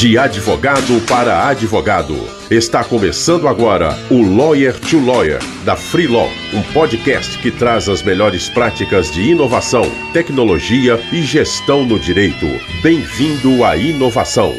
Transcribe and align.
De 0.00 0.16
advogado 0.16 0.98
para 1.06 1.46
advogado. 1.46 2.14
Está 2.50 2.82
começando 2.82 3.46
agora 3.46 3.90
o 4.10 4.22
Lawyer 4.34 4.72
to 4.80 4.98
Lawyer, 4.98 5.40
da 5.62 5.76
Free 5.76 6.06
Law, 6.06 6.26
um 6.54 6.62
podcast 6.72 7.36
que 7.42 7.50
traz 7.50 7.86
as 7.86 8.02
melhores 8.02 8.48
práticas 8.48 9.10
de 9.10 9.20
inovação, 9.20 9.82
tecnologia 10.14 10.98
e 11.12 11.20
gestão 11.20 11.84
no 11.84 12.00
direito. 12.00 12.46
Bem-vindo 12.82 13.62
à 13.62 13.76
inovação. 13.76 14.54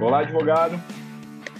Olá, 0.00 0.20
advogado. 0.20 0.80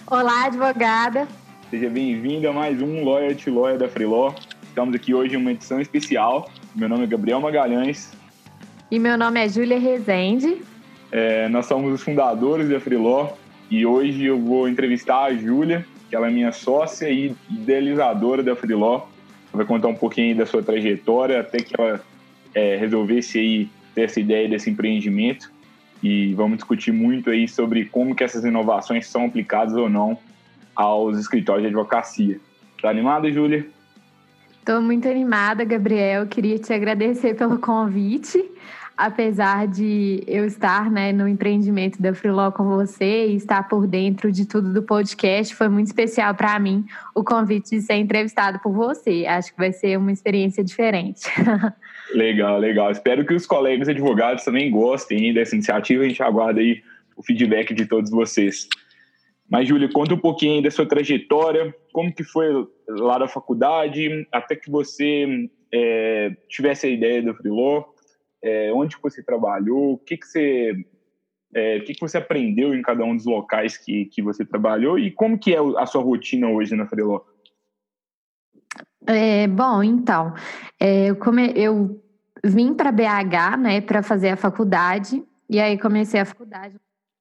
Olá, 0.07 0.47
advogada. 0.47 1.29
Seja 1.69 1.91
bem-vindo 1.91 2.49
a 2.49 2.55
mais 2.55 2.81
um 2.81 3.05
Lawyer 3.05 3.37
to 3.37 3.53
Lawyer 3.53 3.77
da 3.77 3.87
Free 3.87 4.07
Law. 4.07 4.35
Estamos 4.75 4.93
aqui 4.97 5.15
hoje 5.15 5.35
em 5.35 5.37
uma 5.37 5.53
edição 5.53 5.81
especial. 5.81 6.51
Meu 6.75 6.89
nome 6.89 7.05
é 7.05 7.07
Gabriel 7.07 7.41
Magalhães. 7.41 8.13
E 8.91 8.99
meu 8.99 9.17
nome 9.17 9.39
é 9.39 9.49
Júlia 9.49 9.79
Rezende. 9.79 10.61
É, 11.13 11.49
nós 11.49 11.67
somos 11.67 11.93
os 11.95 12.03
fundadores 12.03 12.69
da 12.69 12.81
Freeló 12.81 13.29
e 13.71 13.87
hoje 13.87 14.25
eu 14.25 14.41
vou 14.41 14.69
entrevistar 14.69 15.23
a 15.27 15.35
Júlia, 15.35 15.87
que 16.11 16.17
ela 16.17 16.27
é 16.27 16.31
minha 16.33 16.51
sócia 16.51 17.09
e 17.09 17.33
idealizadora 17.49 18.43
da 18.43 18.57
Freeló. 18.57 19.03
Vai 19.53 19.65
contar 19.65 19.87
um 19.87 19.95
pouquinho 19.95 20.37
da 20.37 20.47
sua 20.47 20.65
trajetória 20.65 21.39
até 21.39 21.59
que 21.59 21.73
ela 21.79 22.01
é, 22.53 22.75
resolvesse 22.75 23.39
aí 23.39 23.69
ter 23.95 24.03
essa 24.03 24.19
ideia 24.19 24.49
desse 24.49 24.69
empreendimento 24.69 25.53
e 26.03 26.35
vamos 26.35 26.57
discutir 26.57 26.91
muito 26.91 27.31
aí 27.31 27.47
sobre 27.47 27.85
como 27.85 28.17
que 28.17 28.25
essas 28.25 28.45
inovações 28.45 29.07
são 29.07 29.27
aplicadas 29.27 29.75
ou 29.75 29.89
não 29.89 30.19
aos 30.75 31.21
escritórios 31.21 31.63
de 31.63 31.69
advocacia. 31.69 32.41
Tá 32.83 32.91
animada, 32.91 33.31
Júlia? 33.31 33.65
Estou 34.65 34.81
muito 34.81 35.07
animada, 35.07 35.63
Gabriel. 35.63 36.27
Queria 36.27 36.59
te 36.59 36.73
agradecer 36.73 37.35
pelo 37.35 37.59
convite. 37.59 38.43
Apesar 38.97 39.69
de 39.69 40.25
eu 40.27 40.47
estar 40.47 40.91
né, 40.91 41.13
no 41.13 41.29
empreendimento 41.29 42.01
da 42.01 42.15
Freeló 42.15 42.51
com 42.51 42.65
você 42.65 43.27
e 43.27 43.37
estar 43.37 43.69
por 43.69 43.87
dentro 43.87 44.33
de 44.33 44.47
tudo 44.47 44.73
do 44.73 44.83
podcast, 44.83 45.55
foi 45.55 45.69
muito 45.69 45.89
especial 45.89 46.35
para 46.35 46.59
mim 46.59 46.87
o 47.15 47.23
convite 47.23 47.77
de 47.77 47.83
ser 47.83 47.97
entrevistado 47.97 48.59
por 48.61 48.73
você. 48.73 49.27
Acho 49.27 49.53
que 49.53 49.59
vai 49.59 49.71
ser 49.71 49.99
uma 49.99 50.11
experiência 50.11 50.65
diferente. 50.65 51.29
Legal, 52.15 52.59
legal. 52.59 52.91
Espero 52.91 53.27
que 53.27 53.35
os 53.35 53.45
colegas 53.45 53.89
advogados 53.89 54.45
também 54.45 54.71
gostem 54.71 55.35
dessa 55.35 55.55
iniciativa. 55.55 56.05
A 56.05 56.09
gente 56.09 56.23
aguarda 56.23 56.61
aí 56.61 56.83
o 57.17 57.23
feedback 57.23 57.75
de 57.75 57.85
todos 57.85 58.11
vocês. 58.11 58.69
Mas, 59.49 59.69
Júlia, 59.69 59.91
conta 59.93 60.15
um 60.15 60.19
pouquinho 60.19 60.63
da 60.63 60.71
sua 60.71 60.87
trajetória, 60.87 61.75
como 61.93 62.13
que 62.13 62.25
foi 62.25 62.49
lá 62.89 63.19
da 63.19 63.29
faculdade, 63.29 64.27
até 64.33 64.57
que 64.57 64.71
você 64.71 65.49
é, 65.73 66.35
tivesse 66.49 66.87
a 66.87 66.91
ideia 66.91 67.23
do 67.23 67.35
Freeló, 67.35 67.85
é, 68.43 68.73
onde 68.73 68.97
você 69.03 69.23
trabalhou, 69.23 69.93
o 69.93 69.99
que, 69.99 70.17
que 70.17 70.27
você 70.27 70.73
é, 71.55 71.77
o 71.77 71.85
que, 71.85 71.95
que 71.95 72.01
você 72.01 72.19
aprendeu 72.19 72.75
em 72.75 72.83
cada 72.83 73.05
um 73.05 73.15
dos 73.15 73.27
locais 73.27 73.77
que, 73.77 74.07
que 74.07 74.21
você 74.21 74.45
trabalhou 74.45 74.99
e 74.99 75.11
como 75.13 75.39
que 75.39 75.55
é 75.55 75.59
a 75.79 75.87
sua 75.87 76.03
rotina 76.03 76.49
hoje 76.49 76.75
na 76.75 76.87
Freeló? 76.87 77.21
É, 79.07 79.47
bom, 79.47 79.83
então, 79.83 80.35
é, 80.81 81.11
eu, 81.11 81.17
come, 81.17 81.53
eu 81.55 82.03
vim 82.43 82.75
para 82.75 82.91
BH, 82.91 83.59
né, 83.59 83.81
para 83.81 84.03
fazer 84.03 84.31
a 84.31 84.37
faculdade, 84.37 85.23
e 85.49 85.61
aí 85.61 85.79
comecei 85.79 86.21
a 86.21 86.25
faculdade 86.25 86.77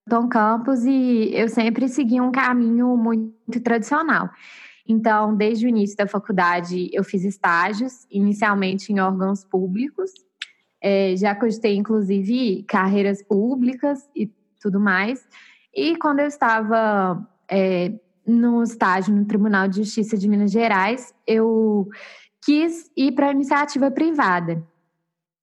Tom 0.09 0.27
Campos 0.27 0.83
e 0.83 1.31
eu 1.33 1.47
sempre 1.47 1.87
segui 1.87 2.19
um 2.19 2.31
caminho 2.31 2.95
muito 2.97 3.61
tradicional. 3.61 4.29
Então, 4.87 5.35
desde 5.35 5.65
o 5.65 5.69
início 5.69 5.95
da 5.95 6.05
faculdade, 6.05 6.89
eu 6.91 7.03
fiz 7.03 7.23
estágios, 7.23 8.05
inicialmente 8.11 8.91
em 8.91 8.99
órgãos 8.99 9.45
públicos. 9.45 10.11
É, 10.81 11.15
já 11.15 11.33
cogitei, 11.33 11.77
inclusive, 11.77 12.63
carreiras 12.63 13.23
públicas 13.23 13.99
e 14.13 14.29
tudo 14.59 14.79
mais. 14.79 15.25
E 15.73 15.95
quando 15.95 16.19
eu 16.19 16.27
estava 16.27 17.25
é, 17.49 17.93
no 18.27 18.61
estágio 18.61 19.15
no 19.15 19.25
Tribunal 19.25 19.69
de 19.69 19.77
Justiça 19.77 20.17
de 20.17 20.27
Minas 20.27 20.51
Gerais, 20.51 21.13
eu 21.25 21.87
quis 22.43 22.91
ir 22.97 23.13
para 23.13 23.27
a 23.27 23.31
iniciativa 23.31 23.89
privada 23.89 24.61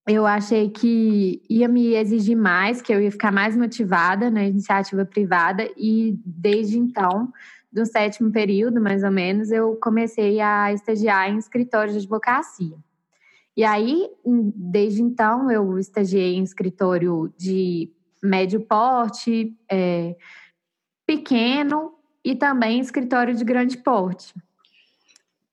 eu 0.06 0.26
achei 0.26 0.70
que 0.70 1.42
ia 1.48 1.68
me 1.68 1.94
exigir 1.94 2.36
mais, 2.36 2.80
que 2.80 2.92
eu 2.92 3.00
ia 3.00 3.10
ficar 3.10 3.30
mais 3.30 3.56
motivada 3.56 4.30
na 4.30 4.44
iniciativa 4.44 5.04
privada 5.04 5.68
e 5.76 6.18
desde 6.24 6.78
então, 6.78 7.32
do 7.72 7.86
sétimo 7.86 8.32
período, 8.32 8.80
mais 8.80 9.04
ou 9.04 9.10
menos, 9.10 9.50
eu 9.50 9.76
comecei 9.76 10.40
a 10.40 10.72
estagiar 10.72 11.30
em 11.30 11.38
escritório 11.38 11.92
de 11.92 11.98
advocacia. 11.98 12.76
E 13.56 13.64
aí, 13.64 14.08
desde 14.24 15.02
então, 15.02 15.50
eu 15.50 15.78
estagiei 15.78 16.34
em 16.34 16.42
escritório 16.42 17.32
de 17.36 17.92
médio 18.22 18.60
porte, 18.60 19.56
é, 19.70 20.16
pequeno 21.06 21.92
e 22.24 22.34
também 22.34 22.80
escritório 22.80 23.34
de 23.34 23.44
grande 23.44 23.78
porte. 23.78 24.34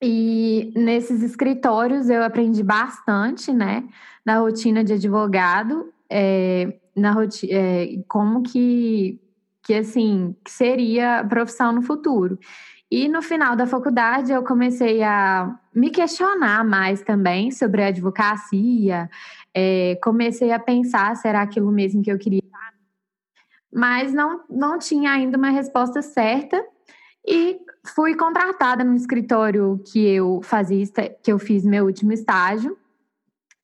E 0.02 0.72
nesses 0.76 1.24
escritórios 1.24 2.10
eu 2.10 2.24
aprendi 2.24 2.62
bastante, 2.62 3.52
né? 3.52 3.84
Na 4.26 4.40
rotina 4.40 4.84
de 4.84 4.94
advogado, 4.94 5.92
é, 6.10 6.80
na 6.96 7.12
rotina, 7.12 7.54
é, 7.54 8.04
como 8.08 8.44
que, 8.44 9.20
que 9.64 9.74
assim 9.74 10.36
que 10.44 10.52
seria 10.52 11.20
a 11.20 11.26
profissão 11.26 11.72
no 11.72 11.82
futuro. 11.82 12.38
E 12.90 13.10
no 13.10 13.22
final 13.22 13.56
da 13.56 13.66
faculdade 13.66 14.32
eu 14.32 14.44
comecei 14.44 15.04
a 15.04 15.60
me 15.76 15.90
questionar 15.90 16.64
mais 16.64 17.02
também 17.02 17.52
sobre 17.52 17.84
a 17.84 17.88
advocacia. 17.88 19.10
É, 19.54 20.00
comecei 20.02 20.52
a 20.52 20.60
pensar, 20.60 21.16
será 21.16 21.42
aquilo 21.42 21.72
mesmo 21.72 22.02
que 22.02 22.12
eu 22.12 22.18
queria? 22.18 22.42
Mas 23.74 24.14
não, 24.14 24.44
não 24.50 24.80
tinha 24.80 25.12
ainda 25.12 25.38
uma 25.38 25.50
resposta 25.50 26.02
certa. 26.02 26.64
E 27.26 27.60
fui 27.90 28.16
contratada 28.16 28.84
no 28.84 28.96
escritório 28.96 29.82
que 29.92 30.06
eu 30.06 30.42
fazia, 30.44 30.86
que 31.24 31.32
eu 31.32 31.40
fiz 31.40 31.66
meu 31.66 31.86
último 31.86 32.12
estágio. 32.12 32.78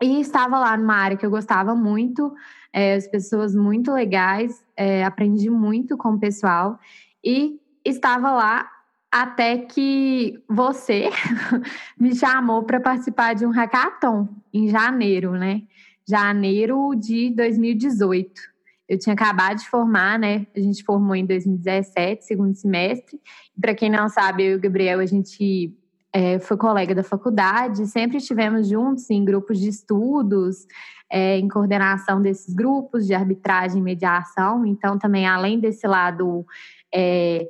E 0.01 0.19
estava 0.19 0.59
lá 0.59 0.75
numa 0.75 0.95
área 0.95 1.15
que 1.15 1.25
eu 1.25 1.29
gostava 1.29 1.75
muito, 1.75 2.33
é, 2.73 2.95
as 2.95 3.07
pessoas 3.07 3.55
muito 3.55 3.91
legais, 3.91 4.63
é, 4.75 5.03
aprendi 5.03 5.49
muito 5.49 5.95
com 5.95 6.09
o 6.09 6.19
pessoal. 6.19 6.77
E 7.23 7.59
estava 7.85 8.31
lá 8.31 8.69
até 9.11 9.59
que 9.59 10.43
você 10.49 11.09
me 11.97 12.15
chamou 12.15 12.63
para 12.63 12.79
participar 12.79 13.33
de 13.35 13.45
um 13.45 13.51
hackathon 13.51 14.27
em 14.53 14.67
janeiro, 14.67 15.33
né? 15.33 15.61
Janeiro 16.05 16.93
de 16.95 17.29
2018 17.29 18.53
eu 18.87 18.99
tinha 18.99 19.13
acabado 19.13 19.57
de 19.57 19.67
formar, 19.67 20.19
né? 20.19 20.45
A 20.55 20.59
gente 20.59 20.83
formou 20.83 21.15
em 21.15 21.25
2017, 21.25 22.25
segundo 22.25 22.53
semestre. 22.55 23.19
Para 23.59 23.75
quem 23.75 23.89
não 23.89 24.09
sabe, 24.09 24.43
eu 24.43 24.51
e 24.53 24.55
o 24.55 24.59
Gabriel, 24.59 24.99
a 24.99 25.05
gente 25.05 25.75
é, 26.11 26.39
foi 26.39 26.57
colega 26.57 26.93
da 26.93 27.03
faculdade, 27.03 27.87
sempre 27.87 28.17
estivemos 28.17 28.67
juntos 28.67 29.09
em 29.09 29.23
grupos 29.23 29.59
de 29.59 29.69
estudos, 29.69 30.65
é, 31.09 31.37
em 31.37 31.47
coordenação 31.47 32.21
desses 32.21 32.53
grupos 32.53 33.05
de 33.05 33.13
arbitragem 33.13 33.79
e 33.79 33.83
mediação. 33.83 34.65
Então, 34.65 34.97
também, 34.97 35.27
além 35.27 35.59
desse 35.59 35.87
lado 35.87 36.45
é, 36.93 37.47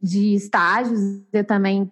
de 0.00 0.34
estágios, 0.34 1.22
eu 1.32 1.44
também 1.44 1.90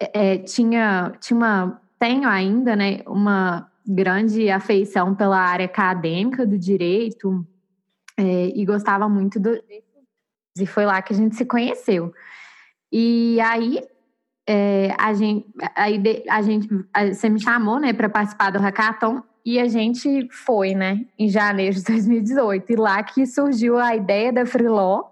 é, 0.00 0.38
tinha, 0.38 1.12
tinha 1.20 1.36
uma, 1.36 1.80
tenho 1.98 2.28
ainda, 2.28 2.74
né, 2.74 3.00
uma 3.06 3.70
grande 3.86 4.50
afeição 4.50 5.14
pela 5.14 5.38
área 5.38 5.66
acadêmica 5.66 6.46
do 6.46 6.58
direito, 6.58 7.46
é, 8.16 8.46
e 8.54 8.64
gostava 8.64 9.08
muito 9.08 9.40
do. 9.40 9.50
E 10.56 10.66
foi 10.66 10.86
lá 10.86 11.02
que 11.02 11.12
a 11.12 11.16
gente 11.16 11.34
se 11.34 11.44
conheceu. 11.44 12.12
E 12.96 13.40
aí, 13.40 13.82
é, 14.46 14.94
a 14.96 15.12
gente, 15.12 15.48
aí 15.74 16.00
a 16.30 16.40
gente, 16.40 16.68
você 17.12 17.28
me 17.28 17.42
chamou, 17.42 17.80
né, 17.80 17.92
para 17.92 18.08
participar 18.08 18.52
do 18.52 18.60
hackathon 18.60 19.20
e 19.44 19.58
a 19.58 19.66
gente 19.66 20.28
foi, 20.30 20.76
né, 20.76 21.04
em 21.18 21.28
janeiro 21.28 21.74
de 21.74 21.82
2018. 21.82 22.72
E 22.72 22.76
lá 22.76 23.02
que 23.02 23.26
surgiu 23.26 23.80
a 23.80 23.96
ideia 23.96 24.32
da 24.32 24.46
Freeló. 24.46 25.06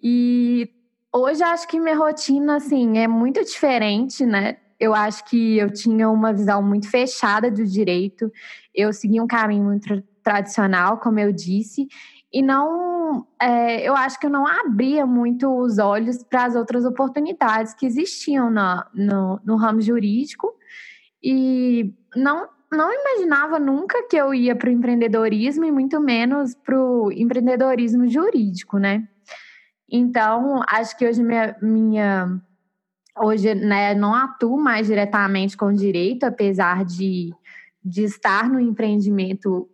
E 0.00 0.70
hoje 1.12 1.42
acho 1.42 1.66
que 1.66 1.80
minha 1.80 1.96
rotina, 1.96 2.58
assim, 2.58 2.96
é 2.96 3.08
muito 3.08 3.44
diferente, 3.44 4.24
né? 4.24 4.58
Eu 4.78 4.94
acho 4.94 5.24
que 5.24 5.58
eu 5.58 5.68
tinha 5.68 6.08
uma 6.08 6.32
visão 6.32 6.62
muito 6.62 6.88
fechada 6.88 7.50
do 7.50 7.66
direito. 7.66 8.30
Eu 8.72 8.92
segui 8.92 9.20
um 9.20 9.26
caminho 9.26 9.64
muito 9.64 10.00
tradicional, 10.22 10.98
como 10.98 11.18
eu 11.18 11.32
disse, 11.32 11.88
e 12.32 12.40
não, 12.40 13.01
é, 13.40 13.86
eu 13.86 13.94
acho 13.94 14.18
que 14.18 14.26
eu 14.26 14.30
não 14.30 14.46
abria 14.46 15.06
muito 15.06 15.48
os 15.58 15.78
olhos 15.78 16.22
para 16.22 16.44
as 16.44 16.54
outras 16.54 16.84
oportunidades 16.84 17.74
que 17.74 17.86
existiam 17.86 18.50
na, 18.50 18.86
no, 18.94 19.40
no 19.44 19.56
ramo 19.56 19.80
jurídico 19.80 20.52
e 21.22 21.92
não 22.16 22.48
não 22.70 22.90
imaginava 22.90 23.58
nunca 23.58 24.08
que 24.08 24.16
eu 24.16 24.32
ia 24.32 24.56
para 24.56 24.70
o 24.70 24.72
empreendedorismo 24.72 25.62
e 25.62 25.70
muito 25.70 26.00
menos 26.00 26.54
para 26.54 26.74
o 26.74 27.12
empreendedorismo 27.12 28.08
jurídico, 28.08 28.78
né? 28.78 29.06
Então, 29.86 30.62
acho 30.66 30.96
que 30.96 31.06
hoje 31.06 31.22
minha, 31.22 31.54
minha 31.60 32.40
hoje 33.20 33.54
né, 33.54 33.94
não 33.94 34.14
atuo 34.14 34.58
mais 34.58 34.86
diretamente 34.86 35.54
com 35.54 35.70
direito, 35.70 36.24
apesar 36.24 36.82
de 36.82 37.30
de 37.84 38.04
estar 38.04 38.48
no 38.48 38.60
empreendimento 38.60 39.68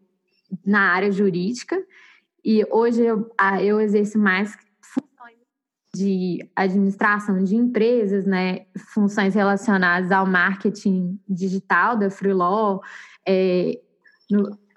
na 0.65 0.93
área 0.93 1.13
jurídica 1.13 1.77
e 2.45 2.65
hoje 2.71 3.03
eu, 3.03 3.31
eu 3.61 3.81
exerço 3.81 4.19
mais 4.19 4.57
funções 4.81 5.39
de 5.95 6.49
administração 6.55 7.43
de 7.43 7.57
empresas, 7.57 8.25
né, 8.25 8.67
funções 8.93 9.35
relacionadas 9.35 10.11
ao 10.13 10.27
marketing 10.27 11.19
digital 11.29 11.97
da 11.97 12.11
Freelaw, 12.11 12.81
é, 13.27 13.81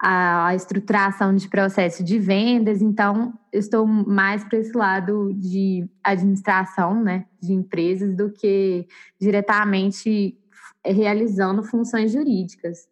a, 0.00 0.54
estruturação 0.54 1.34
de 1.34 1.48
processo 1.48 2.02
de 2.02 2.18
vendas, 2.18 2.82
então 2.82 3.32
eu 3.52 3.60
estou 3.60 3.86
mais 3.86 4.42
para 4.44 4.58
esse 4.58 4.76
lado 4.76 5.32
de 5.34 5.88
administração 6.02 7.02
né, 7.02 7.26
de 7.40 7.52
empresas 7.52 8.16
do 8.16 8.30
que 8.30 8.86
diretamente 9.20 10.36
realizando 10.84 11.62
funções 11.62 12.10
jurídicas. 12.10 12.88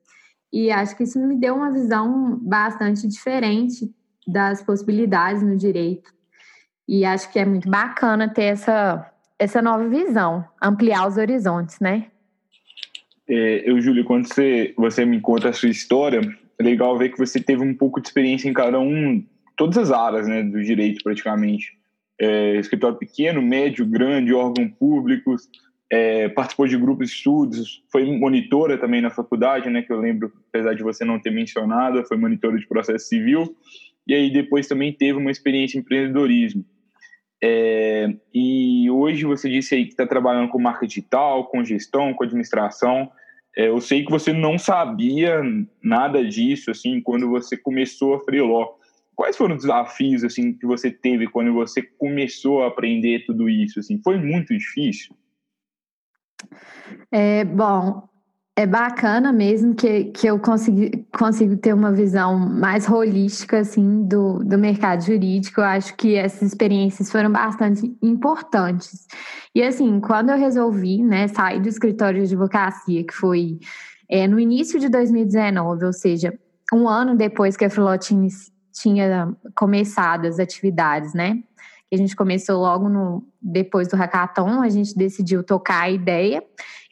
E 0.52 0.70
acho 0.70 0.96
que 0.96 1.04
isso 1.04 1.18
me 1.18 1.36
deu 1.36 1.56
uma 1.56 1.72
visão 1.72 2.38
bastante 2.40 3.06
diferente 3.08 3.92
das 4.26 4.62
possibilidades 4.62 5.42
no 5.42 5.56
direito. 5.56 6.10
E 6.88 7.04
acho 7.04 7.30
que 7.32 7.38
é 7.38 7.44
muito 7.44 7.68
bacana 7.70 8.28
ter 8.28 8.44
essa, 8.44 9.10
essa 9.38 9.62
nova 9.62 9.88
visão, 9.88 10.44
ampliar 10.62 11.06
os 11.06 11.16
horizontes, 11.16 11.78
né? 11.80 12.06
É, 13.28 13.70
eu, 13.70 13.80
Júlio, 13.80 14.04
quando 14.04 14.26
você, 14.26 14.74
você 14.76 15.04
me 15.04 15.20
conta 15.20 15.50
a 15.50 15.52
sua 15.52 15.68
história, 15.68 16.20
é 16.58 16.62
legal 16.62 16.98
ver 16.98 17.10
que 17.10 17.18
você 17.18 17.40
teve 17.40 17.62
um 17.62 17.74
pouco 17.74 18.00
de 18.00 18.08
experiência 18.08 18.48
em 18.48 18.52
cada 18.52 18.80
um, 18.80 19.24
todas 19.56 19.78
as 19.78 19.92
áreas 19.92 20.26
né, 20.26 20.42
do 20.42 20.62
direito, 20.62 21.02
praticamente. 21.02 21.78
É, 22.20 22.56
escritório 22.56 22.98
pequeno, 22.98 23.40
médio, 23.40 23.86
grande, 23.86 24.34
órgão 24.34 24.68
públicos, 24.68 25.48
é, 25.90 26.28
participou 26.28 26.66
de 26.66 26.76
grupos 26.76 27.08
de 27.08 27.16
estudos, 27.16 27.82
foi 27.90 28.04
monitora 28.18 28.76
também 28.78 29.00
na 29.00 29.10
faculdade, 29.10 29.70
né, 29.70 29.82
que 29.82 29.92
eu 29.92 29.98
lembro, 29.98 30.32
apesar 30.48 30.74
de 30.74 30.82
você 30.82 31.04
não 31.04 31.18
ter 31.18 31.30
mencionado, 31.30 32.04
foi 32.04 32.16
monitora 32.16 32.58
de 32.58 32.66
processo 32.66 33.06
civil, 33.06 33.56
e 34.06 34.14
aí 34.14 34.32
depois 34.32 34.66
também 34.66 34.92
teve 34.92 35.18
uma 35.18 35.30
experiência 35.30 35.78
em 35.78 35.80
empreendedorismo. 35.80 36.64
É, 37.42 38.08
e 38.34 38.90
hoje 38.90 39.24
você 39.24 39.48
disse 39.48 39.74
aí 39.74 39.84
que 39.84 39.92
está 39.92 40.06
trabalhando 40.06 40.50
com 40.50 40.60
marketing 40.60 41.00
digital, 41.00 41.46
com 41.46 41.64
gestão, 41.64 42.12
com 42.12 42.24
administração. 42.24 43.10
É, 43.56 43.68
eu 43.68 43.80
sei 43.80 44.04
que 44.04 44.10
você 44.10 44.32
não 44.32 44.58
sabia 44.58 45.40
nada 45.82 46.24
disso 46.24 46.70
assim 46.70 47.00
quando 47.00 47.28
você 47.28 47.56
começou 47.56 48.14
a 48.14 48.20
freeló. 48.20 48.74
Quais 49.14 49.36
foram 49.36 49.56
os 49.56 49.62
desafios 49.62 50.24
assim 50.24 50.52
que 50.52 50.66
você 50.66 50.90
teve 50.90 51.26
quando 51.26 51.52
você 51.52 51.82
começou 51.82 52.62
a 52.62 52.68
aprender 52.68 53.24
tudo 53.26 53.48
isso? 53.48 53.80
Assim, 53.80 54.00
foi 54.02 54.18
muito 54.18 54.56
difícil? 54.56 55.14
É, 57.12 57.44
bom, 57.44 58.08
é 58.60 58.66
bacana 58.66 59.32
mesmo 59.32 59.74
que, 59.74 60.04
que 60.04 60.26
eu 60.26 60.38
consegui, 60.38 61.06
consigo 61.16 61.56
ter 61.56 61.72
uma 61.72 61.90
visão 61.90 62.38
mais 62.38 62.88
holística 62.88 63.60
assim 63.60 64.02
do, 64.04 64.44
do 64.44 64.58
mercado 64.58 65.02
jurídico. 65.02 65.60
Eu 65.60 65.64
acho 65.64 65.96
que 65.96 66.14
essas 66.14 66.42
experiências 66.42 67.10
foram 67.10 67.32
bastante 67.32 67.96
importantes. 68.02 69.06
E 69.54 69.62
assim, 69.62 69.98
quando 70.00 70.30
eu 70.30 70.36
resolvi 70.36 71.02
né, 71.02 71.26
sair 71.28 71.60
do 71.60 71.68
escritório 71.68 72.20
de 72.20 72.34
advocacia, 72.34 73.02
que 73.02 73.14
foi 73.14 73.58
é, 74.10 74.28
no 74.28 74.38
início 74.38 74.78
de 74.78 74.90
2019, 74.90 75.86
ou 75.86 75.92
seja, 75.92 76.38
um 76.72 76.86
ano 76.86 77.16
depois 77.16 77.56
que 77.56 77.64
a 77.64 77.70
Filotine 77.70 78.28
tinha 78.72 79.34
começado 79.56 80.26
as 80.26 80.38
atividades, 80.38 81.14
né? 81.14 81.42
A 81.92 81.98
gente 81.98 82.14
começou 82.14 82.60
logo 82.60 82.88
no, 82.88 83.26
depois 83.40 83.88
do 83.88 83.96
hackathon, 83.96 84.62
a 84.62 84.68
gente 84.68 84.96
decidiu 84.96 85.42
tocar 85.42 85.82
a 85.82 85.90
ideia. 85.90 86.42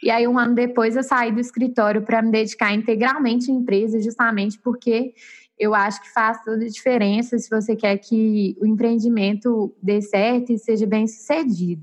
E 0.02 0.10
aí, 0.10 0.26
um 0.26 0.38
ano 0.38 0.54
depois, 0.54 0.96
eu 0.96 1.02
saí 1.02 1.30
do 1.32 1.40
escritório 1.40 2.02
para 2.02 2.20
me 2.20 2.30
dedicar 2.30 2.74
integralmente 2.74 3.50
à 3.50 3.54
empresa, 3.54 4.00
justamente 4.00 4.58
porque 4.58 5.14
eu 5.58 5.74
acho 5.74 6.00
que 6.02 6.12
faz 6.12 6.42
toda 6.44 6.64
a 6.64 6.68
diferença 6.68 7.38
se 7.38 7.50
você 7.50 7.74
quer 7.74 7.96
que 7.98 8.56
o 8.60 8.66
empreendimento 8.66 9.74
dê 9.82 10.00
certo 10.00 10.52
e 10.52 10.58
seja 10.58 10.86
bem 10.86 11.06
sucedido. 11.06 11.82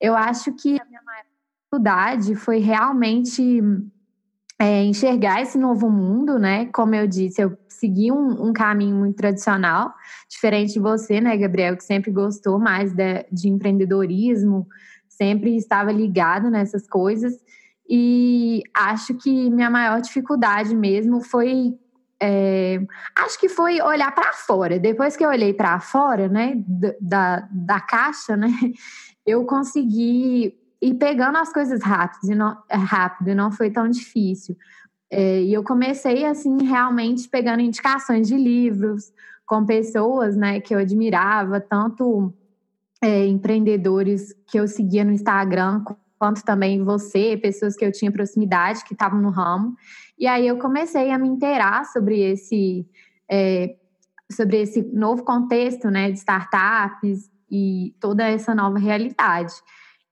Eu 0.00 0.14
acho 0.14 0.52
que 0.52 0.80
a 0.80 0.84
minha 0.84 1.02
maior 1.02 1.24
dificuldade 1.24 2.34
foi 2.34 2.58
realmente 2.58 3.60
é, 4.58 4.84
enxergar 4.84 5.42
esse 5.42 5.56
novo 5.56 5.90
mundo, 5.90 6.38
né? 6.38 6.66
Como 6.66 6.94
eu 6.94 7.06
disse, 7.06 7.40
eu 7.40 7.56
segui 7.78 8.10
um, 8.10 8.48
um, 8.48 8.52
caminho 8.52 8.96
muito 8.96 9.16
tradicional, 9.16 9.94
diferente 10.28 10.72
de 10.72 10.80
você, 10.80 11.20
né, 11.20 11.36
Gabriel, 11.36 11.76
que 11.76 11.84
sempre 11.84 12.10
gostou 12.10 12.58
mais 12.58 12.92
de, 12.92 13.24
de 13.30 13.48
empreendedorismo, 13.48 14.66
sempre 15.08 15.56
estava 15.56 15.92
ligado 15.92 16.50
nessas 16.50 16.86
coisas. 16.88 17.34
E 17.88 18.62
acho 18.74 19.14
que 19.14 19.50
minha 19.50 19.70
maior 19.70 20.00
dificuldade 20.00 20.74
mesmo 20.74 21.20
foi. 21.22 21.74
É, 22.20 22.80
acho 23.16 23.38
que 23.38 23.48
foi 23.48 23.80
olhar 23.80 24.12
para 24.12 24.32
fora. 24.32 24.78
Depois 24.78 25.16
que 25.16 25.24
eu 25.24 25.28
olhei 25.28 25.54
para 25.54 25.78
fora, 25.78 26.28
né, 26.28 26.54
da, 27.00 27.48
da 27.50 27.80
caixa, 27.80 28.36
né, 28.36 28.48
eu 29.24 29.44
consegui 29.44 30.58
ir 30.80 30.94
pegando 30.94 31.38
as 31.38 31.52
coisas 31.52 31.82
rápido 31.82 32.32
e 32.32 32.34
não, 32.34 32.56
rápido, 32.70 33.34
não 33.34 33.50
foi 33.50 33.70
tão 33.70 33.88
difícil. 33.88 34.56
É, 35.10 35.42
e 35.42 35.52
eu 35.52 35.64
comecei, 35.64 36.24
assim, 36.24 36.64
realmente 36.64 37.28
pegando 37.28 37.60
indicações 37.60 38.28
de 38.28 38.36
livros 38.36 39.12
com 39.46 39.64
pessoas, 39.64 40.36
né, 40.36 40.60
que 40.60 40.74
eu 40.74 40.78
admirava, 40.78 41.58
tanto 41.60 42.32
é, 43.02 43.26
empreendedores 43.26 44.34
que 44.46 44.60
eu 44.60 44.68
seguia 44.68 45.04
no 45.04 45.12
Instagram, 45.12 45.82
quanto 46.18 46.44
também 46.44 46.84
você, 46.84 47.36
pessoas 47.36 47.74
que 47.76 47.84
eu 47.84 47.92
tinha 47.92 48.12
proximidade, 48.12 48.84
que 48.84 48.92
estavam 48.92 49.20
no 49.20 49.30
ramo. 49.30 49.74
E 50.18 50.26
aí 50.26 50.46
eu 50.46 50.58
comecei 50.58 51.10
a 51.10 51.18
me 51.18 51.28
inteirar 51.28 51.86
sobre 51.86 52.20
esse, 52.20 52.86
é, 53.30 53.76
sobre 54.30 54.60
esse 54.60 54.82
novo 54.82 55.24
contexto, 55.24 55.90
né, 55.90 56.10
de 56.10 56.18
startups 56.18 57.30
e 57.50 57.94
toda 58.00 58.26
essa 58.26 58.54
nova 58.54 58.78
realidade. 58.78 59.54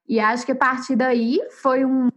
E 0.09 0.21
acho 0.21 0.47
que 0.47 0.53
a 0.53 0.57
partir 0.57 0.97
daí 0.97 1.41
foi 1.61 1.85
um 1.85 2.09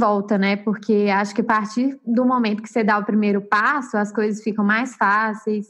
volta, 0.00 0.38
né? 0.38 0.56
Porque 0.56 1.08
acho 1.14 1.34
que 1.34 1.42
a 1.42 1.44
partir 1.44 2.00
do 2.04 2.24
momento 2.24 2.62
que 2.62 2.68
você 2.68 2.82
dá 2.82 2.98
o 2.98 3.04
primeiro 3.04 3.42
passo, 3.42 3.96
as 3.96 4.10
coisas 4.10 4.42
ficam 4.42 4.64
mais 4.64 4.96
fáceis 4.96 5.66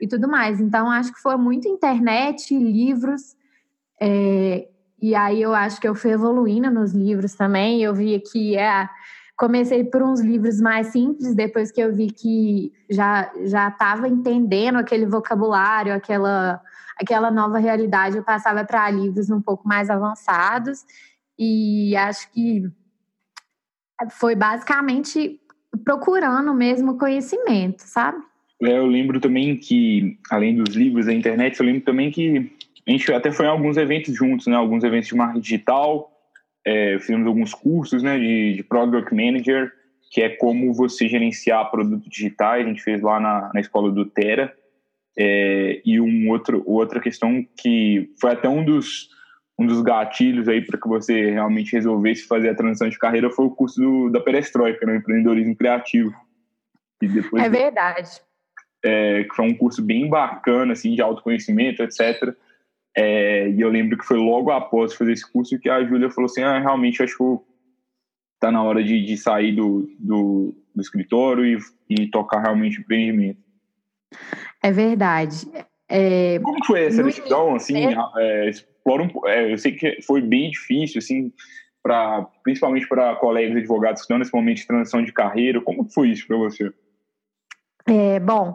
e 0.00 0.06
tudo 0.06 0.28
mais. 0.28 0.60
Então, 0.60 0.90
acho 0.90 1.12
que 1.12 1.20
foi 1.20 1.36
muito 1.36 1.68
internet, 1.68 2.56
livros. 2.56 3.36
É, 4.00 4.68
e 5.00 5.14
aí 5.16 5.42
eu 5.42 5.52
acho 5.52 5.80
que 5.80 5.88
eu 5.88 5.94
fui 5.94 6.12
evoluindo 6.12 6.70
nos 6.70 6.92
livros 6.92 7.34
também. 7.34 7.82
Eu 7.82 7.92
vi 7.92 8.20
que 8.20 8.56
é, 8.56 8.88
comecei 9.36 9.82
por 9.82 10.02
uns 10.02 10.20
livros 10.20 10.60
mais 10.60 10.88
simples, 10.88 11.34
depois 11.34 11.72
que 11.72 11.80
eu 11.80 11.92
vi 11.92 12.10
que 12.10 12.72
já 12.88 13.32
já 13.44 13.68
estava 13.68 14.08
entendendo 14.08 14.78
aquele 14.78 15.06
vocabulário, 15.06 15.92
aquela 15.92 16.60
aquela 17.00 17.30
nova 17.30 17.58
realidade, 17.58 18.16
eu 18.16 18.22
passava 18.22 18.64
para 18.64 18.88
livros 18.90 19.28
um 19.30 19.40
pouco 19.40 19.66
mais 19.66 19.90
avançados. 19.90 20.84
E 21.38 21.96
acho 21.96 22.30
que 22.30 22.70
foi 24.10 24.34
basicamente 24.34 25.40
procurando 25.84 26.52
mesmo 26.54 26.98
conhecimento, 26.98 27.80
sabe? 27.80 28.18
É, 28.62 28.78
eu 28.78 28.86
lembro 28.86 29.18
também 29.20 29.56
que, 29.56 30.18
além 30.30 30.54
dos 30.54 30.74
livros 30.74 31.06
da 31.06 31.12
internet, 31.12 31.58
eu 31.58 31.66
lembro 31.66 31.82
também 31.82 32.10
que 32.10 32.52
a 32.86 32.90
gente 32.90 33.12
até 33.12 33.32
foi 33.32 33.46
em 33.46 33.48
alguns 33.48 33.76
eventos 33.76 34.14
juntos, 34.14 34.46
né? 34.46 34.54
Alguns 34.54 34.84
eventos 34.84 35.08
de 35.08 35.16
marketing 35.16 35.40
digital, 35.40 36.10
é, 36.64 36.98
fizemos 37.00 37.26
alguns 37.26 37.54
cursos, 37.54 38.02
né? 38.02 38.18
De, 38.18 38.54
de 38.54 38.62
Product 38.62 39.12
Manager, 39.14 39.72
que 40.10 40.20
é 40.20 40.28
como 40.28 40.72
você 40.72 41.08
gerenciar 41.08 41.70
produtos 41.70 42.08
digitais. 42.08 42.64
A 42.64 42.68
gente 42.68 42.82
fez 42.82 43.02
lá 43.02 43.18
na, 43.18 43.50
na 43.52 43.60
escola 43.60 43.90
do 43.90 44.04
Tera. 44.04 44.54
É, 45.16 45.82
e 45.84 46.00
um 46.00 46.30
outro, 46.30 46.62
outra 46.64 47.00
questão 47.00 47.44
que 47.60 48.10
foi 48.20 48.30
até 48.32 48.48
um 48.48 48.64
dos 48.64 49.10
um 49.62 49.66
dos 49.66 49.80
gatilhos 49.82 50.48
aí 50.48 50.60
para 50.64 50.78
que 50.78 50.88
você 50.88 51.30
realmente 51.30 51.72
resolvesse 51.72 52.26
fazer 52.26 52.50
a 52.50 52.54
transição 52.54 52.88
de 52.88 52.98
carreira 52.98 53.30
foi 53.30 53.46
o 53.46 53.50
curso 53.50 53.80
do, 53.80 54.10
da 54.10 54.20
Perestroika, 54.20 54.84
no 54.84 54.92
né, 54.92 54.98
empreendedorismo 54.98 55.56
criativo. 55.56 56.12
E 57.00 57.08
depois, 57.08 57.42
é 57.42 57.48
verdade. 57.48 58.20
É, 58.84 59.24
que 59.24 59.34
foi 59.34 59.46
um 59.46 59.56
curso 59.56 59.82
bem 59.82 60.08
bacana, 60.08 60.72
assim, 60.72 60.94
de 60.94 61.00
autoconhecimento, 61.00 61.82
etc. 61.82 62.34
É, 62.96 63.48
e 63.48 63.60
eu 63.60 63.70
lembro 63.70 63.96
que 63.96 64.04
foi 64.04 64.18
logo 64.18 64.50
após 64.50 64.94
fazer 64.94 65.12
esse 65.12 65.30
curso 65.30 65.58
que 65.58 65.70
a 65.70 65.82
Júlia 65.84 66.10
falou 66.10 66.26
assim, 66.26 66.42
ah, 66.42 66.58
realmente 66.58 67.02
acho 67.02 67.16
que 67.16 67.44
tá 68.40 68.50
na 68.50 68.62
hora 68.62 68.82
de, 68.82 69.04
de 69.04 69.16
sair 69.16 69.54
do, 69.54 69.88
do, 69.98 70.54
do 70.74 70.82
escritório 70.82 71.44
e, 71.46 71.58
e 71.88 72.10
tocar 72.10 72.40
realmente 72.40 72.80
empreendimento. 72.80 73.40
É 74.62 74.70
verdade. 74.70 75.46
É, 75.94 76.38
Como 76.38 76.64
foi 76.64 76.86
essa 76.86 77.02
decisão, 77.02 77.54
assim, 77.54 77.76
é, 78.16 78.48
explora 78.48 79.02
um, 79.02 79.28
é, 79.28 79.52
eu 79.52 79.58
sei 79.58 79.72
que 79.72 80.00
foi 80.00 80.22
bem 80.22 80.50
difícil, 80.50 80.98
assim, 81.00 81.30
para 81.82 82.22
principalmente 82.42 82.88
para 82.88 83.14
colegas 83.16 83.58
advogados 83.58 84.00
que 84.00 84.04
estão 84.04 84.18
nesse 84.18 84.32
momento 84.32 84.56
de 84.56 84.66
transição 84.66 85.04
de 85.04 85.12
carreira. 85.12 85.60
Como 85.60 85.84
foi 85.92 86.08
isso 86.08 86.26
para 86.26 86.38
você? 86.38 86.72
É, 87.86 88.18
bom, 88.20 88.54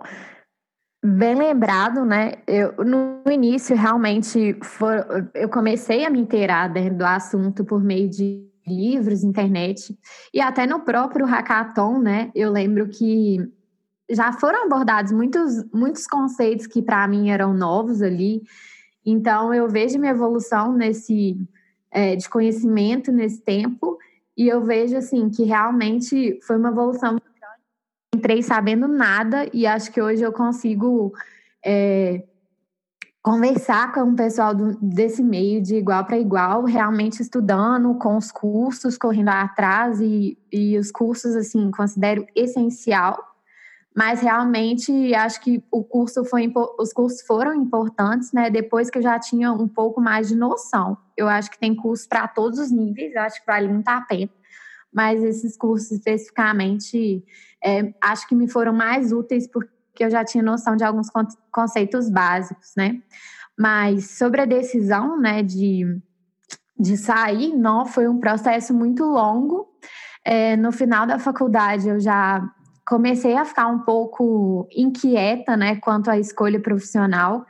bem 1.05 1.35
lembrado, 1.35 2.03
né? 2.03 2.33
Eu, 2.47 2.73
no 2.83 3.21
início, 3.31 3.75
realmente, 3.75 4.57
for, 4.63 5.29
eu 5.35 5.47
comecei 5.47 6.05
a 6.05 6.09
me 6.09 6.19
inteirar 6.19 6.73
do 6.73 7.05
assunto 7.05 7.63
por 7.63 7.83
meio 7.83 8.09
de 8.09 8.47
livros, 8.65 9.23
internet, 9.23 9.95
e 10.33 10.41
até 10.41 10.65
no 10.65 10.79
próprio 10.79 11.25
hackathon, 11.25 11.99
né? 11.99 12.31
Eu 12.33 12.51
lembro 12.51 12.89
que 12.89 13.37
já 14.09 14.31
foram 14.31 14.65
abordados 14.65 15.11
muitos, 15.11 15.63
muitos 15.73 16.07
conceitos 16.07 16.67
que 16.67 16.81
para 16.81 17.07
mim 17.07 17.29
eram 17.29 17.53
novos 17.53 18.01
ali. 18.01 18.41
Então 19.05 19.53
eu 19.53 19.67
vejo 19.67 19.99
minha 19.99 20.11
evolução 20.11 20.73
nesse 20.73 21.37
é, 21.91 22.15
de 22.15 22.29
conhecimento 22.29 23.11
nesse 23.11 23.41
tempo 23.41 23.97
e 24.35 24.47
eu 24.47 24.63
vejo 24.63 24.97
assim 24.97 25.29
que 25.29 25.43
realmente 25.43 26.39
foi 26.43 26.57
uma 26.57 26.69
evolução. 26.69 27.17
Entrei 28.15 28.41
sabendo 28.41 28.87
nada 28.87 29.47
e 29.53 29.67
acho 29.67 29.91
que 29.91 30.01
hoje 30.01 30.23
eu 30.23 30.31
consigo 30.31 31.13
é, 31.63 32.23
conversar 33.21 33.91
com 33.91 34.11
o 34.11 34.15
pessoal 34.15 34.55
do, 34.55 34.77
desse 34.81 35.21
meio 35.21 35.61
de 35.61 35.75
igual 35.75 36.05
para 36.05 36.17
igual, 36.17 36.63
realmente 36.63 37.21
estudando 37.21 37.93
com 37.95 38.15
os 38.15 38.31
cursos, 38.31 38.97
correndo 38.97 39.29
atrás 39.29 39.99
e, 39.99 40.37
e 40.49 40.77
os 40.77 40.91
cursos, 40.91 41.35
assim, 41.35 41.69
considero 41.71 42.25
essencial, 42.33 43.17
mas 43.97 44.21
realmente 44.21 45.15
acho 45.15 45.41
que 45.41 45.63
o 45.71 45.83
curso 45.83 46.23
foi, 46.23 46.53
os 46.77 46.93
cursos 46.93 47.23
foram 47.23 47.55
importantes, 47.55 48.31
né, 48.31 48.47
depois 48.47 48.91
que 48.91 48.99
eu 48.99 49.01
já 49.01 49.17
tinha 49.17 49.51
um 49.51 49.67
pouco 49.67 49.99
mais 49.99 50.27
de 50.27 50.35
noção. 50.35 50.95
Eu 51.17 51.27
acho 51.27 51.49
que 51.49 51.57
tem 51.57 51.75
cursos 51.75 52.05
para 52.05 52.27
todos 52.27 52.59
os 52.59 52.71
níveis, 52.71 53.15
acho 53.15 53.39
que 53.39 53.47
vale 53.47 53.67
muito 53.67 53.87
a 53.87 53.99
pena, 54.01 54.29
mas 54.93 55.23
esses 55.23 55.57
cursos 55.57 55.93
especificamente, 55.93 57.25
é, 57.63 57.91
acho 57.99 58.27
que 58.27 58.35
me 58.35 58.47
foram 58.47 58.71
mais 58.71 59.11
úteis 59.11 59.47
porque 59.47 59.75
que 59.95 60.03
eu 60.03 60.11
já 60.11 60.23
tinha 60.23 60.43
noção 60.43 60.75
de 60.75 60.83
alguns 60.83 61.07
conceitos 61.51 62.07
básicos, 62.07 62.73
né? 62.77 63.01
Mas 63.57 64.11
sobre 64.11 64.41
a 64.41 64.45
decisão, 64.45 65.19
né, 65.19 65.41
de, 65.41 65.99
de 66.79 66.95
sair, 66.95 67.57
não, 67.57 67.83
foi 67.83 68.07
um 68.07 68.19
processo 68.19 68.75
muito 68.75 69.03
longo. 69.03 69.67
É, 70.23 70.55
no 70.55 70.71
final 70.71 71.07
da 71.07 71.17
faculdade, 71.17 71.89
eu 71.89 71.99
já 71.99 72.47
comecei 72.87 73.35
a 73.35 73.43
ficar 73.43 73.67
um 73.67 73.79
pouco 73.79 74.65
inquieta, 74.71 75.57
né, 75.57 75.75
quanto 75.75 76.09
à 76.09 76.17
escolha 76.17 76.59
profissional. 76.59 77.45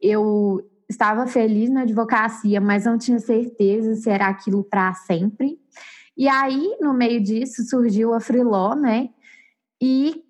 Eu 0.00 0.66
estava 0.88 1.26
feliz 1.26 1.68
na 1.68 1.82
advocacia, 1.82 2.58
mas 2.58 2.86
não 2.86 2.96
tinha 2.96 3.18
certeza 3.18 3.94
se 3.94 4.08
era 4.08 4.26
aquilo 4.26 4.64
para 4.64 4.94
sempre. 4.94 5.58
E 6.16 6.26
aí, 6.26 6.76
no 6.80 6.94
meio 6.94 7.22
disso, 7.22 7.62
surgiu 7.64 8.14
a 8.14 8.20
Freeló, 8.20 8.74
né? 8.74 9.10
E 9.80 10.24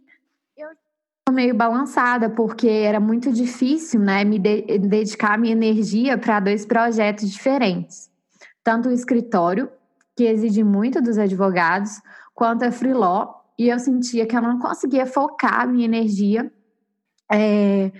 meio 1.30 1.54
balançada, 1.54 2.28
porque 2.28 2.68
era 2.68 2.98
muito 2.98 3.30
difícil, 3.30 4.00
né, 4.00 4.24
me 4.24 4.38
de 4.38 4.78
dedicar 4.78 5.38
minha 5.38 5.52
energia 5.52 6.16
para 6.18 6.40
dois 6.40 6.64
projetos 6.64 7.30
diferentes. 7.30 8.10
Tanto 8.64 8.88
o 8.88 8.92
escritório, 8.92 9.70
que 10.16 10.24
exige 10.24 10.64
muito 10.64 11.00
dos 11.00 11.16
advogados, 11.16 12.00
quanto 12.34 12.64
a 12.64 12.72
freeló, 12.72 13.37
e 13.58 13.68
eu 13.68 13.78
sentia 13.78 14.26
que 14.26 14.36
eu 14.36 14.40
não 14.40 14.58
conseguia 14.58 15.04
focar 15.04 15.68
minha 15.68 15.84
energia 15.84 16.50
é, 17.30 17.90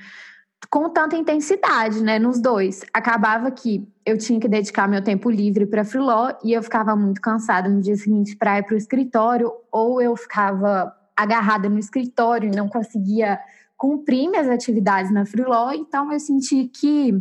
com 0.71 0.89
tanta 0.91 1.17
intensidade, 1.17 2.03
né, 2.03 2.19
nos 2.19 2.41
dois. 2.41 2.85
Acabava 2.93 3.51
que 3.51 3.87
eu 4.07 4.17
tinha 4.17 4.39
que 4.39 4.49
dedicar 4.49 4.89
meu 4.89 5.03
tempo 5.03 5.31
livre 5.31 5.67
para 5.67 5.85
freeló 5.85 6.33
e 6.45 6.53
eu 6.53 6.63
ficava 6.63 6.95
muito 6.95 7.21
cansada 7.21 7.69
no 7.69 7.81
dia 7.81 7.97
seguinte 7.97 8.37
para 8.37 8.59
ir 8.59 8.63
para 8.63 8.75
o 8.75 8.79
escritório, 8.79 9.53
ou 9.73 10.01
eu 10.01 10.17
ficava 10.17 10.95
agarrada 11.17 11.69
no 11.69 11.79
escritório 11.79 12.49
e 12.53 12.57
não 12.57 12.69
conseguia 12.69 13.39
cumprir 13.79 14.29
minhas 14.29 14.49
atividades 14.49 15.13
na 15.13 15.25
Freeló, 15.25 15.71
então 15.71 16.13
eu 16.13 16.19
senti 16.19 16.65
que 16.65 17.15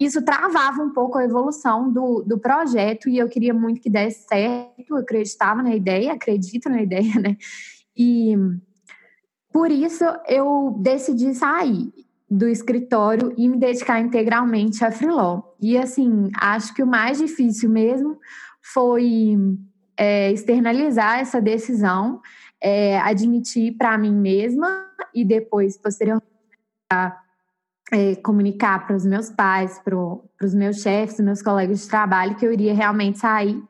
isso 0.00 0.20
travava 0.22 0.82
um 0.82 0.92
pouco 0.92 1.16
a 1.16 1.24
evolução 1.24 1.92
do, 1.92 2.24
do 2.26 2.40
projeto 2.40 3.08
e 3.08 3.18
eu 3.18 3.28
queria 3.28 3.54
muito 3.54 3.80
que 3.80 3.88
desse 3.88 4.26
certo, 4.26 4.90
eu 4.90 4.96
acreditava 4.96 5.62
na 5.62 5.76
ideia, 5.76 6.12
acredito 6.12 6.68
na 6.68 6.82
ideia, 6.82 7.14
né? 7.20 7.36
E 7.96 8.34
por 9.52 9.70
isso 9.70 10.04
eu 10.26 10.76
decidi 10.80 11.34
sair 11.34 11.92
do 12.30 12.48
escritório 12.48 13.34
e 13.36 13.48
me 13.48 13.58
dedicar 13.58 14.00
integralmente 14.00 14.82
à 14.84 14.90
Freeló. 14.90 15.42
E 15.60 15.76
assim, 15.76 16.30
acho 16.40 16.72
que 16.74 16.82
o 16.82 16.86
mais 16.86 17.18
difícil 17.18 17.68
mesmo 17.68 18.18
foi 18.62 19.36
é, 19.96 20.32
externalizar 20.32 21.18
essa 21.18 21.40
decisão 21.40 22.20
é, 22.62 22.98
admitir 23.00 23.76
para 23.76 23.98
mim 23.98 24.14
mesma 24.14 24.86
e 25.12 25.24
depois, 25.24 25.76
posteriormente, 25.76 26.26
é, 27.92 28.14
comunicar 28.16 28.86
para 28.86 28.96
os 28.96 29.04
meus 29.04 29.28
pais, 29.28 29.80
para 29.80 29.96
os 29.96 30.54
meus 30.54 30.80
chefes, 30.80 31.18
meus 31.20 31.42
colegas 31.42 31.82
de 31.82 31.88
trabalho, 31.88 32.36
que 32.36 32.46
eu 32.46 32.52
iria 32.52 32.72
realmente 32.72 33.18
sair 33.18 33.60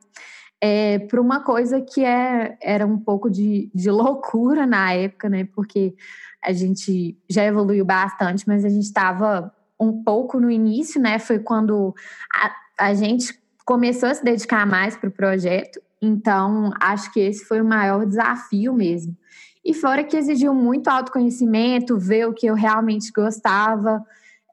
é, 0.63 0.99
para 0.99 1.19
uma 1.19 1.41
coisa 1.41 1.81
que 1.81 2.05
é, 2.05 2.57
era 2.61 2.85
um 2.85 2.97
pouco 2.97 3.29
de, 3.29 3.69
de 3.73 3.89
loucura 3.89 4.65
na 4.65 4.93
época, 4.93 5.27
né? 5.27 5.47
Porque 5.53 5.95
a 6.43 6.53
gente 6.53 7.17
já 7.29 7.43
evoluiu 7.43 7.83
bastante, 7.83 8.47
mas 8.47 8.63
a 8.63 8.69
gente 8.69 8.85
estava 8.85 9.53
um 9.79 10.03
pouco 10.03 10.39
no 10.39 10.49
início, 10.49 11.01
né? 11.01 11.19
Foi 11.19 11.39
quando 11.39 11.93
a, 12.33 12.87
a 12.87 12.93
gente 12.93 13.37
começou 13.65 14.09
a 14.09 14.13
se 14.13 14.23
dedicar 14.23 14.65
mais 14.65 14.95
para 14.95 15.09
o 15.09 15.11
projeto 15.11 15.81
então, 16.03 16.71
acho 16.81 17.13
que 17.13 17.21
esse 17.21 17.45
foi 17.45 17.61
o 17.61 17.65
maior 17.65 18.05
desafio 18.05 18.73
mesmo. 18.73 19.15
E 19.63 19.73
fora 19.73 20.03
que 20.03 20.17
exigiu 20.17 20.53
muito 20.53 20.89
autoconhecimento, 20.89 21.97
ver 21.97 22.27
o 22.27 22.33
que 22.33 22.45
eu 22.45 22.55
realmente 22.55 23.09
gostava. 23.13 24.03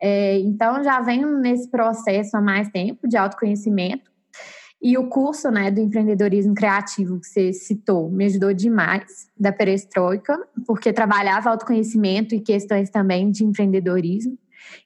É, 0.01 0.39
então, 0.39 0.85
já 0.85 1.01
venho 1.01 1.41
nesse 1.41 1.69
processo 1.69 2.37
há 2.37 2.41
mais 2.41 2.69
tempo 2.69 3.09
de 3.09 3.17
autoconhecimento. 3.17 4.10
E 4.83 4.97
o 4.97 5.09
curso 5.09 5.51
né, 5.51 5.71
do 5.71 5.81
empreendedorismo 5.81 6.55
criativo 6.55 7.21
que 7.21 7.27
você 7.27 7.53
citou 7.53 8.11
me 8.11 8.25
ajudou 8.25 8.55
demais, 8.55 9.29
da 9.39 9.53
perestroika, 9.53 10.39
porque 10.67 10.93
trabalhava 10.93 11.51
autoconhecimento 11.51 12.35
e 12.35 12.41
questões 12.41 12.89
também 12.89 13.31
de 13.31 13.45
empreendedorismo. 13.45 14.39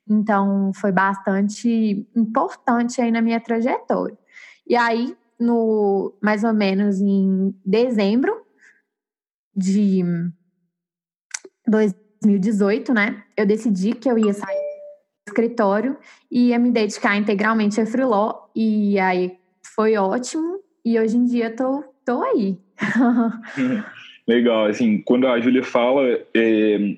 Então, 0.08 0.72
foi 0.74 0.90
bastante 0.90 2.06
importante 2.14 3.00
aí 3.00 3.10
na 3.10 3.22
minha 3.22 3.40
trajetória. 3.40 4.18
E 4.66 4.74
aí, 4.74 5.16
no 5.38 6.12
mais 6.20 6.42
ou 6.42 6.52
menos 6.52 7.00
em 7.00 7.54
dezembro 7.64 8.44
de 9.54 10.02
2018, 11.66 12.92
né? 12.92 13.22
Eu 13.36 13.46
decidi 13.46 13.94
que 13.94 14.10
eu 14.10 14.18
ia 14.18 14.32
sair 14.32 14.56
do 15.26 15.30
escritório 15.30 15.96
e 16.30 16.48
ia 16.48 16.58
me 16.58 16.70
dedicar 16.70 17.16
integralmente 17.16 17.80
a 17.80 17.86
freeló 17.86 18.48
e 18.54 18.98
aí 18.98 19.38
foi 19.74 19.96
ótimo 19.96 20.60
e 20.84 20.98
hoje 20.98 21.16
em 21.16 21.24
dia 21.24 21.54
tô 21.54 21.82
tô 22.04 22.22
aí. 22.22 22.58
Legal, 24.26 24.66
assim, 24.66 24.98
quando 25.02 25.26
a 25.26 25.38
Júlia 25.40 25.62
fala, 25.62 26.02
é, 26.34 26.96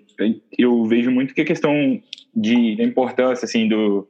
eu 0.56 0.84
vejo 0.84 1.10
muito 1.10 1.34
que 1.34 1.40
a 1.40 1.44
questão 1.44 2.00
de, 2.34 2.76
da 2.76 2.84
importância, 2.84 3.46
assim, 3.46 3.68
do, 3.68 4.06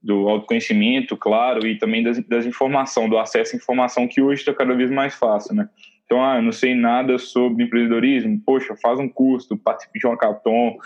do 0.00 0.28
autoconhecimento, 0.28 1.16
claro, 1.16 1.66
e 1.66 1.78
também 1.78 2.02
das, 2.02 2.18
das 2.26 2.46
informação, 2.46 3.08
do 3.08 3.18
acesso 3.18 3.56
à 3.56 3.58
informação 3.58 4.06
que 4.06 4.20
hoje 4.20 4.42
está 4.42 4.54
cada 4.54 4.74
vez 4.74 4.90
mais 4.90 5.14
fácil, 5.14 5.54
né? 5.54 5.68
Então, 6.04 6.22
ah, 6.22 6.36
eu 6.36 6.42
não 6.42 6.52
sei 6.52 6.74
nada 6.74 7.18
sobre 7.18 7.64
empreendedorismo, 7.64 8.40
poxa, 8.44 8.76
faz 8.76 9.00
um 9.00 9.08
curso, 9.08 9.56
participe 9.56 9.98
de 9.98 10.06
um 10.06 10.10
hackathon, 10.10 10.76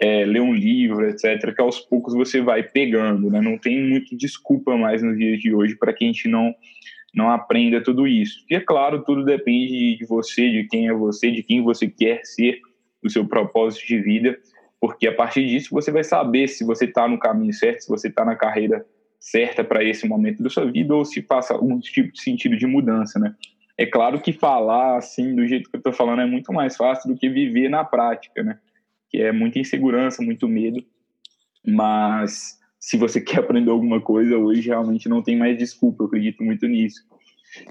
é, 0.00 0.24
lê 0.24 0.40
um 0.40 0.54
livro, 0.54 1.08
etc., 1.08 1.54
que 1.54 1.60
aos 1.60 1.80
poucos 1.80 2.14
você 2.14 2.40
vai 2.40 2.62
pegando, 2.62 3.30
né? 3.30 3.40
Não 3.40 3.58
tem 3.58 3.82
muito 3.82 4.16
desculpa 4.16 4.76
mais 4.76 5.02
nos 5.02 5.16
dias 5.18 5.40
de 5.40 5.54
hoje 5.54 5.76
para 5.76 5.92
que 5.92 6.04
a 6.04 6.06
gente 6.06 6.28
não, 6.28 6.54
não 7.14 7.30
aprenda 7.30 7.82
tudo 7.82 8.06
isso. 8.06 8.44
E 8.50 8.54
é 8.54 8.60
claro, 8.60 9.02
tudo 9.04 9.24
depende 9.24 9.96
de 9.96 10.06
você, 10.06 10.50
de 10.50 10.64
quem 10.68 10.88
é 10.88 10.92
você, 10.92 11.30
de 11.30 11.42
quem 11.42 11.62
você 11.62 11.88
quer 11.88 12.20
ser, 12.24 12.60
do 13.02 13.10
seu 13.10 13.26
propósito 13.26 13.86
de 13.86 14.00
vida 14.00 14.38
porque 14.80 15.08
a 15.08 15.14
partir 15.14 15.46
disso 15.46 15.70
você 15.72 15.90
vai 15.90 16.04
saber 16.04 16.48
se 16.48 16.64
você 16.64 16.84
está 16.84 17.08
no 17.08 17.18
caminho 17.18 17.52
certo, 17.52 17.80
se 17.80 17.88
você 17.88 18.08
está 18.08 18.24
na 18.24 18.36
carreira 18.36 18.86
certa 19.18 19.64
para 19.64 19.82
esse 19.82 20.06
momento 20.06 20.42
da 20.42 20.48
sua 20.48 20.70
vida 20.70 20.94
ou 20.94 21.04
se 21.04 21.20
passa 21.20 21.54
algum 21.54 21.78
tipo 21.80 22.12
de 22.12 22.20
sentido 22.20 22.56
de 22.56 22.66
mudança, 22.66 23.18
né? 23.18 23.34
É 23.76 23.86
claro 23.86 24.20
que 24.20 24.32
falar 24.32 24.96
assim 24.96 25.34
do 25.34 25.46
jeito 25.46 25.68
que 25.68 25.76
eu 25.76 25.78
estou 25.78 25.92
falando 25.92 26.22
é 26.22 26.26
muito 26.26 26.52
mais 26.52 26.76
fácil 26.76 27.12
do 27.12 27.18
que 27.18 27.28
viver 27.28 27.68
na 27.68 27.84
prática, 27.84 28.42
né? 28.42 28.58
Que 29.10 29.18
é 29.18 29.32
muita 29.32 29.58
insegurança, 29.58 30.22
muito 30.22 30.48
medo, 30.48 30.84
mas 31.66 32.58
se 32.78 32.96
você 32.96 33.20
quer 33.22 33.40
aprender 33.40 33.70
alguma 33.70 34.00
coisa 34.00 34.36
hoje 34.36 34.68
realmente 34.68 35.08
não 35.08 35.22
tem 35.22 35.36
mais 35.36 35.56
desculpa, 35.56 36.02
eu 36.02 36.06
acredito 36.06 36.42
muito 36.42 36.66
nisso. 36.66 37.00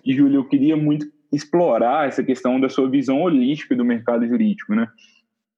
E 0.06 0.14
Júlio, 0.14 0.40
eu 0.40 0.48
queria 0.48 0.76
muito 0.76 1.06
explorar 1.32 2.08
essa 2.08 2.24
questão 2.24 2.60
da 2.60 2.70
sua 2.70 2.90
visão 2.90 3.22
holística 3.22 3.76
do 3.76 3.86
mercado 3.86 4.28
jurídico, 4.28 4.74
né? 4.74 4.88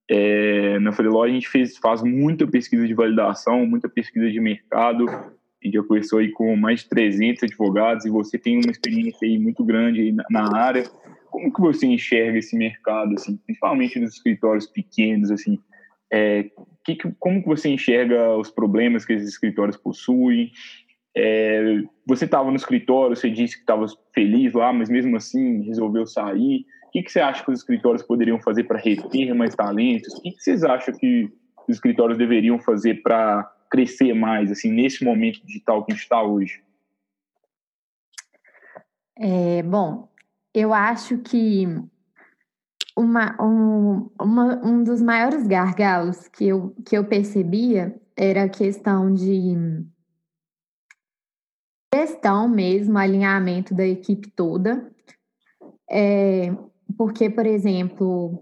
É, 0.10 0.80
na 0.80 0.92
Freeló 0.92 1.24
a 1.24 1.30
gente 1.30 1.48
fez, 1.48 1.78
faz 1.78 2.02
muita 2.02 2.48
pesquisa 2.48 2.88
de 2.88 2.96
validação, 2.96 3.66
muita 3.66 3.88
pesquisa 3.88 4.30
de 4.30 4.40
mercado. 4.40 5.06
Gente 5.64 5.76
já 5.76 5.84
conversou 5.84 6.20
aí 6.20 6.32
com 6.32 6.56
mais 6.56 6.82
de 6.82 6.90
300 6.90 7.44
advogados 7.44 8.06
e 8.06 8.10
você 8.10 8.38
tem 8.38 8.60
uma 8.60 8.72
experiência 8.72 9.28
aí 9.28 9.38
muito 9.38 9.64
grande 9.64 10.12
na, 10.12 10.26
na 10.32 10.58
área. 10.58 10.84
Como 11.30 11.54
que 11.54 11.62
você 11.62 11.86
enxerga 11.86 12.40
esse 12.40 12.58
mercado, 12.58 13.14
assim, 13.14 13.38
principalmente 13.38 14.00
nos 14.00 14.16
escritórios 14.16 14.66
pequenos, 14.66 15.30
assim? 15.30 15.60
É, 16.12 16.50
que, 16.84 16.98
como 17.20 17.42
você 17.44 17.70
enxerga 17.70 18.36
os 18.36 18.50
problemas 18.50 19.06
que 19.06 19.14
esses 19.14 19.30
escritórios 19.30 19.78
possuem? 19.78 20.52
É, 21.16 21.82
você 22.06 22.26
estava 22.26 22.50
no 22.50 22.56
escritório, 22.56 23.16
você 23.16 23.30
disse 23.30 23.56
que 23.56 23.62
estava 23.62 23.86
feliz 24.14 24.54
lá, 24.54 24.72
mas 24.72 24.90
mesmo 24.90 25.16
assim 25.18 25.62
resolveu 25.64 26.06
sair. 26.06 26.66
O 26.88 26.92
que, 26.92 27.04
que 27.04 27.12
você 27.12 27.20
acha 27.20 27.44
que 27.44 27.52
os 27.52 27.60
escritórios 27.60 28.02
poderiam 28.02 28.40
fazer 28.40 28.64
para 28.64 28.80
reter 28.80 29.34
mais 29.36 29.54
talentos? 29.54 30.14
O 30.16 30.22
que, 30.22 30.32
que 30.32 30.42
vocês 30.42 30.64
acham 30.64 30.96
que 30.96 31.30
os 31.68 31.76
escritórios 31.76 32.18
deveriam 32.18 32.60
fazer 32.60 33.04
para 33.04 33.44
crescer 33.70 34.14
mais, 34.14 34.52
assim, 34.52 34.72
nesse 34.72 35.04
momento 35.04 35.46
digital 35.46 35.86
que 35.86 35.92
a 35.92 35.96
gente 35.96 36.04
está 36.04 36.24
hoje? 36.24 36.64
É, 39.16 39.62
bom, 39.62 40.10
eu 40.54 40.74
acho 40.74 41.20
que 41.20 41.68
uma, 43.00 43.42
um, 43.42 44.10
uma, 44.22 44.66
um 44.66 44.84
dos 44.84 45.02
maiores 45.02 45.48
gargalos 45.48 46.28
que 46.28 46.48
eu, 46.48 46.76
que 46.86 46.98
eu 46.98 47.06
percebia 47.06 47.96
era 48.16 48.44
a 48.44 48.50
questão 48.50 49.14
de 49.14 49.86
gestão 51.96 52.50
mesmo, 52.50 52.98
alinhamento 52.98 53.74
da 53.74 53.88
equipe 53.88 54.30
toda. 54.30 54.92
É, 55.90 56.54
porque, 56.98 57.30
por 57.30 57.46
exemplo, 57.46 58.42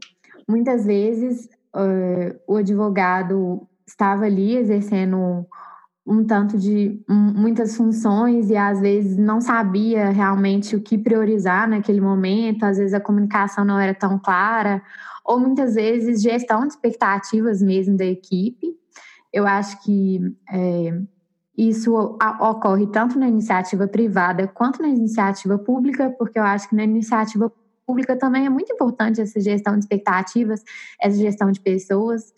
muitas 0.50 0.86
vezes 0.86 1.46
uh, 1.76 2.40
o 2.48 2.56
advogado 2.56 3.68
estava 3.86 4.26
ali 4.26 4.58
exercendo 4.58 5.46
um 6.08 6.24
tanto 6.24 6.58
de 6.58 7.04
muitas 7.08 7.76
funções 7.76 8.50
e 8.50 8.56
às 8.56 8.80
vezes 8.80 9.18
não 9.18 9.42
sabia 9.42 10.10
realmente 10.10 10.74
o 10.76 10.82
que 10.82 10.98
priorizar 10.98 11.70
naquele 11.70 12.00
momento, 12.00 12.64
às 12.64 12.78
vezes 12.78 12.94
a 12.94 13.00
comunicação 13.00 13.66
não 13.66 13.78
era 13.78 13.94
tão 13.94 14.18
clara, 14.18 14.82
ou 15.26 15.38
muitas 15.38 15.76
vezes 15.76 16.22
gestão 16.22 16.62
de 16.62 16.74
expectativas 16.74 17.62
mesmo 17.62 17.98
da 17.98 18.06
equipe. 18.06 18.74
Eu 19.34 19.46
acho 19.46 19.84
que 19.84 20.22
é, 20.50 20.98
isso 21.58 21.94
ocorre 21.94 22.88
tanto 22.88 23.20
na 23.20 23.28
iniciativa 23.28 23.86
privada 23.86 24.48
quanto 24.48 24.82
na 24.82 24.88
iniciativa 24.88 25.58
pública, 25.58 26.10
porque 26.18 26.40
eu 26.40 26.44
acho 26.44 26.70
que 26.70 26.76
na 26.76 26.86
iniciativa 26.86 27.52
pública 27.86 28.18
também 28.18 28.46
é 28.46 28.50
muito 28.50 28.72
importante 28.72 29.20
essa 29.20 29.42
gestão 29.42 29.74
de 29.74 29.80
expectativas, 29.80 30.64
essa 31.02 31.18
gestão 31.18 31.52
de 31.52 31.60
pessoas. 31.60 32.34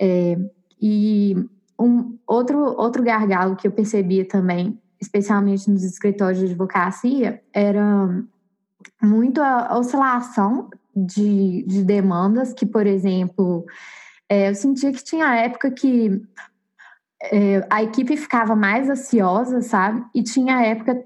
É, 0.00 0.38
e 0.80 1.34
um 1.78 2.18
outro, 2.26 2.58
outro 2.58 3.02
gargalo 3.02 3.56
que 3.56 3.66
eu 3.66 3.72
percebia 3.72 4.26
também, 4.26 4.80
especialmente 5.00 5.70
nos 5.70 5.84
escritórios 5.84 6.40
de 6.40 6.46
advocacia, 6.46 7.42
era 7.52 8.24
muito 9.02 9.40
a 9.40 9.78
oscilação 9.78 10.68
de, 10.94 11.64
de 11.66 11.84
demandas, 11.84 12.52
que, 12.52 12.66
por 12.66 12.86
exemplo, 12.86 13.64
é, 14.28 14.50
eu 14.50 14.54
sentia 14.54 14.92
que 14.92 15.02
tinha 15.02 15.36
época 15.36 15.70
que 15.70 16.20
é, 17.22 17.66
a 17.70 17.82
equipe 17.82 18.16
ficava 18.16 18.54
mais 18.56 18.88
ansiosa, 18.88 19.60
sabe? 19.62 20.04
E 20.14 20.22
tinha 20.22 20.64
época 20.64 21.04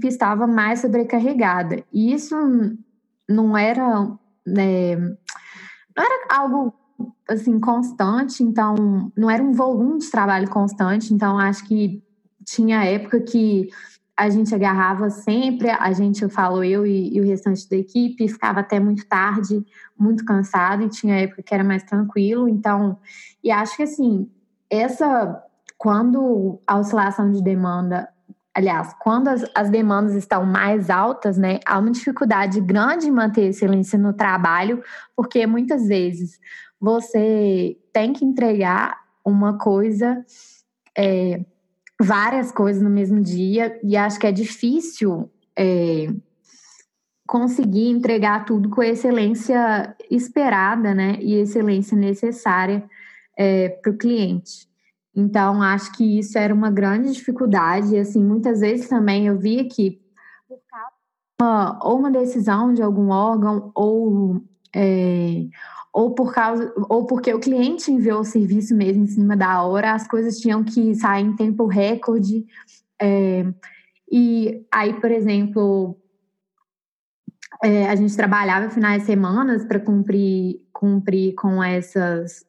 que 0.00 0.06
estava 0.06 0.46
mais 0.46 0.80
sobrecarregada. 0.80 1.84
E 1.92 2.12
isso 2.12 2.36
não 3.28 3.56
era, 3.56 4.06
né, 4.46 4.96
não 4.96 6.04
era 6.04 6.26
algo 6.30 6.74
assim 7.28 7.60
constante, 7.60 8.42
então 8.42 9.12
não 9.16 9.30
era 9.30 9.42
um 9.42 9.52
volume 9.52 9.98
de 9.98 10.10
trabalho 10.10 10.48
constante, 10.48 11.12
então 11.12 11.38
acho 11.38 11.66
que 11.66 12.02
tinha 12.44 12.84
época 12.84 13.20
que 13.20 13.68
a 14.16 14.28
gente 14.28 14.52
agarrava 14.52 15.10
sempre, 15.10 15.70
a 15.70 15.92
gente, 15.92 16.22
eu 16.22 16.30
falo 16.30 16.64
eu 16.64 16.84
e, 16.84 17.14
e, 17.14 17.20
o 17.20 17.24
restante 17.24 17.68
da 17.68 17.76
equipe, 17.76 18.26
ficava 18.26 18.60
até 18.60 18.80
muito 18.80 19.06
tarde, 19.06 19.64
muito 19.96 20.24
cansado, 20.24 20.82
e 20.82 20.88
tinha 20.88 21.20
época 21.20 21.42
que 21.42 21.54
era 21.54 21.62
mais 21.62 21.84
tranquilo, 21.84 22.48
então, 22.48 22.98
e 23.44 23.50
acho 23.50 23.76
que 23.76 23.84
assim, 23.84 24.28
essa, 24.68 25.40
quando 25.76 26.60
a 26.66 26.78
oscilação 26.78 27.30
de 27.30 27.42
demanda 27.42 28.08
aliás, 28.58 28.92
quando 28.98 29.28
as, 29.28 29.44
as, 29.54 29.70
demandas 29.70 30.14
estão 30.14 30.44
mais 30.44 30.90
altas, 30.90 31.38
né, 31.38 31.60
há 31.64 31.78
uma 31.78 31.92
dificuldade 31.92 32.60
grande 32.60 33.06
em 33.06 33.12
manter 33.12 33.50
excelência 33.50 33.96
no 33.96 34.12
trabalho, 34.12 34.82
porque 35.14 35.46
muitas 35.46 35.86
vezes 35.86 36.40
você 36.80 37.76
tem 37.92 38.12
que 38.12 38.24
entregar 38.24 38.98
uma 39.24 39.58
coisa, 39.58 40.24
é, 40.96 41.44
várias 42.00 42.52
coisas 42.52 42.82
no 42.82 42.90
mesmo 42.90 43.20
dia, 43.20 43.78
e 43.82 43.96
acho 43.96 44.18
que 44.18 44.26
é 44.26 44.32
difícil 44.32 45.30
é, 45.58 46.06
conseguir 47.26 47.90
entregar 47.90 48.44
tudo 48.44 48.70
com 48.70 48.80
a 48.80 48.86
excelência 48.86 49.94
esperada, 50.10 50.94
né, 50.94 51.18
e 51.20 51.34
excelência 51.34 51.96
necessária 51.96 52.88
é, 53.36 53.68
para 53.68 53.92
o 53.92 53.98
cliente. 53.98 54.66
Então, 55.14 55.60
acho 55.60 55.92
que 55.96 56.18
isso 56.18 56.38
era 56.38 56.54
uma 56.54 56.70
grande 56.70 57.12
dificuldade, 57.12 57.94
e 57.94 57.98
assim, 57.98 58.22
muitas 58.22 58.60
vezes 58.60 58.88
também 58.88 59.26
eu 59.26 59.36
via 59.36 59.68
que 59.68 60.00
por 60.48 60.60
causa 60.70 60.92
uma, 61.40 61.78
ou 61.82 61.98
uma 61.98 62.10
decisão 62.10 62.72
de 62.72 62.82
algum 62.82 63.10
órgão 63.10 63.70
ou 63.74 64.40
é, 64.74 65.44
ou 65.98 66.14
por 66.14 66.32
causa 66.32 66.72
ou 66.88 67.06
porque 67.06 67.34
o 67.34 67.40
cliente 67.40 67.90
enviou 67.90 68.20
o 68.20 68.24
serviço 68.24 68.72
mesmo 68.72 69.02
em 69.02 69.06
cima 69.08 69.36
da 69.36 69.64
hora, 69.64 69.94
as 69.94 70.06
coisas 70.06 70.38
tinham 70.38 70.62
que 70.62 70.94
sair 70.94 71.24
em 71.24 71.34
tempo 71.34 71.66
recorde. 71.66 72.46
É, 73.02 73.44
e 74.08 74.64
aí, 74.72 74.94
por 75.00 75.10
exemplo, 75.10 75.98
é, 77.64 77.88
a 77.88 77.96
gente 77.96 78.14
trabalhava 78.14 78.70
finais 78.70 79.00
de 79.02 79.06
semana 79.06 79.58
para 79.66 79.80
cumprir, 79.80 80.60
cumprir 80.72 81.34
com 81.34 81.60
essas 81.60 82.46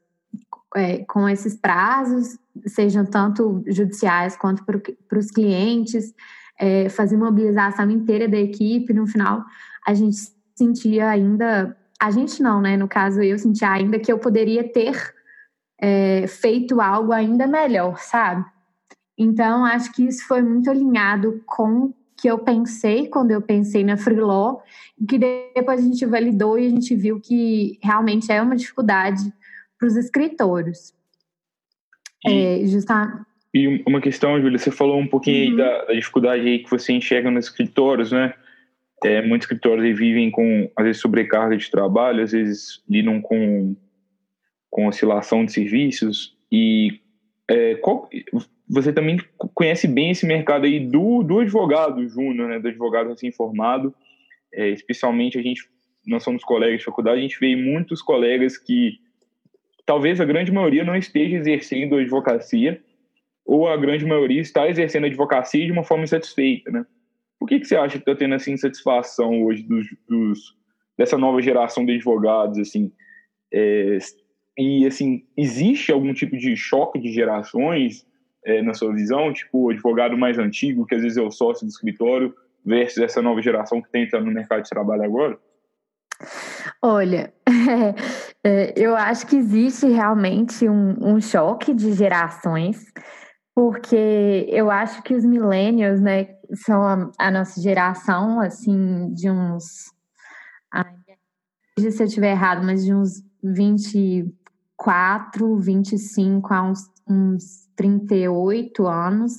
é, 0.75 0.99
com 1.05 1.27
esses 1.27 1.55
prazos, 1.55 2.37
sejam 2.67 3.03
tanto 3.03 3.63
judiciais 3.65 4.37
quanto 4.37 4.63
para 4.63 5.17
os 5.17 5.31
clientes, 5.31 6.13
é, 6.59 6.87
fazer 6.87 7.17
mobilização 7.17 7.89
inteira 7.89 8.27
da 8.27 8.37
equipe. 8.37 8.93
No 8.93 9.07
final, 9.07 9.43
a 9.87 9.95
gente 9.95 10.17
sentia 10.55 11.09
ainda 11.09 11.75
a 11.99 12.11
gente 12.11 12.41
não, 12.41 12.61
né? 12.61 12.77
No 12.77 12.87
caso, 12.87 13.21
eu 13.21 13.37
senti 13.37 13.65
ainda 13.65 13.99
que 13.99 14.11
eu 14.11 14.17
poderia 14.17 14.63
ter 14.63 15.13
é, 15.79 16.25
feito 16.27 16.79
algo 16.79 17.11
ainda 17.11 17.45
melhor, 17.45 17.99
sabe? 17.99 18.45
Então, 19.17 19.65
acho 19.65 19.91
que 19.93 20.07
isso 20.07 20.25
foi 20.25 20.41
muito 20.41 20.69
alinhado 20.69 21.43
com 21.45 21.85
o 21.85 21.93
que 22.19 22.29
eu 22.29 22.39
pensei 22.39 23.07
quando 23.07 23.31
eu 23.31 23.41
pensei 23.41 23.83
na 23.83 23.97
Freeló, 23.97 24.59
que 25.07 25.17
depois 25.17 25.79
a 25.79 25.83
gente 25.83 26.05
validou 26.05 26.57
e 26.57 26.67
a 26.67 26.69
gente 26.69 26.95
viu 26.95 27.19
que 27.19 27.77
realmente 27.83 28.31
é 28.31 28.41
uma 28.41 28.55
dificuldade 28.55 29.33
para 29.77 29.87
os 29.87 29.95
escritórios. 29.95 30.93
E, 32.25 32.63
é, 32.63 32.65
justa... 32.65 33.25
e 33.53 33.83
uma 33.85 34.01
questão, 34.01 34.39
Júlia, 34.41 34.57
você 34.57 34.71
falou 34.71 34.99
um 34.99 35.07
pouquinho 35.07 35.51
uhum. 35.51 35.57
da, 35.57 35.85
da 35.85 35.93
dificuldade 35.93 36.59
que 36.59 36.69
você 36.69 36.93
enxerga 36.93 37.31
nos 37.31 37.45
escritórios, 37.45 38.11
né? 38.11 38.33
É, 39.03 39.21
muitos 39.21 39.45
escritórios 39.45 39.97
vivem 39.97 40.29
com, 40.29 40.69
às 40.75 40.85
vezes, 40.85 41.01
sobrecarga 41.01 41.55
de 41.55 41.69
trabalho, 41.71 42.23
às 42.23 42.31
vezes 42.31 42.83
lidam 42.89 43.21
com, 43.21 43.75
com 44.69 44.87
oscilação 44.87 45.45
de 45.45 45.51
serviços. 45.51 46.37
E 46.51 46.99
é, 47.49 47.75
qual, 47.75 48.09
você 48.69 48.93
também 48.93 49.17
conhece 49.55 49.87
bem 49.87 50.11
esse 50.11 50.25
mercado 50.25 50.65
aí 50.65 50.79
do, 50.79 51.23
do 51.23 51.39
advogado 51.39 52.07
júnior, 52.07 52.49
né, 52.49 52.59
do 52.59 52.67
advogado 52.67 53.09
recém-formado. 53.09 53.93
É, 54.53 54.69
especialmente, 54.69 55.37
a 55.37 55.41
gente, 55.41 55.63
nós 56.05 56.23
somos 56.23 56.43
colegas 56.43 56.79
de 56.79 56.85
faculdade, 56.85 57.19
a 57.19 57.21
gente 57.21 57.39
vê 57.39 57.55
muitos 57.55 58.01
colegas 58.01 58.57
que 58.57 58.99
talvez 59.85 60.21
a 60.21 60.25
grande 60.25 60.51
maioria 60.51 60.83
não 60.83 60.95
esteja 60.95 61.37
exercendo 61.37 61.95
advocacia, 61.95 62.79
ou 63.43 63.67
a 63.67 63.75
grande 63.75 64.05
maioria 64.05 64.39
está 64.39 64.69
exercendo 64.69 65.05
advocacia 65.05 65.65
de 65.65 65.71
uma 65.71 65.83
forma 65.83 66.03
insatisfeita, 66.03 66.69
né? 66.69 66.85
Por 67.39 67.47
que, 67.47 67.59
que 67.59 67.65
você 67.65 67.75
acha 67.75 67.97
que 67.97 68.09
está 68.09 68.15
tendo 68.15 68.35
essa 68.35 68.51
insatisfação 68.51 69.43
hoje 69.43 69.63
dos, 69.63 69.87
dos, 70.07 70.39
dessa 70.97 71.17
nova 71.17 71.41
geração 71.41 71.85
de 71.85 71.93
advogados, 71.93 72.59
assim? 72.59 72.91
É, 73.51 73.97
e, 74.57 74.85
assim, 74.85 75.23
existe 75.37 75.91
algum 75.91 76.13
tipo 76.13 76.35
de 76.35 76.55
choque 76.57 76.99
de 76.99 77.11
gerações 77.13 78.05
é, 78.45 78.61
na 78.61 78.73
sua 78.73 78.93
visão? 78.93 79.31
Tipo, 79.31 79.67
o 79.67 79.69
advogado 79.69 80.17
mais 80.17 80.37
antigo, 80.37 80.85
que 80.85 80.95
às 80.95 81.01
vezes 81.01 81.17
é 81.17 81.21
o 81.21 81.31
sócio 81.31 81.65
do 81.65 81.69
escritório, 81.69 82.35
versus 82.65 82.97
essa 82.97 83.21
nova 83.21 83.41
geração 83.41 83.81
que 83.81 83.87
está 83.87 83.99
entrando 83.99 84.25
no 84.25 84.33
mercado 84.33 84.63
de 84.63 84.69
trabalho 84.69 85.03
agora? 85.03 85.39
Olha, 86.81 87.33
é, 88.43 88.73
eu 88.75 88.95
acho 88.95 89.25
que 89.27 89.37
existe 89.37 89.87
realmente 89.87 90.67
um, 90.67 90.95
um 91.01 91.21
choque 91.21 91.73
de 91.73 91.93
gerações, 91.93 92.91
porque 93.59 94.47
eu 94.47 94.71
acho 94.71 95.03
que 95.03 95.13
os 95.13 95.25
millennials, 95.25 95.99
né, 95.99 96.29
são 96.65 96.81
a, 96.81 97.11
a 97.19 97.29
nossa 97.29 97.61
geração, 97.61 98.39
assim, 98.39 99.13
de 99.13 99.29
uns. 99.29 99.91
Se 101.77 102.01
eu 102.01 102.05
estiver 102.05 102.31
errado, 102.31 102.65
mas 102.65 102.85
de 102.85 102.93
uns 102.93 103.21
24, 103.43 105.57
25 105.57 106.53
a 106.53 106.63
uns, 106.63 106.89
uns 107.05 107.67
38 107.75 108.87
anos. 108.87 109.33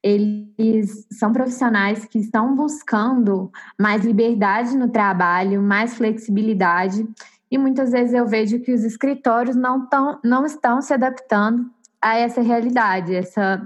Eles 0.00 1.04
são 1.10 1.32
profissionais 1.32 2.04
que 2.04 2.20
estão 2.20 2.54
buscando 2.54 3.50
mais 3.76 4.04
liberdade 4.04 4.76
no 4.76 4.88
trabalho, 4.88 5.60
mais 5.60 5.96
flexibilidade, 5.96 7.04
e 7.50 7.58
muitas 7.58 7.90
vezes 7.90 8.14
eu 8.14 8.24
vejo 8.24 8.60
que 8.60 8.72
os 8.72 8.84
escritórios 8.84 9.56
não, 9.56 9.84
tão, 9.88 10.20
não 10.22 10.46
estão 10.46 10.80
se 10.80 10.94
adaptando 10.94 11.68
a 12.00 12.16
essa 12.16 12.40
realidade, 12.40 13.14
essa 13.14 13.64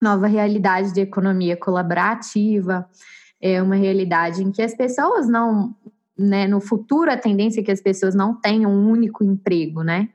nova 0.00 0.26
realidade 0.26 0.92
de 0.92 1.00
economia 1.00 1.56
colaborativa, 1.56 2.88
é 3.40 3.62
uma 3.62 3.76
realidade 3.76 4.42
em 4.42 4.50
que 4.50 4.62
as 4.62 4.74
pessoas 4.74 5.28
não, 5.28 5.74
né, 6.18 6.46
no 6.46 6.60
futuro 6.60 7.10
a 7.10 7.16
tendência 7.16 7.60
é 7.60 7.64
que 7.64 7.70
as 7.70 7.80
pessoas 7.80 8.14
não 8.14 8.34
tenham 8.34 8.70
um 8.70 8.90
único 8.90 9.24
emprego, 9.24 9.82
né? 9.82 10.08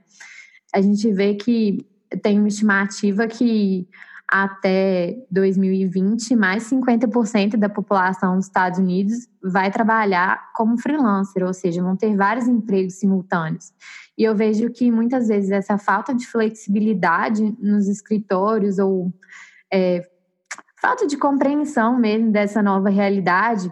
A 0.73 0.81
gente 0.81 1.11
vê 1.11 1.35
que 1.35 1.85
tem 2.21 2.39
uma 2.39 2.47
estimativa 2.47 3.27
que 3.27 3.87
até 4.27 5.15
2020, 5.29 6.35
mais 6.35 6.63
50% 6.63 7.55
da 7.55 7.69
população 7.69 8.37
dos 8.37 8.45
Estados 8.45 8.79
Unidos 8.79 9.27
vai 9.43 9.69
trabalhar 9.69 10.51
como 10.53 10.77
freelancer, 10.77 11.45
ou 11.45 11.53
seja, 11.53 11.83
vão 11.83 11.95
ter 11.95 12.15
vários 12.15 12.47
empregos 12.47 12.95
simultâneos. 12.95 13.71
E 14.17 14.23
eu 14.23 14.35
vejo 14.35 14.69
que 14.69 14.91
muitas 14.91 15.27
vezes 15.27 15.51
essa 15.51 15.77
falta 15.77 16.13
de 16.13 16.27
flexibilidade 16.27 17.55
nos 17.59 17.87
escritórios 17.87 18.77
ou 18.77 19.11
é, 19.71 20.07
falta 20.79 21.07
de 21.07 21.17
compreensão 21.17 21.97
mesmo 21.97 22.31
dessa 22.31 22.61
nova 22.61 22.89
realidade 22.89 23.71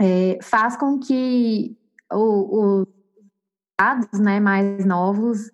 é, 0.00 0.38
faz 0.42 0.76
com 0.76 0.98
que 0.98 1.76
os 2.12 2.86
dados 3.78 4.20
né, 4.20 4.38
mais 4.40 4.84
novos 4.84 5.50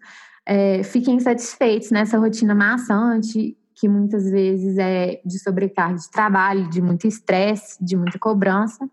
é, 0.47 0.83
fiquem 0.83 1.21
satisfeitos 1.21 1.91
nessa 1.91 2.19
rotina 2.19 2.55
maçante, 2.55 3.57
que 3.75 3.89
muitas 3.89 4.31
vezes 4.31 4.77
é 4.79 5.21
de 5.25 5.39
sobrecarga 5.39 5.97
de 5.97 6.11
trabalho, 6.11 6.69
de 6.69 6.83
muito 6.83 7.07
estresse, 7.07 7.83
de 7.85 7.97
muita 7.97 8.19
cobrança. 8.19 8.89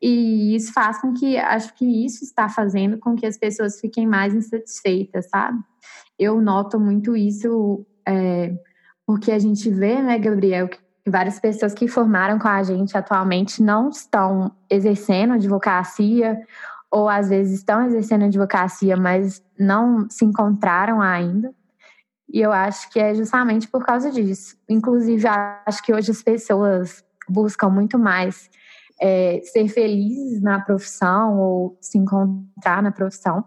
E 0.00 0.54
isso 0.54 0.72
faz 0.72 1.00
com 1.00 1.12
que, 1.12 1.36
acho 1.38 1.74
que 1.74 2.04
isso 2.04 2.22
está 2.22 2.48
fazendo 2.48 2.98
com 2.98 3.16
que 3.16 3.26
as 3.26 3.38
pessoas 3.38 3.80
fiquem 3.80 4.06
mais 4.06 4.34
insatisfeitas, 4.34 5.28
sabe? 5.28 5.58
Eu 6.18 6.40
noto 6.40 6.78
muito 6.78 7.16
isso, 7.16 7.84
é, 8.06 8.54
porque 9.06 9.32
a 9.32 9.38
gente 9.38 9.70
vê, 9.70 10.02
né, 10.02 10.18
Gabriel, 10.18 10.68
que 10.68 10.78
várias 11.06 11.38
pessoas 11.40 11.72
que 11.72 11.88
formaram 11.88 12.38
com 12.38 12.48
a 12.48 12.62
gente 12.62 12.96
atualmente 12.96 13.62
não 13.62 13.88
estão 13.88 14.52
exercendo 14.68 15.34
advocacia, 15.34 16.38
ou 16.90 17.08
às 17.08 17.28
vezes 17.28 17.58
estão 17.58 17.84
exercendo 17.84 18.24
advocacia, 18.24 18.96
mas 18.96 19.42
não 19.58 20.08
se 20.10 20.24
encontraram 20.24 21.00
ainda. 21.00 21.54
E 22.28 22.40
eu 22.40 22.52
acho 22.52 22.90
que 22.90 22.98
é 22.98 23.14
justamente 23.14 23.68
por 23.68 23.84
causa 23.84 24.10
disso. 24.10 24.56
Inclusive, 24.68 25.26
acho 25.64 25.82
que 25.82 25.94
hoje 25.94 26.10
as 26.10 26.22
pessoas 26.22 27.04
buscam 27.28 27.68
muito 27.68 27.98
mais 27.98 28.50
é, 29.00 29.40
ser 29.42 29.68
felizes 29.68 30.40
na 30.42 30.60
profissão 30.60 31.38
ou 31.38 31.78
se 31.80 31.98
encontrar 31.98 32.82
na 32.82 32.90
profissão 32.90 33.44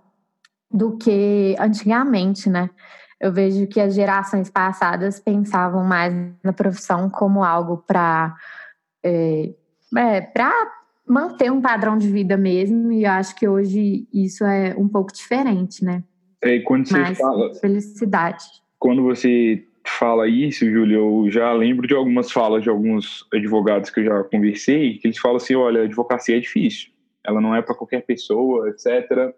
do 0.72 0.98
que 0.98 1.56
antigamente, 1.60 2.50
né? 2.50 2.70
Eu 3.20 3.34
vejo 3.34 3.68
que 3.68 3.82
as 3.82 3.94
gerações 3.94 4.50
passadas 4.50 5.20
pensavam 5.20 5.84
mais 5.84 6.14
na 6.44 6.54
profissão 6.54 7.10
como 7.10 7.44
algo 7.44 7.78
para 7.86 8.36
é, 9.04 9.54
é, 9.98 10.22
para 10.22 10.52
manter 11.08 11.52
um 11.52 11.60
padrão 11.60 11.98
de 11.98 12.08
vida 12.08 12.38
mesmo, 12.38 12.92
e 12.92 13.04
eu 13.04 13.12
acho 13.12 13.36
que 13.36 13.48
hoje 13.48 14.08
isso 14.14 14.46
é 14.46 14.76
um 14.78 14.88
pouco 14.88 15.12
diferente, 15.12 15.84
né? 15.84 16.04
É, 16.42 16.60
quando 16.60 16.88
você 16.88 17.00
Mais 17.00 17.18
fala, 17.18 17.54
felicidade. 17.56 18.46
quando 18.78 19.04
você 19.04 19.66
fala 19.86 20.28
isso, 20.28 20.66
Júlio, 20.70 21.26
eu 21.26 21.32
já 21.32 21.52
lembro 21.54 21.88
de 21.88 21.94
algumas 21.94 22.32
falas 22.32 22.64
de 22.64 22.70
alguns 22.70 23.28
advogados 23.34 23.90
que 23.90 24.00
eu 24.00 24.06
já 24.06 24.24
conversei, 24.24 24.98
que 24.98 25.08
eles 25.08 25.18
falam 25.18 25.38
assim, 25.38 25.56
olha, 25.56 25.84
advocacia 25.84 26.38
é 26.38 26.40
difícil, 26.40 26.92
ela 27.26 27.42
não 27.42 27.56
é 27.56 27.62
para 27.62 27.76
qualquer 27.76 28.06
pessoa, 28.06 28.70
etc., 28.70 29.34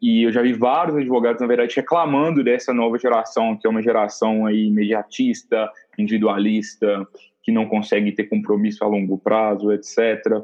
e 0.00 0.26
eu 0.26 0.32
já 0.32 0.40
vi 0.40 0.54
vários 0.54 0.96
advogados, 0.96 1.40
na 1.40 1.46
verdade, 1.46 1.76
reclamando 1.76 2.42
dessa 2.42 2.72
nova 2.72 2.98
geração, 2.98 3.56
que 3.56 3.66
é 3.66 3.70
uma 3.70 3.82
geração 3.82 4.46
aí 4.46 4.68
imediatista, 4.68 5.70
individualista, 5.98 7.06
que 7.42 7.52
não 7.52 7.66
consegue 7.66 8.10
ter 8.12 8.24
compromisso 8.24 8.82
a 8.82 8.88
longo 8.88 9.18
prazo, 9.18 9.70
etc. 9.72 10.42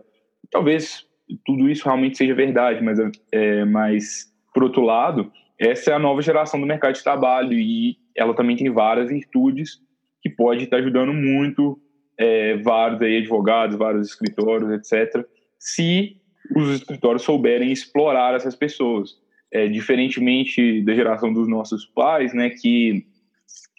Talvez 0.51 1.07
tudo 1.47 1.71
isso 1.71 1.85
realmente 1.85 2.19
seja 2.19 2.35
verdade, 2.35 2.85
mas, 2.85 2.99
é, 3.33 3.65
mas 3.65 4.31
por 4.53 4.65
outro 4.65 4.83
lado, 4.83 5.33
essa 5.59 5.93
é 5.93 5.95
a 5.95 5.99
nova 5.99 6.21
geração 6.21 6.61
do 6.61 6.67
mercado 6.67 6.95
de 6.95 7.03
trabalho 7.03 7.55
e 7.55 7.97
ela 8.17 8.35
também 8.35 8.57
tem 8.57 8.71
várias 8.71 9.09
virtudes 9.09 9.81
que 10.21 10.31
pode 10.31 10.65
estar 10.65 10.77
ajudando 10.77 11.13
muito 11.13 11.81
é, 12.19 12.57
vários 12.59 13.01
aí 13.03 13.19
advogados, 13.19 13.77
vários 13.77 14.09
escritórios, 14.09 14.71
etc., 14.71 15.27
se 15.59 16.17
os 16.57 16.75
escritórios 16.75 17.23
souberem 17.23 17.71
explorar 17.71 18.35
essas 18.35 18.57
pessoas 18.57 19.17
é, 19.53 19.69
diferentemente 19.69 20.83
da 20.83 20.95
geração 20.95 21.33
dos 21.33 21.49
nossos 21.49 21.87
pais, 21.87 22.35
né, 22.35 22.51
que, 22.51 23.07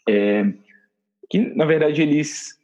é, 0.07 0.45
que 1.29 1.39
na 1.55 1.65
verdade 1.65 2.01
eles 2.01 2.57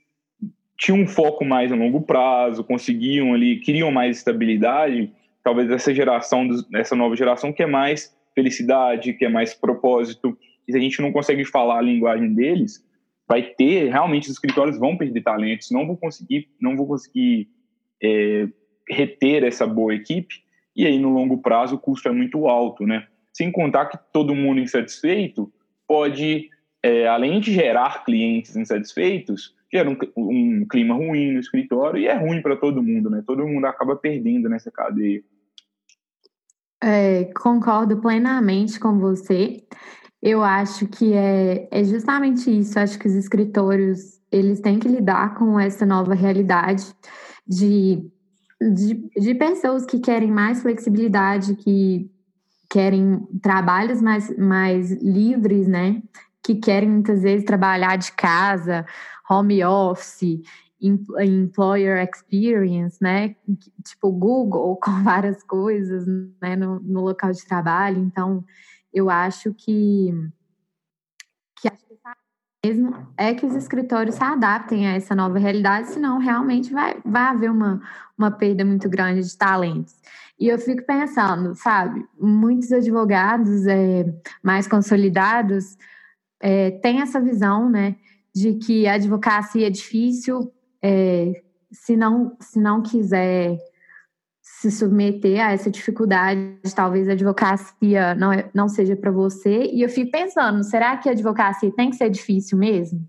tinham 0.78 1.02
um 1.02 1.08
foco 1.08 1.44
mais 1.44 1.72
a 1.72 1.76
longo 1.76 2.02
prazo, 2.02 2.64
conseguiam 2.64 3.34
ali, 3.34 3.60
queriam 3.60 3.92
mais 3.92 4.18
estabilidade, 4.18 5.12
talvez 5.44 5.70
essa 5.70 5.94
geração, 5.94 6.48
essa 6.74 6.96
nova 6.96 7.16
geração 7.16 7.52
quer 7.52 7.68
mais 7.68 8.16
felicidade, 8.34 9.14
quer 9.14 9.30
mais 9.30 9.54
propósito, 9.54 10.38
e 10.70 10.72
se 10.72 10.78
a 10.78 10.82
gente 10.82 11.02
não 11.02 11.12
consegue 11.12 11.44
falar 11.44 11.80
a 11.80 11.82
linguagem 11.82 12.32
deles, 12.32 12.86
vai 13.28 13.42
ter, 13.42 13.90
realmente 13.90 14.26
os 14.26 14.34
escritórios 14.34 14.78
vão 14.78 14.96
perder 14.96 15.22
talentos, 15.22 15.72
não 15.72 15.88
vão 15.88 15.96
conseguir, 15.96 16.48
não 16.62 16.78
vão 16.78 16.86
conseguir 16.86 17.50
é, 18.02 18.48
reter 18.88 19.44
essa 19.44 19.66
boa 19.66 19.96
equipe, 19.96 20.44
e 20.76 20.86
aí 20.86 21.00
no 21.00 21.10
longo 21.10 21.40
prazo 21.40 21.76
o 21.76 21.80
custo 21.80 22.08
é 22.08 22.12
muito 22.12 22.48
alto, 22.48 22.86
né? 22.86 23.08
Sem 23.34 23.52
contar 23.52 23.88
que 23.88 23.98
todo 24.14 24.36
mundo 24.36 24.60
insatisfeito 24.60 25.52
pode, 25.88 26.50
é, 26.84 27.08
além 27.08 27.40
de 27.40 27.52
gerar 27.52 28.06
clientes 28.06 28.56
insatisfeitos, 28.56 29.56
gera 29.74 29.90
um, 29.90 29.98
um, 30.16 30.68
clima 30.70 30.94
ruim 30.94 31.32
no 31.32 31.40
escritório 31.40 32.00
e 32.00 32.08
é 32.08 32.14
ruim 32.14 32.44
para 32.44 32.56
todo 32.56 32.84
mundo, 32.84 33.10
né? 33.10 33.24
Todo 33.26 33.48
mundo 33.48 33.66
acaba 33.66 33.96
perdendo 33.96 34.48
nessa 34.48 34.70
cadeia. 34.70 35.24
É, 36.82 37.26
concordo 37.42 38.00
plenamente 38.00 38.80
com 38.80 39.00
você. 39.00 39.64
Eu 40.22 40.44
acho 40.44 40.88
que 40.88 41.14
é, 41.14 41.68
é 41.72 41.84
justamente 41.84 42.50
isso. 42.50 42.80
Acho 42.80 43.00
que 43.00 43.08
os 43.08 43.16
escritórios 43.16 44.20
eles 44.32 44.60
têm 44.60 44.78
que 44.78 44.88
lidar 44.88 45.36
com 45.36 45.60
essa 45.60 45.86
nova 45.86 46.14
realidade 46.14 46.86
de 47.48 48.12
de, 48.62 49.10
de 49.18 49.36
pessoas 49.36 49.86
que 49.86 50.00
querem 50.00 50.32
mais 50.32 50.62
flexibilidade, 50.62 51.56
que 51.56 52.12
querem 52.70 53.26
trabalhos 53.42 54.02
mais, 54.02 54.36
mais 54.38 54.92
livres, 55.02 55.68
né? 55.68 56.04
Que 56.44 56.56
querem 56.56 56.90
muitas 56.90 57.22
vezes 57.22 57.46
trabalhar 57.46 57.96
de 57.98 58.12
casa, 58.12 58.86
home 59.30 59.64
office, 59.64 60.42
employer 60.82 62.04
experience, 62.04 62.98
né? 63.02 63.36
Tipo 63.84 64.12
Google 64.12 64.76
com 64.84 65.04
várias 65.04 65.42
coisas, 65.44 66.06
né? 66.42 66.56
No, 66.56 66.80
no 66.82 67.02
local 67.02 67.32
de 67.32 67.46
trabalho. 67.46 68.00
Então, 68.00 68.44
eu 68.94 69.10
acho 69.10 69.54
que 69.54 70.14
que 71.62 71.70
mesmo 72.66 73.08
é 73.18 73.34
que 73.34 73.46
os 73.46 73.56
escritórios 73.56 74.16
se 74.16 74.24
adaptem 74.24 74.88
a 74.88 74.96
essa 74.96 75.16
nova 75.16 75.40
realidade, 75.40 75.90
senão 75.90 76.18
realmente 76.18 76.74
vai, 76.74 77.00
vai 77.06 77.24
haver 77.24 77.50
uma, 77.50 77.82
uma 78.18 78.32
perda 78.32 78.66
muito 78.66 78.90
grande 78.90 79.22
de 79.22 79.38
talentos. 79.38 79.96
E 80.38 80.48
eu 80.48 80.58
fico 80.58 80.84
pensando, 80.86 81.54
sabe, 81.56 82.06
muitos 82.20 82.72
advogados 82.72 83.66
é, 83.68 84.06
mais 84.44 84.68
consolidados 84.68 85.78
é, 86.42 86.72
têm 86.72 87.02
essa 87.02 87.20
visão, 87.20 87.70
né, 87.70 87.96
de 88.34 88.56
que 88.56 88.88
a 88.88 88.94
advocacia 88.94 89.68
é 89.68 89.70
difícil, 89.70 90.52
é, 90.82 91.42
se, 91.72 91.96
não, 91.96 92.36
se 92.40 92.60
não 92.60 92.82
quiser 92.82 93.58
se 94.60 94.70
submeter 94.70 95.40
a 95.42 95.54
essa 95.54 95.72
dificuldade, 95.72 96.60
talvez 96.76 97.08
a 97.08 97.14
advocacia 97.14 98.14
não, 98.16 98.34
é, 98.34 98.50
não 98.54 98.68
seja 98.68 98.94
para 98.94 99.10
você. 99.10 99.72
E 99.72 99.82
eu 99.82 99.88
fico 99.88 100.12
pensando, 100.12 100.66
será 100.66 100.98
que 100.98 101.08
a 101.08 101.14
advocacia 101.14 101.72
tem 101.72 101.90
que 101.90 101.96
ser 101.96 102.10
difícil 102.10 102.58
mesmo? 102.58 103.08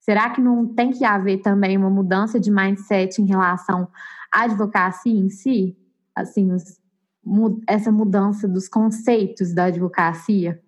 Será 0.00 0.30
que 0.30 0.40
não 0.40 0.66
tem 0.66 0.90
que 0.90 1.04
haver 1.04 1.42
também 1.42 1.76
uma 1.76 1.90
mudança 1.90 2.40
de 2.40 2.50
mindset 2.50 3.20
em 3.20 3.26
relação 3.26 3.88
à 4.32 4.44
advocacia 4.44 5.12
em 5.12 5.28
si? 5.28 5.76
Assim, 6.16 6.50
os, 6.50 6.80
essa 7.68 7.92
mudança 7.92 8.48
dos 8.48 8.66
conceitos 8.66 9.52
da 9.52 9.64
advocacia? 9.64 10.62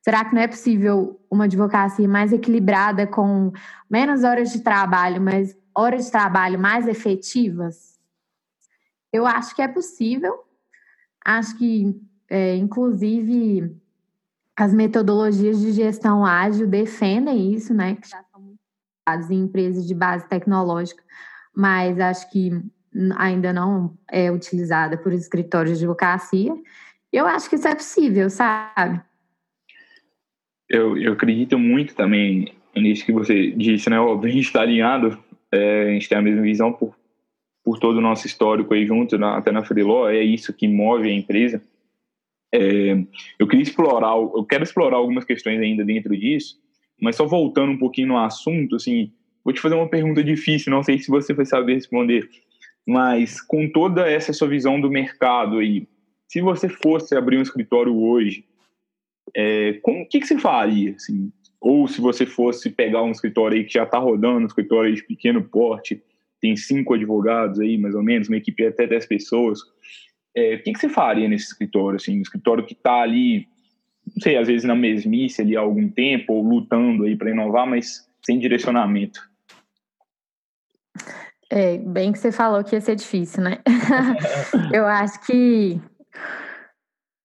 Será 0.00 0.24
que 0.24 0.36
não 0.36 0.42
é 0.42 0.46
possível 0.46 1.20
uma 1.28 1.46
advocacia 1.46 2.08
mais 2.08 2.32
equilibrada, 2.32 3.08
com 3.08 3.50
menos 3.90 4.22
horas 4.22 4.52
de 4.52 4.60
trabalho, 4.60 5.20
mas 5.20 5.56
horas 5.74 6.04
de 6.04 6.12
trabalho 6.12 6.60
mais 6.60 6.86
efetivas? 6.86 7.97
Eu 9.12 9.26
acho 9.26 9.54
que 9.54 9.62
é 9.62 9.68
possível. 9.68 10.44
Acho 11.24 11.56
que, 11.58 11.94
é, 12.28 12.56
inclusive, 12.56 13.74
as 14.56 14.74
metodologias 14.74 15.60
de 15.60 15.72
gestão 15.72 16.24
ágil 16.24 16.66
defendem 16.66 17.52
isso, 17.52 17.72
né? 17.72 17.96
Que 17.96 18.08
já 18.08 18.22
são 18.24 18.56
usadas 19.06 19.30
em 19.30 19.40
empresas 19.40 19.86
de 19.86 19.94
base 19.94 20.28
tecnológica, 20.28 21.02
mas 21.54 21.98
acho 22.00 22.30
que 22.30 22.50
ainda 23.16 23.52
não 23.52 23.96
é 24.10 24.30
utilizada 24.30 24.96
por 24.96 25.12
escritórios 25.12 25.78
de 25.78 25.84
advocacia. 25.84 26.52
Eu 27.12 27.26
acho 27.26 27.48
que 27.48 27.56
isso 27.56 27.68
é 27.68 27.74
possível, 27.74 28.28
sabe? 28.28 29.00
Eu, 30.68 30.98
eu 30.98 31.12
acredito 31.12 31.58
muito 31.58 31.94
também 31.94 32.52
nisso 32.76 33.06
que 33.06 33.12
você 33.12 33.52
disse, 33.52 33.88
né? 33.88 33.98
Óbvio, 33.98 34.28
a 34.28 34.32
gente 34.32 34.44
está 34.44 34.62
alinhado, 34.62 35.18
é, 35.52 35.84
a 35.84 35.92
gente 35.92 36.08
tem 36.08 36.18
a 36.18 36.22
mesma 36.22 36.42
visão 36.42 36.72
por, 36.72 36.97
por 37.68 37.78
todo 37.78 37.98
o 37.98 38.00
nosso 38.00 38.26
histórico 38.26 38.72
aí 38.72 38.86
junto, 38.86 39.18
na, 39.18 39.36
até 39.36 39.52
na 39.52 39.62
Freeló, 39.62 40.08
é 40.08 40.22
isso 40.22 40.54
que 40.54 40.66
move 40.66 41.06
a 41.06 41.12
empresa. 41.12 41.62
É, 42.50 42.96
eu 43.38 43.46
queria 43.46 43.62
explorar, 43.62 44.16
eu 44.16 44.42
quero 44.48 44.64
explorar 44.64 44.96
algumas 44.96 45.22
questões 45.22 45.60
ainda 45.60 45.84
dentro 45.84 46.16
disso, 46.16 46.58
mas 46.98 47.16
só 47.16 47.26
voltando 47.26 47.72
um 47.72 47.76
pouquinho 47.76 48.08
no 48.08 48.16
assunto, 48.16 48.76
assim, 48.76 49.12
vou 49.44 49.52
te 49.52 49.60
fazer 49.60 49.74
uma 49.74 49.86
pergunta 49.86 50.24
difícil, 50.24 50.72
não 50.72 50.82
sei 50.82 50.98
se 50.98 51.10
você 51.10 51.34
vai 51.34 51.44
saber 51.44 51.74
responder, 51.74 52.26
mas 52.86 53.38
com 53.38 53.70
toda 53.70 54.10
essa 54.10 54.32
sua 54.32 54.48
visão 54.48 54.80
do 54.80 54.90
mercado 54.90 55.58
aí, 55.58 55.86
se 56.26 56.40
você 56.40 56.70
fosse 56.70 57.14
abrir 57.14 57.36
um 57.36 57.42
escritório 57.42 57.94
hoje, 57.94 58.46
é, 59.36 59.74
como 59.82 60.08
que, 60.08 60.20
que 60.20 60.26
você 60.26 60.38
faria, 60.38 60.94
assim? 60.94 61.30
Ou 61.60 61.86
se 61.86 62.00
você 62.00 62.24
fosse 62.24 62.70
pegar 62.70 63.02
um 63.02 63.10
escritório 63.10 63.58
aí 63.58 63.64
que 63.64 63.74
já 63.74 63.82
está 63.82 63.98
rodando, 63.98 64.38
um 64.38 64.46
escritório 64.46 64.94
de 64.94 65.04
pequeno 65.04 65.44
porte, 65.44 66.02
tem 66.40 66.56
cinco 66.56 66.94
advogados 66.94 67.58
aí, 67.60 67.76
mais 67.78 67.94
ou 67.94 68.02
menos, 68.02 68.28
uma 68.28 68.36
equipe 68.36 68.66
até 68.66 68.86
dez 68.86 69.06
pessoas, 69.06 69.60
é, 70.34 70.54
o 70.54 70.62
que, 70.62 70.72
que 70.72 70.78
você 70.78 70.88
faria 70.88 71.28
nesse 71.28 71.46
escritório, 71.46 71.96
assim, 71.96 72.18
um 72.18 72.22
escritório 72.22 72.64
que 72.64 72.74
está 72.74 73.02
ali, 73.02 73.46
não 74.06 74.22
sei, 74.22 74.36
às 74.36 74.46
vezes 74.46 74.64
na 74.64 74.74
mesmice 74.74 75.42
ali 75.42 75.56
há 75.56 75.60
algum 75.60 75.88
tempo, 75.88 76.32
ou 76.32 76.42
lutando 76.42 77.04
aí 77.04 77.16
para 77.16 77.30
inovar, 77.30 77.66
mas 77.66 78.08
sem 78.24 78.38
direcionamento? 78.38 79.20
É, 81.50 81.78
bem 81.78 82.12
que 82.12 82.18
você 82.18 82.30
falou 82.30 82.62
que 82.62 82.76
ia 82.76 82.80
ser 82.80 82.94
difícil, 82.94 83.42
né? 83.42 83.58
Eu 84.72 84.86
acho 84.86 85.24
que 85.26 85.80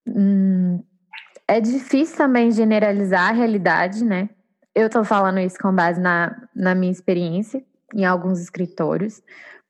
hum, 0.07 0.81
é 1.47 1.59
difícil 1.59 2.15
também 2.17 2.49
generalizar 2.51 3.29
a 3.29 3.33
realidade, 3.33 4.03
né? 4.03 4.29
Eu 4.73 4.87
estou 4.87 5.03
falando 5.03 5.39
isso 5.39 5.57
com 5.59 5.75
base 5.75 5.99
na, 5.99 6.47
na 6.55 6.73
minha 6.73 6.91
experiência 6.91 7.63
em 7.93 8.05
alguns 8.05 8.39
escritórios, 8.39 9.21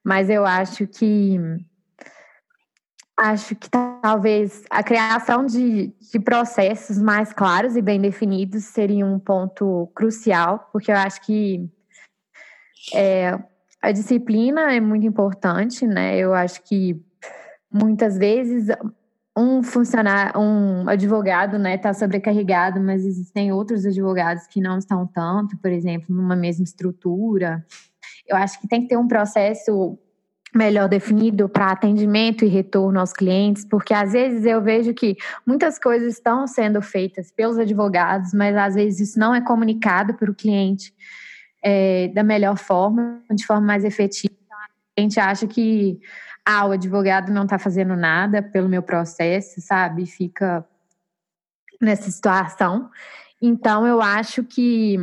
mas 0.04 0.30
eu 0.30 0.46
acho 0.46 0.88
que 0.88 1.40
acho 3.18 3.56
que 3.56 3.70
talvez 3.70 4.64
a 4.70 4.82
criação 4.82 5.46
de, 5.46 5.94
de 6.12 6.20
processos 6.20 6.98
mais 6.98 7.32
claros 7.32 7.76
e 7.76 7.82
bem 7.82 8.02
definidos 8.02 8.66
seria 8.66 9.06
um 9.06 9.20
ponto 9.20 9.90
crucial, 9.94 10.68
porque 10.72 10.92
eu 10.92 10.98
acho 10.98 11.22
que 11.22 11.70
é, 12.94 13.40
a 13.82 13.92
disciplina 13.92 14.74
é 14.74 14.80
muito 14.80 15.06
importante, 15.06 15.86
né? 15.86 16.18
Eu 16.18 16.34
acho 16.34 16.64
que 16.64 17.00
muitas 17.72 18.18
vezes 18.18 18.68
um 19.36 19.64
funcionário, 19.64 20.40
um 20.40 20.88
advogado, 20.88 21.58
né, 21.58 21.76
está 21.76 21.92
sobrecarregado, 21.92 22.80
mas 22.80 23.04
existem 23.04 23.52
outros 23.52 23.86
advogados 23.86 24.46
que 24.46 24.62
não 24.62 24.78
estão 24.78 25.08
tanto, 25.08 25.58
por 25.58 25.72
exemplo, 25.72 26.16
numa 26.16 26.36
mesma 26.36 26.64
estrutura. 26.64 27.66
Eu 28.28 28.38
acho 28.38 28.60
que 28.60 28.68
tem 28.68 28.82
que 28.82 28.88
ter 28.88 28.98
um 28.98 29.08
processo 29.08 29.98
melhor 30.56 30.88
definido 30.88 31.50
para 31.50 31.72
atendimento 31.72 32.46
e 32.46 32.48
retorno 32.48 33.00
aos 33.00 33.12
clientes, 33.12 33.66
porque 33.66 33.94
às 33.94 34.14
vezes 34.14 34.46
eu 34.46 34.62
vejo 34.62 34.94
que 34.94 35.18
muitas 35.46 35.80
coisas 35.80 36.14
estão 36.14 36.46
sendo 36.46 36.82
feitas 36.82 37.32
pelos 37.32 37.58
advogados, 37.58 38.34
mas 38.34 38.56
às 38.56 38.76
vezes 38.76 39.10
isso 39.10 39.20
não 39.20 39.34
é 39.34 39.42
comunicado 39.42 40.14
para 40.14 40.30
o 40.30 40.36
cliente 40.36 40.94
é, 41.64 42.10
da 42.10 42.24
melhor 42.24 42.58
forma, 42.58 43.22
de 43.32 43.46
forma 43.46 43.66
mais 43.66 43.84
efetiva. 43.84 44.36
A 44.96 45.02
gente 45.02 45.20
acha 45.20 45.48
que 45.48 46.00
ah, 46.46 46.68
o 46.68 46.72
advogado 46.72 47.32
não 47.32 47.44
está 47.44 47.58
fazendo 47.58 47.96
nada 47.96 48.44
pelo 48.44 48.70
meu 48.70 48.84
processo, 48.84 49.60
sabe? 49.60 50.06
Fica 50.06 50.64
nessa 51.82 52.12
situação. 52.12 52.92
Então, 53.42 53.88
eu 53.88 54.02
acho 54.02 54.44
que 54.44 54.98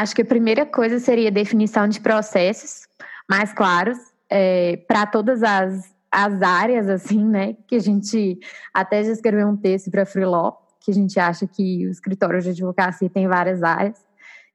acho 0.00 0.14
que 0.14 0.22
a 0.22 0.24
primeira 0.24 0.66
coisa 0.66 0.98
seria 0.98 1.30
definição 1.30 1.86
de 1.86 2.00
processos 2.00 2.86
mais 3.28 3.52
claros 3.52 3.98
é, 4.28 4.76
para 4.88 5.06
todas 5.06 5.42
as, 5.42 5.94
as 6.10 6.42
áreas, 6.42 6.88
assim, 6.88 7.24
né? 7.24 7.56
Que 7.66 7.76
a 7.76 7.80
gente 7.80 8.38
até 8.72 9.02
já 9.02 9.12
escreveu 9.12 9.48
um 9.48 9.56
texto 9.56 9.90
para 9.90 10.02
a 10.02 10.06
Freeló, 10.06 10.52
que 10.80 10.90
a 10.90 10.94
gente 10.94 11.18
acha 11.18 11.46
que 11.46 11.86
o 11.86 11.90
escritório 11.90 12.40
de 12.40 12.50
advocacia 12.50 13.08
tem 13.08 13.28
várias 13.28 13.62
áreas, 13.62 13.98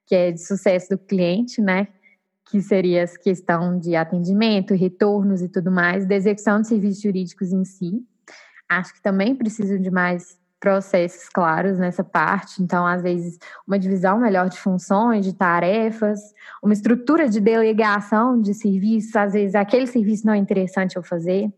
que 0.05 0.15
é 0.15 0.31
de 0.31 0.45
sucesso 0.45 0.89
do 0.89 0.97
cliente, 0.97 1.61
né? 1.61 1.87
que 2.49 2.61
seria 2.61 3.01
essa 3.01 3.17
questão 3.17 3.77
de 3.77 3.95
atendimento, 3.95 4.73
retornos 4.73 5.41
e 5.41 5.47
tudo 5.47 5.71
mais, 5.71 6.07
da 6.07 6.15
execução 6.15 6.59
de 6.59 6.67
serviços 6.67 7.01
jurídicos 7.01 7.53
em 7.53 7.63
si. 7.63 8.03
Acho 8.67 8.93
que 8.93 9.01
também 9.03 9.35
precisam 9.35 9.79
de 9.79 9.91
mais 9.91 10.38
processos 10.59 11.29
claros 11.29 11.79
nessa 11.79 12.03
parte, 12.03 12.61
então, 12.61 12.85
às 12.85 13.01
vezes, 13.01 13.39
uma 13.65 13.79
divisão 13.79 14.19
melhor 14.19 14.49
de 14.49 14.59
funções, 14.59 15.25
de 15.25 15.33
tarefas, 15.33 16.19
uma 16.61 16.73
estrutura 16.73 17.29
de 17.29 17.39
delegação 17.39 18.41
de 18.41 18.53
serviços, 18.53 19.15
às 19.15 19.33
vezes 19.33 19.55
aquele 19.55 19.87
serviço 19.87 20.25
não 20.25 20.33
é 20.33 20.37
interessante 20.37 20.97
eu 20.97 21.03
fazer. 21.03 21.51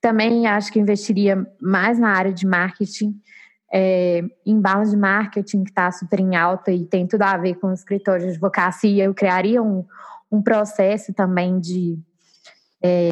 Também 0.00 0.46
acho 0.46 0.72
que 0.72 0.78
investiria 0.78 1.44
mais 1.60 1.98
na 1.98 2.10
área 2.10 2.32
de 2.32 2.46
marketing, 2.46 3.20
é, 3.72 4.22
inbound 4.44 4.90
de 4.90 4.96
marketing 4.96 5.64
que 5.64 5.70
está 5.70 5.90
super 5.90 6.20
em 6.20 6.36
alta 6.36 6.70
e 6.70 6.84
tem 6.84 7.06
tudo 7.06 7.22
a 7.22 7.36
ver 7.36 7.56
com 7.56 7.72
escritório 7.72 8.24
de 8.24 8.30
advocacia, 8.30 9.04
eu 9.04 9.14
criaria 9.14 9.60
um, 9.60 9.84
um 10.30 10.40
processo 10.40 11.12
também 11.12 11.58
de, 11.58 11.98
é, 12.80 13.10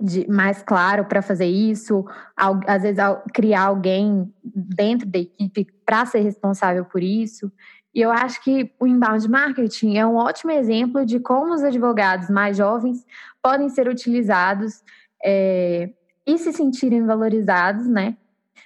de 0.00 0.28
mais 0.28 0.62
claro 0.62 1.06
para 1.06 1.22
fazer 1.22 1.46
isso, 1.46 2.04
às 2.36 2.82
vezes 2.82 3.02
criar 3.32 3.62
alguém 3.62 4.32
dentro 4.44 5.08
da 5.08 5.18
equipe 5.18 5.66
para 5.84 6.04
ser 6.04 6.20
responsável 6.20 6.84
por 6.84 7.02
isso. 7.02 7.50
E 7.94 8.02
eu 8.02 8.10
acho 8.10 8.44
que 8.44 8.70
o 8.78 8.86
inbound 8.86 9.26
marketing 9.26 9.96
é 9.96 10.06
um 10.06 10.16
ótimo 10.16 10.50
exemplo 10.50 11.06
de 11.06 11.18
como 11.18 11.54
os 11.54 11.62
advogados 11.62 12.28
mais 12.28 12.56
jovens 12.56 13.06
podem 13.42 13.70
ser 13.70 13.88
utilizados 13.88 14.82
é, 15.24 15.90
e 16.26 16.36
se 16.36 16.52
sentirem 16.52 17.06
valorizados, 17.06 17.86
né? 17.86 18.18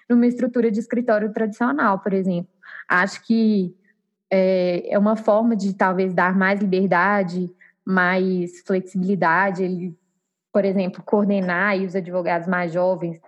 Numa 0.08 0.26
estrutura 0.26 0.68
de 0.68 0.80
escritório 0.80 1.32
tradicional, 1.32 2.00
por 2.00 2.12
exemplo. 2.12 2.50
Acho 2.88 3.24
que 3.24 3.72
é, 4.28 4.94
é 4.94 4.98
uma 4.98 5.14
forma 5.14 5.54
de 5.54 5.74
talvez 5.74 6.12
dar 6.12 6.36
mais 6.36 6.60
liberdade, 6.60 7.48
mais 7.84 8.60
flexibilidade. 8.66 9.94
Por 10.52 10.64
exemplo, 10.64 11.02
coordenar 11.04 11.76
os 11.76 11.94
advogados 11.94 12.48
mais 12.48 12.72
jovens 12.72 13.20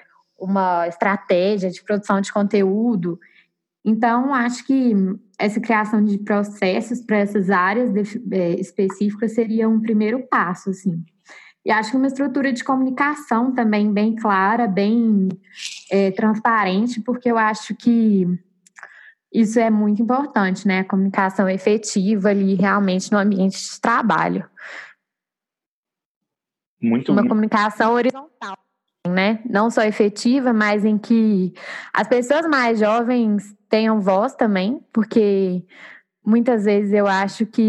uma 0.42 0.88
estratégia 0.88 1.70
de 1.70 1.82
produção 1.85 2.20
de 2.20 2.32
conteúdo. 2.32 3.18
Então, 3.85 4.35
acho 4.35 4.66
que 4.66 4.92
essa 5.38 5.61
criação 5.61 6.04
de 6.04 6.18
processos 6.18 7.00
para 7.00 7.18
essas 7.18 7.48
áreas 7.48 7.92
é, 8.30 8.50
específicas 8.54 9.35
seria 9.35 9.68
um 9.68 9.80
primeiro 9.80 10.26
passo, 10.28 10.70
assim. 10.70 11.04
E 11.64 11.70
acho 11.70 11.92
que 11.92 11.96
uma 11.96 12.08
estrutura 12.08 12.52
de 12.52 12.64
comunicação 12.64 13.54
também 13.54 13.92
bem 13.92 14.16
clara, 14.16 14.66
bem 14.66 15.28
é, 15.88 16.11
transparente, 16.11 17.00
porque 17.00 17.30
eu 17.30 17.38
acho 17.38 17.74
que 17.76 18.26
isso 19.32 19.61
é 19.61 19.70
muito 19.70 20.02
importante, 20.02 20.66
né? 20.66 20.80
A 20.80 20.85
comunicação 20.85 21.48
efetiva 21.48 22.30
ali 22.30 22.54
realmente 22.54 23.12
no 23.12 23.18
ambiente 23.18 23.56
de 23.56 23.80
trabalho. 23.80 24.44
Muito 26.83 27.12
Uma 27.12 27.27
comunicação 27.27 27.92
horizontal, 27.92 28.59
né? 29.07 29.40
Não 29.49 29.71
só 29.71 29.83
efetiva, 29.83 30.53
mas 30.53 30.85
em 30.85 30.99
que 30.99 31.55
as 31.95 32.09
pessoas 32.09 32.47
mais 32.49 32.81
jovens 32.81 33.55
tenham 33.68 34.01
voz 34.01 34.35
também, 34.35 34.85
porque 34.92 35.64
muitas 36.25 36.64
vezes 36.64 36.92
eu 36.92 37.07
acho 37.07 37.47
que 37.47 37.68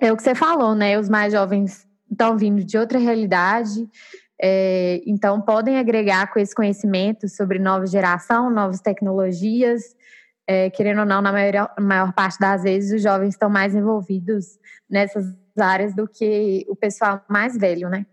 é 0.00 0.10
o 0.10 0.16
que 0.16 0.22
você 0.22 0.34
falou, 0.34 0.74
né? 0.74 0.98
Os 0.98 1.10
mais 1.10 1.32
jovens 1.32 1.86
estão 2.10 2.36
vindo 2.38 2.64
de 2.64 2.78
outra 2.78 2.98
realidade, 2.98 3.86
é, 4.42 5.02
então 5.06 5.40
podem 5.42 5.78
agregar 5.78 6.32
com 6.32 6.38
esse 6.38 6.54
conhecimento 6.54 7.28
sobre 7.28 7.58
nova 7.58 7.86
geração, 7.86 8.48
novas 8.48 8.80
tecnologias, 8.80 9.82
é, 10.46 10.70
querendo 10.70 11.00
ou 11.00 11.06
não, 11.06 11.20
na 11.20 11.30
maior, 11.30 11.72
maior 11.78 12.12
parte 12.14 12.38
das 12.40 12.62
vezes, 12.62 12.92
os 12.92 13.02
jovens 13.02 13.34
estão 13.34 13.50
mais 13.50 13.74
envolvidos 13.74 14.58
nessas 14.88 15.26
áreas 15.60 15.94
do 15.94 16.08
que 16.08 16.64
o 16.68 16.76
pessoal 16.76 17.24
mais 17.28 17.56
velho, 17.56 17.88
né? 17.88 18.06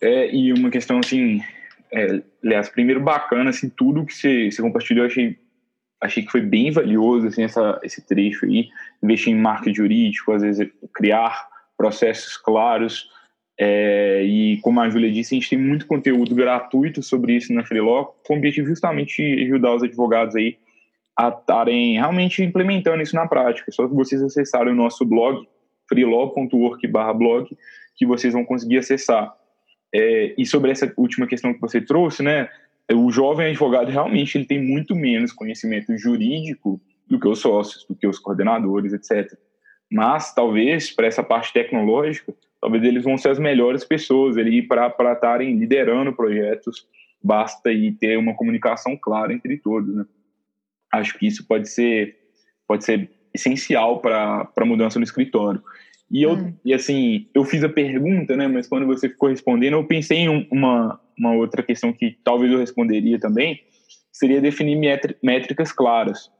É, 0.00 0.34
e 0.34 0.52
uma 0.52 0.70
questão 0.70 0.98
assim, 0.98 1.40
é, 1.92 2.22
aliás, 2.44 2.68
primeiro 2.68 3.00
bacana, 3.00 3.50
assim, 3.50 3.68
tudo 3.68 4.04
que 4.04 4.14
você, 4.14 4.50
você 4.50 4.60
compartilhou, 4.60 5.04
eu 5.04 5.10
achei, 5.10 5.38
achei 6.00 6.22
que 6.22 6.30
foi 6.30 6.42
bem 6.42 6.70
valioso, 6.70 7.26
assim, 7.28 7.42
essa, 7.42 7.80
esse 7.82 8.06
trecho 8.06 8.44
aí, 8.44 8.68
investir 9.02 9.32
em 9.32 9.40
marketing 9.40 9.74
jurídico, 9.74 10.32
às 10.32 10.42
vezes 10.42 10.68
criar 10.92 11.48
processos 11.76 12.36
claros, 12.36 13.08
é, 13.58 14.22
e 14.22 14.58
como 14.60 14.80
a 14.80 14.90
Júlia 14.90 15.10
disse, 15.10 15.34
a 15.34 15.38
gente 15.38 15.48
tem 15.48 15.58
muito 15.58 15.86
conteúdo 15.86 16.34
gratuito 16.34 17.02
sobre 17.02 17.34
isso 17.34 17.52
na 17.54 17.64
Freeló, 17.64 18.04
com 18.26 18.34
o 18.34 18.36
objetivo 18.36 18.68
justamente 18.68 19.16
de 19.16 19.44
ajudar 19.44 19.74
os 19.74 19.82
advogados 19.82 20.36
aí 20.36 20.58
a 21.16 21.28
estarem 21.28 21.94
realmente 21.94 22.42
implementando 22.42 23.02
isso 23.02 23.16
na 23.16 23.26
prática. 23.26 23.72
Só 23.72 23.88
que 23.88 23.94
vocês 23.94 24.22
acessarem 24.22 24.74
o 24.74 24.76
nosso 24.76 25.06
blog, 25.06 25.48
freelaw.org/blog, 25.88 27.56
que 27.96 28.06
vocês 28.06 28.32
vão 28.32 28.44
conseguir 28.44 28.78
acessar. 28.78 29.34
É, 29.94 30.34
e 30.36 30.44
sobre 30.44 30.70
essa 30.70 30.92
última 30.96 31.26
questão 31.26 31.54
que 31.54 31.60
você 31.60 31.80
trouxe, 31.80 32.22
né, 32.22 32.48
o 32.92 33.10
jovem 33.10 33.48
advogado 33.48 33.90
realmente 33.90 34.36
ele 34.36 34.44
tem 34.44 34.62
muito 34.62 34.94
menos 34.94 35.32
conhecimento 35.32 35.96
jurídico 35.96 36.80
do 37.06 37.18
que 37.18 37.28
os 37.28 37.40
sócios, 37.40 37.84
do 37.86 37.94
que 37.94 38.06
os 38.06 38.18
coordenadores, 38.18 38.92
etc. 38.92 39.36
Mas 39.90 40.34
talvez 40.34 40.90
para 40.90 41.06
essa 41.06 41.22
parte 41.22 41.52
tecnológica, 41.52 42.34
talvez 42.60 42.82
eles 42.84 43.04
vão 43.04 43.16
ser 43.16 43.30
as 43.30 43.38
melhores 43.38 43.84
pessoas 43.84 44.36
ali 44.36 44.62
para 44.62 44.92
estarem 45.12 45.56
liderando 45.56 46.12
projetos. 46.12 46.86
Basta 47.22 47.70
aí 47.70 47.92
ter 47.92 48.16
uma 48.18 48.34
comunicação 48.34 48.96
clara 48.96 49.32
entre 49.32 49.56
todos, 49.58 49.94
né? 49.94 50.04
Acho 50.92 51.18
que 51.18 51.26
isso 51.26 51.46
pode 51.46 51.68
ser 51.68 52.16
pode 52.66 52.84
ser 52.84 53.10
essencial 53.36 54.00
para 54.00 54.50
a 54.56 54.64
mudança 54.64 54.98
no 54.98 55.04
escritório. 55.04 55.62
E 56.10 56.22
eu, 56.22 56.32
hum. 56.32 56.54
e 56.64 56.72
assim, 56.72 57.26
eu 57.34 57.44
fiz 57.44 57.64
a 57.64 57.68
pergunta, 57.68 58.36
né? 58.36 58.46
Mas 58.46 58.68
quando 58.68 58.86
você 58.86 59.08
ficou 59.08 59.28
respondendo, 59.28 59.74
eu 59.74 59.84
pensei 59.84 60.18
em 60.18 60.48
uma, 60.50 61.00
uma 61.18 61.32
outra 61.32 61.62
questão 61.62 61.92
que 61.92 62.16
talvez 62.22 62.52
eu 62.52 62.58
responderia 62.58 63.18
também, 63.18 63.60
seria 64.12 64.40
definir 64.40 64.78
métricas 65.22 65.72
claras. 65.72 66.30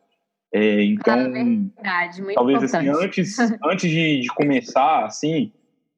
É, 0.53 0.85
então, 0.85 1.15
ah, 1.15 1.29
verdade, 1.29 2.23
muito 2.23 2.37
talvez 2.37 2.63
assim, 2.63 2.89
importante. 2.89 3.21
assim, 3.21 3.43
antes, 3.43 3.59
antes 3.65 3.91
de, 3.91 4.21
de, 4.21 4.29
começar, 4.29 5.05
assim, 5.05 5.53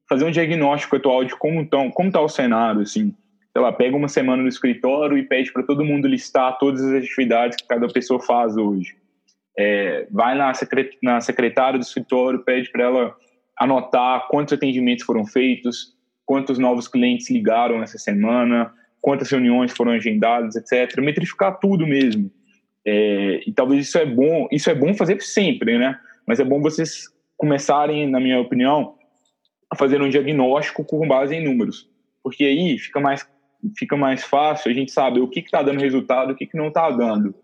fazer 0.07 0.25
um 0.25 0.31
diagnóstico 0.31 0.95
atual 0.95 1.23
de 1.23 1.35
como 1.35 1.61
está 1.61 1.77
como 1.91 2.11
tá 2.11 2.19
o 2.19 2.27
cenário, 2.27 2.81
assim, 2.81 3.15
sei 3.53 3.61
lá, 3.61 3.71
pega 3.71 3.95
uma 3.95 4.07
semana 4.07 4.41
no 4.41 4.49
escritório 4.49 5.17
e 5.17 5.23
pede 5.23 5.53
para 5.53 5.63
todo 5.63 5.85
mundo 5.85 6.07
listar 6.07 6.57
todas 6.57 6.83
as 6.83 7.03
atividades 7.03 7.57
que 7.57 7.67
cada 7.67 7.87
pessoa 7.87 8.19
faz 8.19 8.57
hoje. 8.57 8.98
É, 9.61 10.07
vai 10.09 10.37
na, 10.37 10.53
secret, 10.53 10.97
na 11.03 11.19
secretária 11.19 11.77
do 11.77 11.81
escritório, 11.81 12.45
pede 12.45 12.71
para 12.71 12.85
ela 12.85 13.15
anotar 13.59 14.25
quantos 14.29 14.53
atendimentos 14.53 15.03
foram 15.03 15.25
feitos, 15.25 15.93
quantos 16.25 16.57
novos 16.57 16.87
clientes 16.87 17.29
ligaram 17.29 17.83
essa 17.83 17.97
semana, 17.97 18.73
quantas 19.01 19.29
reuniões 19.29 19.73
foram 19.73 19.91
agendadas, 19.91 20.55
etc. 20.55 21.01
Metrificar 21.01 21.59
tudo 21.59 21.85
mesmo. 21.85 22.31
É, 22.87 23.41
e 23.45 23.51
talvez 23.51 23.85
isso 23.85 23.97
é 23.97 24.05
bom, 24.05 24.47
isso 24.49 24.69
é 24.69 24.73
bom 24.73 24.93
fazer 24.93 25.21
sempre, 25.21 25.77
né? 25.77 25.99
Mas 26.25 26.39
é 26.39 26.45
bom 26.45 26.61
vocês 26.61 27.09
começarem, 27.35 28.09
na 28.09 28.21
minha 28.21 28.39
opinião, 28.39 28.95
a 29.69 29.75
fazer 29.75 30.01
um 30.01 30.07
diagnóstico 30.07 30.85
com 30.85 31.05
base 31.05 31.35
em 31.35 31.43
números, 31.43 31.89
porque 32.23 32.45
aí 32.45 32.79
fica 32.79 33.01
mais 33.01 33.27
fica 33.77 33.97
mais 33.97 34.23
fácil 34.23 34.71
a 34.71 34.73
gente 34.73 34.91
saber 34.91 35.19
o 35.19 35.27
que 35.27 35.39
está 35.39 35.61
dando 35.61 35.79
resultado, 35.79 36.31
o 36.31 36.35
que, 36.35 36.45
que 36.45 36.57
não 36.57 36.69
está 36.69 36.89
dando. 36.89 37.35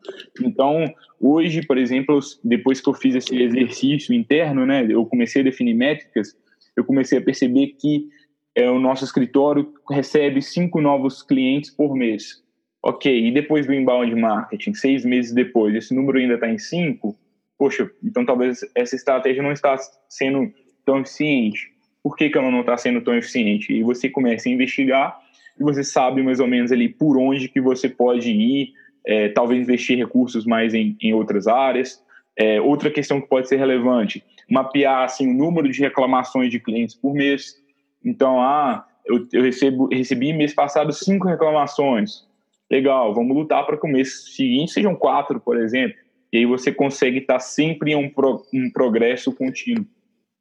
Então, 0.41 0.85
hoje, 1.19 1.65
por 1.65 1.77
exemplo, 1.77 2.19
depois 2.43 2.79
que 2.79 2.89
eu 2.89 2.93
fiz 2.93 3.15
esse 3.15 3.35
exercício 3.41 4.13
interno, 4.13 4.65
né, 4.65 4.85
eu 4.89 5.05
comecei 5.05 5.41
a 5.41 5.45
definir 5.45 5.73
métricas, 5.73 6.35
eu 6.75 6.83
comecei 6.83 7.17
a 7.17 7.21
perceber 7.21 7.75
que 7.79 8.07
é, 8.53 8.69
o 8.69 8.79
nosso 8.79 9.03
escritório 9.03 9.73
recebe 9.89 10.41
cinco 10.41 10.79
novos 10.79 11.21
clientes 11.21 11.69
por 11.69 11.95
mês. 11.95 12.43
Ok, 12.81 13.27
e 13.27 13.31
depois 13.31 13.65
do 13.65 13.73
inbound 13.73 14.13
marketing, 14.15 14.73
seis 14.75 15.03
meses 15.03 15.33
depois, 15.33 15.73
esse 15.73 15.93
número 15.93 16.19
ainda 16.19 16.35
está 16.35 16.47
em 16.47 16.59
cinco? 16.59 17.17
Poxa, 17.57 17.89
então 18.03 18.25
talvez 18.25 18.59
essa 18.75 18.95
estratégia 18.95 19.41
não 19.41 19.51
está 19.51 19.75
sendo 20.07 20.53
tão 20.85 20.99
eficiente. 20.99 21.73
Por 22.03 22.15
que, 22.15 22.29
que 22.29 22.37
ela 22.37 22.51
não 22.51 22.59
está 22.59 22.77
sendo 22.77 23.01
tão 23.01 23.15
eficiente? 23.15 23.73
E 23.73 23.81
você 23.81 24.07
começa 24.07 24.47
a 24.47 24.51
investigar 24.51 25.19
e 25.59 25.63
você 25.63 25.83
sabe 25.83 26.21
mais 26.21 26.39
ou 26.39 26.47
menos 26.47 26.71
ali 26.71 26.89
por 26.89 27.17
onde 27.17 27.47
que 27.47 27.61
você 27.61 27.87
pode 27.89 28.31
ir, 28.31 28.73
é, 29.05 29.29
talvez 29.29 29.61
investir 29.61 29.97
recursos 29.97 30.45
mais 30.45 30.73
em, 30.73 30.97
em 31.01 31.13
outras 31.13 31.47
áreas. 31.47 32.03
É, 32.37 32.59
outra 32.59 32.91
questão 32.91 33.21
que 33.21 33.29
pode 33.29 33.47
ser 33.47 33.55
relevante, 33.55 34.21
mapear 34.49 35.05
assim, 35.05 35.29
o 35.29 35.33
número 35.33 35.69
de 35.69 35.79
reclamações 35.79 36.51
de 36.51 36.59
clientes 36.59 36.93
por 36.93 37.13
mês. 37.13 37.55
Então, 38.03 38.41
ah, 38.41 38.85
eu, 39.05 39.25
eu 39.31 39.41
recebo, 39.41 39.87
recebi 39.87 40.33
mês 40.33 40.53
passado 40.53 40.91
cinco 40.91 41.27
reclamações. 41.27 42.25
Legal, 42.69 43.13
vamos 43.13 43.35
lutar 43.35 43.65
para 43.65 43.77
que 43.77 43.87
o 43.87 43.89
mês 43.89 44.35
seguinte 44.35 44.73
sejam 44.73 44.95
quatro, 44.95 45.39
por 45.39 45.57
exemplo. 45.57 45.95
E 46.33 46.39
aí 46.39 46.45
você 46.45 46.73
consegue 46.73 47.19
estar 47.19 47.39
sempre 47.39 47.91
em 47.91 47.95
um, 47.95 48.09
pro, 48.09 48.43
um 48.53 48.69
progresso 48.69 49.33
contínuo. 49.33 49.85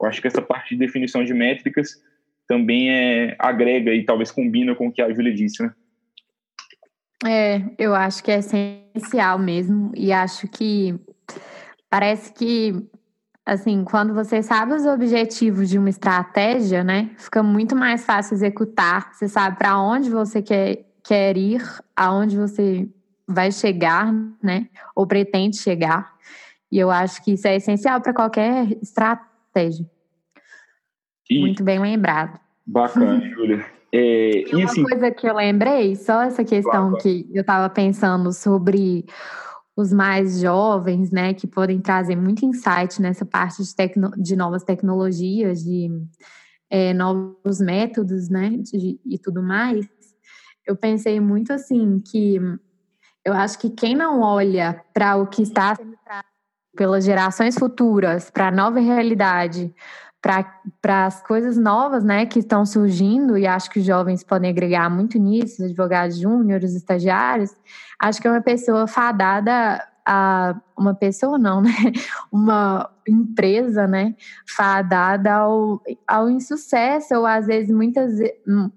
Eu 0.01 0.09
acho 0.09 0.21
que 0.21 0.27
essa 0.27 0.43
parte 0.43 0.71
de 0.71 0.77
definição 0.77 1.23
de 1.23 1.33
métricas 1.33 2.03
também 2.47 2.91
é, 2.91 3.37
agrega 3.39 3.93
e 3.93 4.05
talvez 4.05 4.31
combina 4.31 4.75
com 4.75 4.89
o 4.89 4.93
que 4.93 5.03
a 5.03 5.13
Júlia 5.13 5.35
disse, 5.35 5.63
né? 5.63 5.73
É, 7.27 7.63
eu 7.79 7.95
acho 7.95 8.23
que 8.23 8.31
é 8.31 8.39
essencial 8.39 9.39
mesmo 9.39 9.93
e 9.97 10.13
acho 10.13 10.47
que 10.49 10.95
parece 11.89 12.33
que 12.33 12.75
assim, 13.47 13.85
quando 13.85 14.15
você 14.15 14.43
sabe 14.43 14.75
os 14.75 14.87
objetivos 14.87 15.69
de 15.69 15.79
uma 15.79 15.91
estratégia, 15.91 16.83
né, 16.83 17.11
fica 17.19 17.43
muito 17.43 17.77
mais 17.77 18.05
fácil 18.05 18.35
executar. 18.35 19.13
Você 19.13 19.29
sabe 19.29 19.59
para 19.59 19.79
onde 19.79 20.09
você 20.09 20.41
quer, 20.41 20.85
quer 21.03 21.37
ir, 21.37 21.63
aonde 21.95 22.37
você 22.37 22.89
vai 23.29 23.53
chegar, 23.53 24.13
né, 24.43 24.69
ou 24.95 25.07
pretende 25.07 25.59
chegar. 25.59 26.15
E 26.73 26.79
eu 26.79 26.91
acho 26.91 27.23
que 27.23 27.33
isso 27.33 27.47
é 27.47 27.57
essencial 27.57 28.01
para 28.01 28.15
qualquer 28.15 28.67
estratégia. 28.83 29.89
E 31.31 31.41
Muito 31.41 31.65
bem 31.65 31.79
lembrado. 31.79 32.39
Bacana, 32.67 33.21
Júlia. 33.31 33.65
É, 33.93 34.43
e 34.51 34.57
uma 34.57 34.65
assim, 34.65 34.83
coisa 34.83 35.11
que 35.11 35.27
eu 35.27 35.37
lembrei, 35.37 35.95
só 35.95 36.23
essa 36.23 36.43
questão 36.45 36.91
claro. 36.91 36.97
que 36.97 37.31
eu 37.33 37.43
estava 37.43 37.71
pensando 37.71 38.33
sobre 38.33 39.07
os 39.77 39.93
mais 39.93 40.41
jovens, 40.41 41.11
né, 41.11 41.33
que 41.35 41.47
podem 41.47 41.81
trazer 41.81 42.17
muito 42.17 42.45
insight 42.45 43.01
nessa 43.01 43.25
parte 43.25 43.63
de, 43.63 43.75
tecno, 43.75 44.11
de 44.17 44.35
novas 44.35 44.65
tecnologias, 44.65 45.63
de 45.63 45.89
é, 46.71 46.93
novos 46.93 47.61
métodos, 47.61 48.29
né, 48.29 48.51
de, 48.51 48.99
e 49.05 49.19
tudo 49.19 49.43
mais. 49.43 49.87
Eu 50.67 50.77
pensei 50.77 51.21
muito 51.21 51.53
assim 51.53 52.01
que 52.01 52.41
eu 53.25 53.33
acho 53.33 53.59
que 53.59 53.71
quem 53.71 53.95
não 53.95 54.21
olha 54.21 54.81
para 54.93 55.17
o 55.17 55.27
que 55.27 55.43
está 55.43 55.75
sendo 55.75 55.95
pelas 56.77 57.05
gerações 57.05 57.57
futuras, 57.57 58.31
para 58.31 58.49
a 58.49 58.51
nova 58.51 58.81
realidade, 58.81 59.73
para 60.81 61.05
as 61.05 61.23
coisas 61.23 61.59
novas 61.59 62.03
né, 62.03 62.25
que 62.25 62.39
estão 62.39 62.65
surgindo, 62.65 63.37
e 63.37 63.47
acho 63.47 63.69
que 63.69 63.81
os 63.81 63.85
jovens 63.85 64.25
podem 64.25 64.51
agregar 64.51 64.89
muito 64.89 65.19
nisso, 65.19 65.63
os 65.63 65.69
advogados 65.69 66.19
júniores, 66.19 66.75
estagiários, 66.75 67.51
acho 68.01 68.23
que 68.23 68.27
é 68.27 68.31
uma 68.31 68.41
pessoa 68.41 68.87
fadada 68.87 69.87
a 70.07 70.59
uma 70.77 70.95
pessoa 70.95 71.39
não, 71.39 71.61
né? 71.63 71.71
Uma 72.33 72.91
empresa, 73.07 73.87
né? 73.87 74.15
Fadada 74.47 75.33
ao, 75.33 75.83
ao 76.07 76.31
insucesso, 76.31 77.15
ou 77.17 77.27
às 77.27 77.47
vezes 77.47 77.71
muitas 77.71 78.19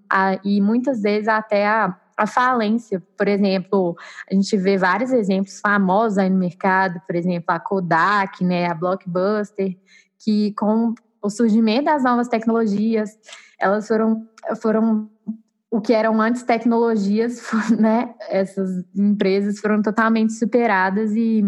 a, 0.10 0.40
e 0.44 0.60
muitas 0.62 1.02
vezes 1.02 1.30
até 1.30 1.66
a, 1.66 1.96
a 2.18 2.28
falência. 2.28 3.02
Por 3.18 3.28
exemplo, 3.28 3.96
a 4.30 4.34
gente 4.34 4.56
vê 4.58 4.78
vários 4.78 5.12
exemplos 5.12 5.60
famosos 5.60 6.18
aí 6.18 6.30
no 6.30 6.38
mercado, 6.38 7.02
por 7.08 7.16
exemplo, 7.16 7.46
a 7.50 7.60
Kodak, 7.60 8.44
né? 8.44 8.70
A 8.70 8.74
Blockbuster, 8.74 9.78
que 10.20 10.54
com 10.54 10.94
o 11.22 11.30
surgimento 11.30 11.86
das 11.86 12.04
novas 12.04 12.28
tecnologias, 12.28 13.18
elas 13.60 13.88
foram, 13.88 14.28
foram 14.62 15.10
o 15.70 15.82
que 15.82 15.94
eram 15.94 16.22
antes 16.22 16.44
tecnologias, 16.44 17.42
né? 17.78 18.14
Essas 18.30 18.84
empresas 18.96 19.60
foram 19.60 19.82
totalmente 19.82 20.34
superadas 20.34 21.12
e 21.16 21.44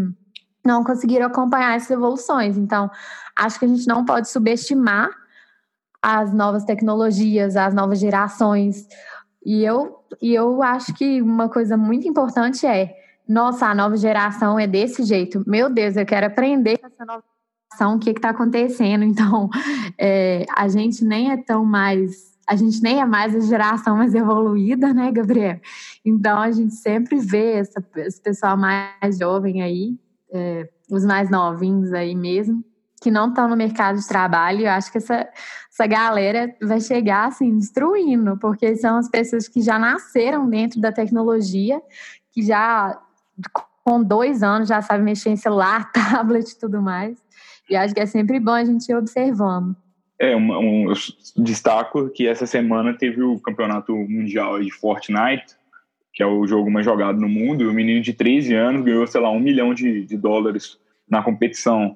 não 0.66 0.84
conseguiram 0.84 1.28
acompanhar 1.28 1.76
essas 1.76 1.92
evoluções. 1.92 2.58
Então, 2.58 2.90
acho 3.36 3.60
que 3.60 3.66
a 3.66 3.68
gente 3.68 3.88
não 3.88 4.06
pode 4.06 4.30
subestimar 4.30 5.10
as 6.02 6.34
novas 6.34 6.64
tecnologias, 6.64 7.56
as 7.56 7.74
novas 7.74 8.00
gerações. 8.00 8.88
E 9.46 9.64
eu, 9.64 10.04
e 10.22 10.34
eu 10.34 10.62
acho 10.62 10.94
que 10.94 11.22
uma 11.22 11.50
coisa 11.50 11.78
muito 11.78 12.08
importante 12.08 12.66
é: 12.66 12.94
nossa, 13.28 13.68
a 13.68 13.76
nova 13.76 13.96
geração 13.96 14.60
é 14.60 14.68
desse 14.68 15.04
jeito. 15.04 15.44
Meu 15.48 15.70
Deus, 15.70 15.96
eu 15.96 16.06
quero 16.06 16.28
aprender 16.28 16.78
com 16.78 16.88
essa 16.88 17.06
nova 17.06 17.24
o 17.96 18.00
que 18.00 18.12
está 18.12 18.30
acontecendo. 18.30 19.04
Então, 19.04 19.50
é, 19.98 20.46
a 20.56 20.68
gente 20.68 21.04
nem 21.04 21.32
é 21.32 21.38
tão 21.38 21.64
mais. 21.64 22.30
A 22.48 22.56
gente 22.56 22.82
nem 22.82 23.00
é 23.00 23.06
mais 23.06 23.36
a 23.36 23.40
geração 23.42 23.98
mais 23.98 24.16
evoluída, 24.16 24.92
né, 24.92 25.12
Gabriel? 25.12 25.60
Então, 26.04 26.40
a 26.40 26.50
gente 26.50 26.74
sempre 26.74 27.20
vê 27.20 27.54
essa, 27.54 27.84
esse 27.98 28.20
pessoal 28.20 28.58
mais 28.58 29.20
jovem 29.20 29.62
aí, 29.62 29.96
é, 30.34 30.68
os 30.90 31.06
mais 31.06 31.30
novinhos 31.30 31.94
aí 31.94 32.16
mesmo, 32.16 32.64
que 33.04 33.12
não 33.12 33.30
estão 33.30 33.48
no 33.48 33.56
mercado 33.56 34.00
de 34.00 34.08
trabalho. 34.08 34.62
Eu 34.62 34.72
acho 34.72 34.92
que 34.92 34.98
essa, 34.98 35.30
essa 35.72 35.86
galera 35.86 36.52
vai 36.60 36.82
chegar 36.82 37.28
assim, 37.28 37.56
destruindo, 37.56 38.36
porque 38.38 38.76
são 38.76 38.98
as 38.98 39.08
pessoas 39.08 39.48
que 39.48 39.62
já 39.62 39.78
nasceram 39.78 40.50
dentro 40.50 40.82
da 40.82 40.92
tecnologia, 40.92 41.80
que 42.32 42.42
já 42.42 43.00
com 43.84 44.04
dois 44.04 44.44
anos 44.44 44.68
já 44.68 44.82
sabem 44.82 45.04
mexer 45.04 45.30
em 45.30 45.36
celular, 45.36 45.90
tablet 45.94 46.52
e 46.52 46.60
tudo 46.60 46.82
mais. 46.82 47.18
E 47.70 47.76
acho 47.76 47.94
que 47.94 48.00
é 48.00 48.06
sempre 48.06 48.40
bom 48.40 48.52
a 48.52 48.66
gente 48.66 48.90
ir 48.90 48.96
observando. 48.96 49.76
É, 50.20 50.36
um, 50.36 50.52
um, 50.52 50.90
eu 50.90 50.96
destaco 51.38 52.10
que 52.10 52.28
essa 52.28 52.46
semana 52.46 52.94
teve 52.94 53.22
o 53.22 53.40
campeonato 53.40 53.96
mundial 53.96 54.60
de 54.60 54.70
Fortnite, 54.72 55.56
que 56.14 56.22
é 56.22 56.26
o 56.26 56.46
jogo 56.46 56.70
mais 56.70 56.86
jogado 56.86 57.20
no 57.22 57.30
mundo, 57.30 57.64
e 57.64 57.68
o 57.68 57.74
menino 57.74 58.02
de 58.02 58.12
13 58.12 58.54
anos 58.54 58.84
ganhou, 58.84 59.08
sei 59.08 59.22
lá, 59.22 59.32
um 59.32 59.40
milhão 59.40 59.74
de, 59.74 60.06
de 60.06 60.18
dólares 60.18 60.78
na 61.10 61.24
competição. 61.24 61.96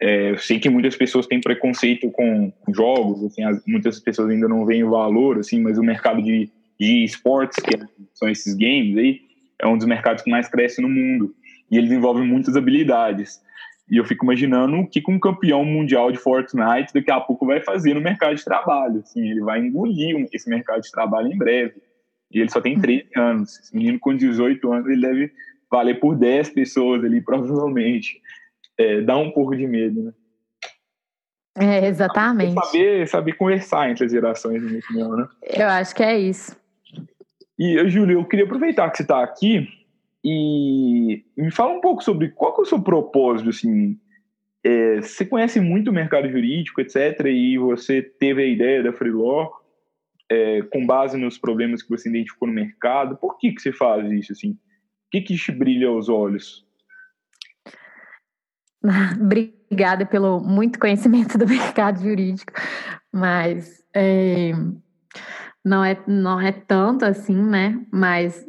É, 0.00 0.32
eu 0.32 0.38
sei 0.38 0.58
que 0.58 0.68
muitas 0.68 0.96
pessoas 0.96 1.26
têm 1.26 1.40
preconceito 1.40 2.10
com, 2.10 2.52
jogos, 2.74 3.22
assim, 3.22 3.44
as, 3.44 3.64
muitas 3.66 4.00
pessoas 4.00 4.30
ainda 4.30 4.48
não 4.48 4.66
veem 4.66 4.82
o 4.82 4.90
valor, 4.90 5.38
assim, 5.38 5.60
mas 5.60 5.78
o 5.78 5.82
mercado 5.82 6.20
de, 6.22 6.50
de 6.78 7.04
esportes, 7.04 7.62
que 7.62 7.78
são 8.14 8.28
esses 8.28 8.54
games 8.54 8.96
aí, 8.96 9.20
é 9.60 9.66
um 9.68 9.76
dos 9.76 9.86
mercados 9.86 10.24
que 10.24 10.30
mais 10.30 10.48
cresce 10.48 10.80
no 10.80 10.88
mundo. 10.88 11.34
E 11.70 11.76
ele 11.76 11.86
desenvolve 11.86 12.22
muitas 12.22 12.56
habilidades. 12.56 13.40
E 13.90 13.96
eu 13.96 14.04
fico 14.04 14.24
imaginando 14.24 14.76
o 14.76 14.86
que 14.86 15.02
um 15.08 15.18
campeão 15.18 15.64
mundial 15.64 16.12
de 16.12 16.18
Fortnite 16.18 16.94
daqui 16.94 17.10
a 17.10 17.20
pouco 17.20 17.44
vai 17.44 17.60
fazer 17.60 17.92
no 17.92 18.00
mercado 18.00 18.36
de 18.36 18.44
trabalho. 18.44 19.00
Assim, 19.00 19.28
ele 19.28 19.40
vai 19.40 19.58
engolir 19.58 20.28
esse 20.32 20.48
mercado 20.48 20.80
de 20.80 20.92
trabalho 20.92 21.26
em 21.26 21.36
breve. 21.36 21.82
E 22.30 22.38
ele 22.38 22.48
só 22.48 22.60
tem 22.60 22.80
13 22.80 23.08
anos. 23.16 23.58
Esse 23.58 23.74
menino 23.74 23.98
com 23.98 24.16
18 24.16 24.72
anos, 24.72 24.86
ele 24.86 25.00
deve 25.00 25.32
valer 25.68 25.98
por 25.98 26.14
10 26.16 26.50
pessoas 26.50 27.04
ali, 27.04 27.20
provavelmente. 27.24 28.20
É, 28.78 29.00
dá 29.00 29.16
um 29.16 29.32
pouco 29.32 29.56
de 29.56 29.66
medo, 29.66 30.04
né? 30.04 30.12
É, 31.58 31.88
exatamente. 31.88 32.54
Saber, 32.54 33.08
saber 33.08 33.32
conversar 33.32 33.90
entre 33.90 34.04
as 34.06 34.12
gerações, 34.12 34.62
na 34.62 34.68
minha 34.68 34.78
opinião, 34.78 35.16
né? 35.16 35.28
Eu 35.42 35.66
acho 35.66 35.94
que 35.96 36.02
é 36.02 36.16
isso. 36.16 36.56
E, 37.58 37.88
Júlio, 37.88 38.20
eu 38.20 38.24
queria 38.24 38.44
aproveitar 38.44 38.88
que 38.88 38.98
você 38.98 39.02
está 39.02 39.22
aqui 39.22 39.68
e 40.24 41.24
me 41.36 41.50
fala 41.50 41.72
um 41.72 41.80
pouco 41.80 42.02
sobre 42.02 42.28
qual 42.28 42.56
é 42.58 42.60
o 42.60 42.64
seu 42.64 42.80
propósito, 42.80 43.50
assim. 43.50 43.98
É, 44.62 45.00
você 45.00 45.24
conhece 45.24 45.60
muito 45.60 45.90
o 45.90 45.94
mercado 45.94 46.28
jurídico, 46.28 46.80
etc., 46.80 47.26
e 47.26 47.56
você 47.56 48.02
teve 48.02 48.42
a 48.42 48.46
ideia 48.46 48.82
da 48.82 48.92
Freeló 48.92 49.48
é, 50.30 50.62
com 50.62 50.86
base 50.86 51.16
nos 51.16 51.38
problemas 51.38 51.82
que 51.82 51.88
você 51.88 52.08
identificou 52.08 52.46
no 52.46 52.54
mercado. 52.54 53.16
Por 53.16 53.38
que, 53.38 53.52
que 53.52 53.60
você 53.60 53.72
faz 53.72 54.10
isso, 54.12 54.32
assim? 54.32 54.50
O 54.52 54.58
que, 55.10 55.22
que 55.22 55.36
te 55.36 55.50
brilha 55.50 55.88
aos 55.88 56.08
olhos? 56.08 56.64
Obrigada 59.20 60.06
pelo 60.06 60.40
muito 60.40 60.78
conhecimento 60.78 61.38
do 61.38 61.46
mercado 61.48 62.02
jurídico, 62.02 62.52
mas 63.12 63.82
é, 63.94 64.52
não 65.64 65.84
é, 65.84 66.02
não 66.06 66.40
é 66.40 66.52
tanto 66.52 67.04
assim, 67.04 67.36
né? 67.36 67.84
Mas, 67.92 68.46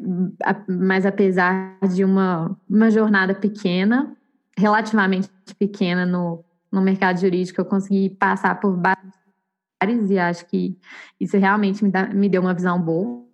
mas 0.68 1.06
apesar 1.06 1.78
de 1.94 2.04
uma, 2.04 2.58
uma 2.70 2.90
jornada 2.90 3.34
pequena, 3.34 4.16
relativamente 4.58 5.30
pequena 5.58 6.06
no, 6.06 6.44
no 6.72 6.82
mercado 6.82 7.20
jurídico, 7.20 7.60
eu 7.60 7.66
consegui 7.66 8.10
passar 8.10 8.60
por 8.60 8.80
vários 8.80 10.10
e 10.10 10.20
acho 10.20 10.46
que 10.46 10.78
isso 11.20 11.38
realmente 11.38 11.84
me, 11.84 11.90
dá, 11.90 12.08
me 12.08 12.30
deu 12.30 12.42
uma 12.42 12.54
visão 12.54 12.80
boa. 12.82 13.26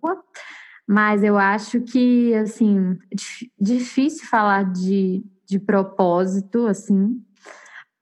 Mas 0.86 1.22
eu 1.22 1.36
acho 1.36 1.82
que, 1.82 2.34
assim, 2.34 2.96
difícil 3.60 4.26
falar 4.26 4.64
de, 4.64 5.22
de 5.46 5.58
propósito, 5.58 6.66
assim, 6.66 7.22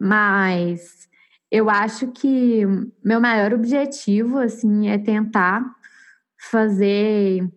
mas 0.00 1.08
eu 1.50 1.70
acho 1.70 2.08
que 2.08 2.64
meu 3.04 3.20
maior 3.20 3.52
objetivo, 3.54 4.38
assim, 4.38 4.88
é 4.88 4.98
tentar 4.98 5.64
fazer 6.50 7.48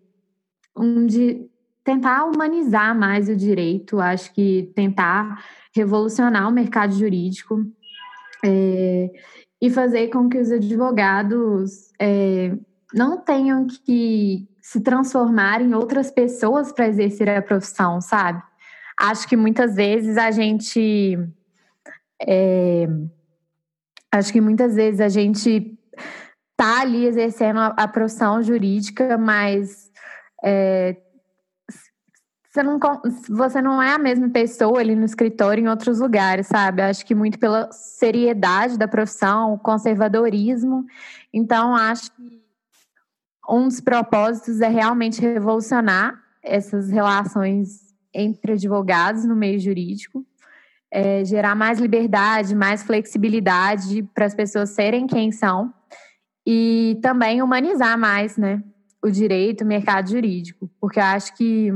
um 0.75 1.05
de 1.05 1.49
tentar 1.83 2.25
humanizar 2.25 2.97
mais 2.97 3.27
o 3.29 3.35
direito, 3.35 3.99
acho 3.99 4.33
que 4.33 4.71
tentar 4.75 5.43
revolucionar 5.75 6.47
o 6.47 6.51
mercado 6.51 6.93
jurídico 6.93 7.65
é, 8.45 9.09
e 9.61 9.69
fazer 9.69 10.09
com 10.09 10.29
que 10.29 10.37
os 10.37 10.51
advogados 10.51 11.91
é, 11.99 12.55
não 12.93 13.17
tenham 13.17 13.65
que 13.65 14.47
se 14.61 14.81
transformar 14.81 15.61
em 15.61 15.73
outras 15.73 16.11
pessoas 16.11 16.71
para 16.71 16.87
exercer 16.87 17.27
a 17.29 17.41
profissão, 17.41 17.99
sabe? 17.99 18.41
Acho 18.95 19.27
que 19.27 19.35
muitas 19.35 19.75
vezes 19.75 20.17
a 20.17 20.29
gente 20.29 21.17
é, 22.21 22.87
Acho 24.11 24.33
que 24.33 24.41
muitas 24.41 24.75
vezes 24.75 24.99
a 24.99 25.09
gente 25.09 25.77
tá 26.57 26.81
ali 26.81 27.05
exercendo 27.05 27.59
a, 27.59 27.67
a 27.67 27.87
profissão 27.87 28.41
jurídica, 28.41 29.17
mas 29.17 29.91
é, 30.43 30.97
você 32.49 32.63
não, 32.63 32.79
você 33.29 33.61
não 33.61 33.81
é 33.81 33.93
a 33.93 33.99
mesma 33.99 34.29
pessoa 34.29 34.79
ali 34.79 34.95
no 34.95 35.05
escritório 35.05 35.63
em 35.63 35.69
outros 35.69 35.99
lugares, 35.99 36.47
sabe? 36.47 36.81
Acho 36.81 37.05
que 37.05 37.13
muito 37.13 37.37
pela 37.37 37.71
seriedade 37.71 38.77
da 38.77 38.87
profissão, 38.87 39.53
o 39.53 39.59
conservadorismo. 39.59 40.85
Então, 41.31 41.75
acho 41.75 42.11
que 42.11 42.43
um 43.47 43.67
dos 43.67 43.79
propósitos 43.79 44.61
é 44.61 44.67
realmente 44.67 45.21
revolucionar 45.21 46.19
essas 46.41 46.89
relações 46.89 47.93
entre 48.13 48.53
advogados 48.53 49.23
no 49.23 49.35
meio 49.35 49.59
jurídico 49.59 50.25
é, 50.91 51.23
gerar 51.23 51.55
mais 51.55 51.79
liberdade, 51.79 52.55
mais 52.55 52.83
flexibilidade 52.83 54.03
para 54.13 54.25
as 54.25 54.33
pessoas 54.33 54.69
serem 54.71 55.05
quem 55.05 55.31
são 55.31 55.73
e 56.45 56.97
também 57.01 57.41
humanizar 57.41 57.97
mais, 57.97 58.37
né, 58.37 58.63
o 59.03 59.09
direito, 59.09 59.63
o 59.63 59.67
mercado 59.67 60.09
jurídico, 60.09 60.69
porque 60.79 60.99
eu 60.99 61.03
acho 61.03 61.35
que 61.35 61.71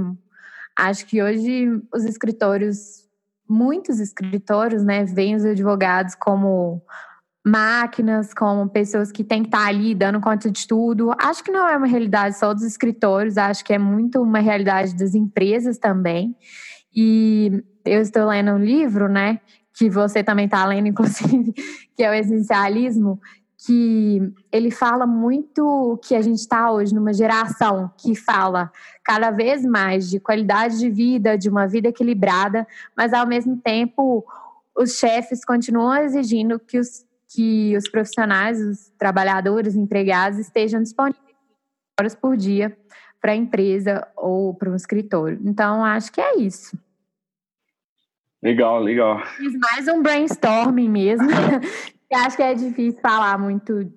acho 0.75 1.05
que 1.05 1.21
hoje 1.21 1.69
os 1.93 2.03
escritórios, 2.03 3.07
muitos 3.47 3.99
escritórios, 3.99 4.83
né, 4.83 5.05
veem 5.05 5.35
os 5.35 5.45
advogados 5.45 6.15
como 6.15 6.81
máquinas, 7.45 8.33
como 8.33 8.69
pessoas 8.69 9.11
que 9.11 9.23
têm 9.23 9.43
que 9.43 9.49
estar 9.49 9.67
ali 9.67 9.93
dando 9.93 10.19
conta 10.21 10.49
de 10.49 10.65
tudo. 10.65 11.11
Acho 11.19 11.43
que 11.43 11.51
não 11.51 11.67
é 11.67 11.75
uma 11.75 11.87
realidade 11.87 12.37
só 12.37 12.53
dos 12.53 12.63
escritórios, 12.63 13.37
acho 13.37 13.63
que 13.65 13.73
é 13.73 13.77
muito 13.77 14.21
uma 14.21 14.39
realidade 14.39 14.95
das 14.95 15.13
empresas 15.13 15.77
também. 15.77 16.35
E 16.95 17.63
eu 17.85 18.01
estou 18.01 18.27
lendo 18.27 18.51
um 18.51 18.57
livro, 18.57 19.07
né, 19.07 19.39
que 19.73 19.89
você 19.89 20.23
também 20.23 20.45
está 20.45 20.65
lendo, 20.65 20.87
inclusive, 20.89 21.53
que 21.95 22.03
é 22.03 22.09
o 22.09 22.13
Essencialismo, 22.13 23.19
que 23.65 24.21
ele 24.51 24.69
fala 24.69 25.07
muito 25.07 25.99
que 26.03 26.15
a 26.15 26.21
gente 26.21 26.39
está 26.39 26.71
hoje 26.71 26.93
numa 26.93 27.13
geração 27.13 27.89
que 27.97 28.13
fala 28.13 28.69
cada 29.03 29.31
vez 29.31 29.65
mais 29.65 30.09
de 30.09 30.19
qualidade 30.19 30.77
de 30.77 30.89
vida, 30.89 31.37
de 31.37 31.49
uma 31.49 31.65
vida 31.65 31.87
equilibrada, 31.87 32.67
mas 32.95 33.13
ao 33.13 33.25
mesmo 33.25 33.55
tempo 33.57 34.25
os 34.75 34.97
chefes 34.97 35.45
continuam 35.45 35.95
exigindo 35.95 36.59
que 36.59 36.77
os, 36.77 37.05
que 37.29 37.77
os 37.77 37.87
profissionais, 37.89 38.59
os 38.59 38.91
trabalhadores, 38.97 39.75
empregados 39.75 40.39
estejam 40.39 40.81
disponíveis 40.81 41.23
horas 41.99 42.15
por 42.15 42.35
dia 42.35 42.75
para 43.21 43.31
a 43.31 43.35
empresa 43.35 44.05
ou 44.17 44.53
para 44.53 44.69
um 44.69 44.75
escritório. 44.75 45.39
Então, 45.45 45.85
acho 45.85 46.11
que 46.11 46.19
é 46.19 46.37
isso. 46.37 46.77
Legal, 48.43 48.81
legal. 48.81 49.25
Fiz 49.37 49.53
mais 49.57 49.87
um 49.87 50.03
brainstorming 50.03 50.89
mesmo. 50.89 51.29
acho 52.13 52.35
que 52.35 52.43
é 52.43 52.53
difícil 52.53 52.99
falar 53.01 53.39
muito, 53.39 53.89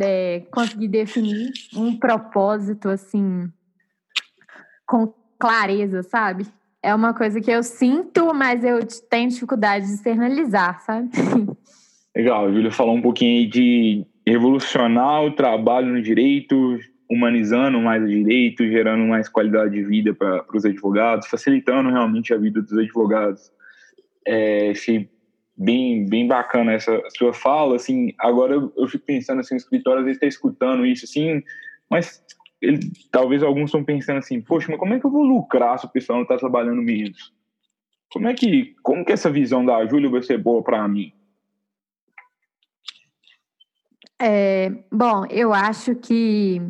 é, 0.00 0.40
conseguir 0.50 0.88
definir 0.88 1.52
um 1.76 1.98
propósito 1.98 2.88
assim 2.88 3.46
com 4.86 5.12
clareza, 5.38 6.02
sabe? 6.02 6.46
É 6.82 6.94
uma 6.94 7.12
coisa 7.12 7.42
que 7.42 7.50
eu 7.50 7.62
sinto, 7.62 8.32
mas 8.32 8.64
eu 8.64 8.80
tenho 9.10 9.28
dificuldade 9.28 9.86
de 9.86 9.92
externalizar, 9.92 10.80
sabe? 10.80 11.10
Legal, 12.16 12.46
a 12.46 12.52
Júlia 12.52 12.70
falou 12.70 12.96
um 12.96 13.02
pouquinho 13.02 13.42
aí 13.42 13.46
de 13.46 14.06
revolucionar 14.26 15.22
o 15.24 15.32
trabalho 15.32 15.88
no 15.88 16.00
direito, 16.00 16.78
humanizando 17.08 17.78
mais 17.78 18.02
o 18.02 18.08
direito, 18.08 18.66
gerando 18.66 19.04
mais 19.04 19.28
qualidade 19.28 19.74
de 19.74 19.84
vida 19.84 20.14
para 20.14 20.42
os 20.54 20.64
advogados, 20.64 21.28
facilitando 21.28 21.90
realmente 21.90 22.32
a 22.32 22.38
vida 22.38 22.62
dos 22.62 22.72
advogados. 22.72 23.52
É, 24.26 24.70
achei 24.70 25.10
bem, 25.56 26.06
bem 26.06 26.26
bacana 26.26 26.72
essa 26.72 27.02
sua 27.16 27.32
fala, 27.32 27.76
assim, 27.76 28.14
agora 28.18 28.54
eu, 28.54 28.72
eu 28.76 28.88
fico 28.88 29.04
pensando, 29.04 29.40
assim, 29.40 29.54
o 29.54 29.58
escritório 29.58 30.00
às 30.00 30.04
vezes 30.04 30.16
está 30.16 30.26
escutando 30.26 30.86
isso, 30.86 31.04
assim, 31.04 31.42
mas 31.88 32.24
ele, 32.62 32.90
talvez 33.10 33.42
alguns 33.42 33.66
estão 33.66 33.84
pensando 33.84 34.18
assim, 34.18 34.40
poxa, 34.40 34.68
mas 34.70 34.78
como 34.78 34.94
é 34.94 35.00
que 35.00 35.06
eu 35.06 35.10
vou 35.10 35.22
lucrar 35.22 35.78
se 35.78 35.86
o 35.86 35.90
pessoal 35.90 36.18
não 36.18 36.22
está 36.22 36.36
trabalhando 36.36 36.82
menos? 36.82 37.32
Como 38.12 38.28
é 38.28 38.34
que, 38.34 38.74
como 38.82 39.04
que 39.04 39.12
essa 39.12 39.30
visão 39.30 39.64
da 39.64 39.84
Júlia 39.86 40.10
vai 40.10 40.22
ser 40.22 40.38
boa 40.38 40.62
para 40.62 40.86
mim? 40.88 41.12
É, 44.20 44.70
bom, 44.92 45.24
eu 45.30 45.54
acho 45.54 45.94
que 45.94 46.60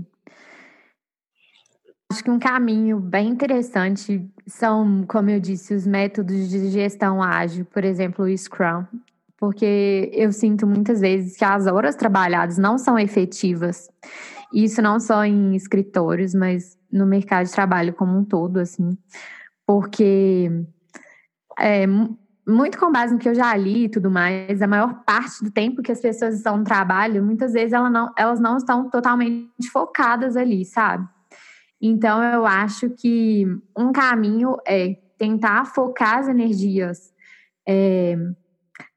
Acho 2.11 2.25
que 2.25 2.31
um 2.31 2.41
caminho 2.41 2.99
bem 2.99 3.29
interessante 3.29 4.29
são, 4.45 5.05
como 5.07 5.31
eu 5.31 5.39
disse, 5.39 5.73
os 5.73 5.87
métodos 5.87 6.49
de 6.49 6.69
gestão 6.69 7.23
ágil, 7.23 7.65
por 7.65 7.85
exemplo, 7.85 8.25
o 8.25 8.37
Scrum, 8.37 8.85
porque 9.39 10.11
eu 10.13 10.33
sinto 10.33 10.67
muitas 10.67 11.01
vezes 11.01 11.37
que 11.37 11.45
as 11.45 11.69
horas 11.69 11.95
trabalhadas 11.95 12.59
não 12.59 12.77
são 12.79 12.99
efetivas. 12.99 13.89
Isso 14.53 14.83
não 14.83 14.99
só 14.99 15.25
em 15.25 15.55
escritórios, 15.55 16.35
mas 16.35 16.77
no 16.91 17.07
mercado 17.07 17.47
de 17.47 17.53
trabalho 17.53 17.95
como 17.95 18.19
um 18.19 18.25
todo, 18.25 18.59
assim, 18.59 18.99
porque 19.65 20.51
é, 21.61 21.87
muito 22.45 22.77
com 22.77 22.91
base 22.91 23.13
no 23.13 23.21
que 23.21 23.29
eu 23.29 23.35
já 23.37 23.57
li 23.57 23.85
e 23.85 23.89
tudo 23.89 24.11
mais, 24.11 24.61
a 24.61 24.67
maior 24.67 25.05
parte 25.05 25.45
do 25.45 25.51
tempo 25.53 25.81
que 25.81 25.93
as 25.93 26.01
pessoas 26.01 26.35
estão 26.35 26.57
no 26.57 26.65
trabalho, 26.65 27.23
muitas 27.23 27.53
vezes 27.53 27.73
elas 27.73 27.93
não, 27.93 28.13
elas 28.19 28.41
não 28.41 28.57
estão 28.57 28.91
totalmente 28.91 29.71
focadas 29.71 30.37
ali, 30.37 30.65
sabe? 30.65 31.09
Então, 31.81 32.23
eu 32.23 32.45
acho 32.45 32.91
que 32.91 33.47
um 33.77 33.93
caminho 33.93 34.57
é 34.67 34.95
tentar 35.17 35.65
focar 35.67 36.19
as 36.19 36.29
energias 36.29 37.13
é, 37.67 38.17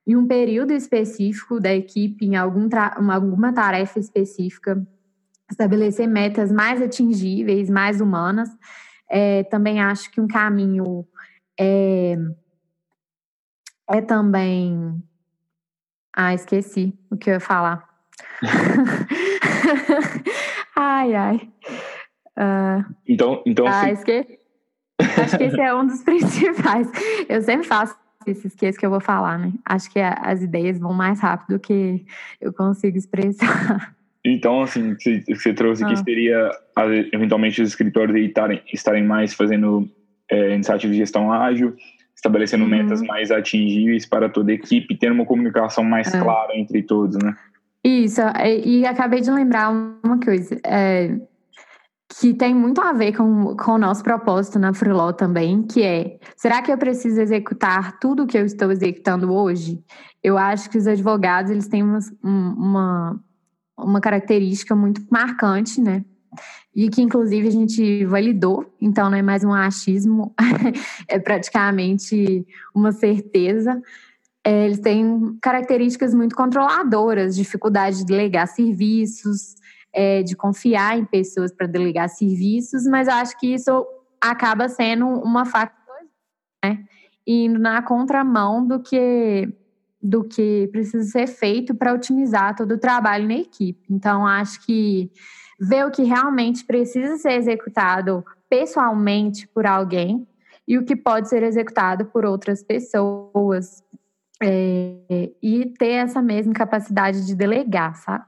em 0.05 0.15
um 0.15 0.27
período 0.27 0.71
específico 0.71 1.59
da 1.59 1.73
equipe, 1.73 2.25
em 2.25 2.36
algum 2.36 2.67
alguma 3.11 3.53
tarefa 3.53 3.99
específica, 3.99 4.86
estabelecer 5.49 6.07
metas 6.07 6.51
mais 6.51 6.81
atingíveis, 6.81 7.69
mais 7.69 8.01
humanas. 8.01 8.49
É, 9.09 9.43
também 9.43 9.81
acho 9.81 10.11
que 10.11 10.19
um 10.19 10.27
caminho 10.27 11.05
é 11.59 12.17
é 13.89 14.01
também. 14.01 15.01
Ah, 16.15 16.34
esqueci 16.34 16.97
o 17.09 17.17
que 17.17 17.29
eu 17.29 17.36
ia 17.36 17.39
falar. 17.39 17.88
ai, 20.75 21.15
ai. 21.15 21.51
Uh... 22.38 22.93
Então, 23.07 23.41
então. 23.45 23.65
Ah, 23.67 23.91
esqueci. 23.91 24.39
Acho 24.99 25.38
que 25.38 25.43
esse 25.43 25.59
é 25.59 25.73
um 25.73 25.86
dos 25.86 26.01
principais. 26.03 26.89
Eu 27.27 27.41
sempre 27.41 27.67
faço 27.67 27.95
isso, 28.27 28.47
esqueço 28.47 28.79
que 28.79 28.86
eu 28.86 28.89
vou 28.89 29.01
falar, 29.01 29.38
né? 29.38 29.51
Acho 29.65 29.91
que 29.91 29.99
as 29.99 30.41
ideias 30.41 30.79
vão 30.79 30.93
mais 30.93 31.19
rápido 31.19 31.57
do 31.57 31.59
que 31.59 32.05
eu 32.39 32.53
consigo 32.53 32.97
expressar. 32.97 33.93
Então, 34.25 34.61
assim, 34.61 34.95
que 34.95 35.21
você 35.27 35.53
trouxe 35.53 35.84
aqui 35.84 35.95
ah. 35.95 35.97
seria, 35.97 36.51
eventualmente, 37.11 37.61
os 37.61 37.67
escritórios 37.67 38.17
estarem, 38.25 38.61
estarem 38.73 39.03
mais 39.03 39.34
fazendo 39.34 39.86
é, 40.31 40.55
iniciativas 40.55 40.95
de 40.95 41.01
gestão 41.01 41.29
ágil, 41.29 41.75
estabelecendo 42.15 42.63
uhum. 42.63 42.69
metas 42.69 43.01
mais 43.01 43.31
atingíveis 43.31 44.05
para 44.05 44.29
toda 44.29 44.53
a 44.53 44.55
equipe, 44.55 44.95
tendo 44.95 45.13
uma 45.13 45.25
comunicação 45.25 45.84
mais 45.84 46.13
é. 46.13 46.21
clara 46.21 46.57
entre 46.57 46.81
todos, 46.84 47.17
né? 47.21 47.36
Isso, 47.84 48.21
e, 48.45 48.79
e 48.79 48.86
acabei 48.86 49.19
de 49.19 49.29
lembrar 49.29 49.69
uma 49.69 50.17
coisa, 50.17 50.57
é, 50.65 51.17
que 52.20 52.34
tem 52.34 52.53
muito 52.53 52.82
a 52.82 52.93
ver 52.93 53.16
com, 53.16 53.55
com 53.55 53.72
o 53.74 53.78
nosso 53.78 54.03
propósito 54.03 54.59
na 54.59 54.74
Freeló 54.74 55.11
também, 55.11 55.64
que 55.64 55.82
é, 55.82 56.20
será 56.36 56.61
que 56.61 56.72
eu 56.72 56.78
preciso 56.78 57.20
executar 57.22 57.99
tudo 57.99 58.24
o 58.24 58.28
que 58.28 58.38
eu 58.38 58.45
estou 58.45 58.72
executando 58.72 59.34
hoje? 59.34 59.84
Eu 60.22 60.38
acho 60.38 60.70
que 60.70 60.78
os 60.78 60.88
advogados, 60.88 61.51
eles 61.51 61.68
têm 61.68 61.84
uma, 61.84 61.99
uma 62.22 63.20
uma 63.78 63.99
característica 63.99 64.76
muito 64.76 65.01
marcante, 65.09 65.82
né? 65.82 66.03
E 66.76 66.89
que 66.89 67.01
inclusive 67.01 67.47
a 67.47 67.51
gente 67.51 68.05
validou, 68.05 68.66
então 68.82 69.09
não 69.09 69.18
é 69.18 69.22
mais 69.22 69.43
um 69.43 69.53
achismo, 69.53 70.34
é 71.07 71.20
praticamente 71.20 72.45
uma 72.74 72.91
certeza. 72.91 73.80
É, 74.43 74.66
eles 74.66 74.80
têm 74.80 75.38
características 75.41 76.14
muito 76.14 76.36
controladoras, 76.36 77.36
dificuldade 77.36 77.99
de 77.99 78.05
delegar 78.05 78.47
serviços, 78.47 79.55
é, 79.94 80.24
de 80.24 80.36
confiar 80.36 80.98
em 80.98 81.06
pessoas 81.06 81.54
para 81.54 81.68
delegar 81.68 82.10
serviços, 82.10 82.86
mas 82.86 83.08
eu 83.08 83.14
acho 83.14 83.38
que 83.39 83.54
isso 83.54 83.86
acaba 84.20 84.68
sendo 84.68 85.06
uma 85.08 85.46
faca, 85.46 85.76
né? 86.64 86.84
Indo 87.26 87.60
na 87.60 87.82
contramão 87.82 88.66
do 88.66 88.82
que 88.82 89.54
do 90.06 90.22
que 90.22 90.68
precisa 90.70 91.10
ser 91.10 91.28
feito 91.28 91.74
para 91.74 91.94
otimizar 91.94 92.54
todo 92.58 92.74
o 92.74 92.78
trabalho 92.78 93.26
na 93.26 93.36
equipe. 93.36 93.82
Então, 93.89 94.28
acho 94.28 94.66
que 94.66 95.10
ver 95.58 95.86
o 95.86 95.91
que 95.91 96.04
realmente 96.04 96.66
precisa 96.66 97.16
ser 97.16 97.34
executado 97.34 98.22
pessoalmente 98.50 99.48
por 99.48 99.66
alguém 99.66 100.28
e 100.68 100.78
o 100.78 100.84
que 100.84 100.94
pode 100.94 101.30
ser 101.30 101.41
executado 101.41 102.06
por 102.08 102.26
outras 102.26 102.62
pessoas 102.62 103.82
é, 104.41 105.32
e 105.41 105.74
ter 105.80 105.94
essa 105.94 106.22
mesma 106.22 106.54
capacidade 106.54 107.26
de 107.26 107.34
delegar, 107.34 107.96
sabe? 107.96 108.26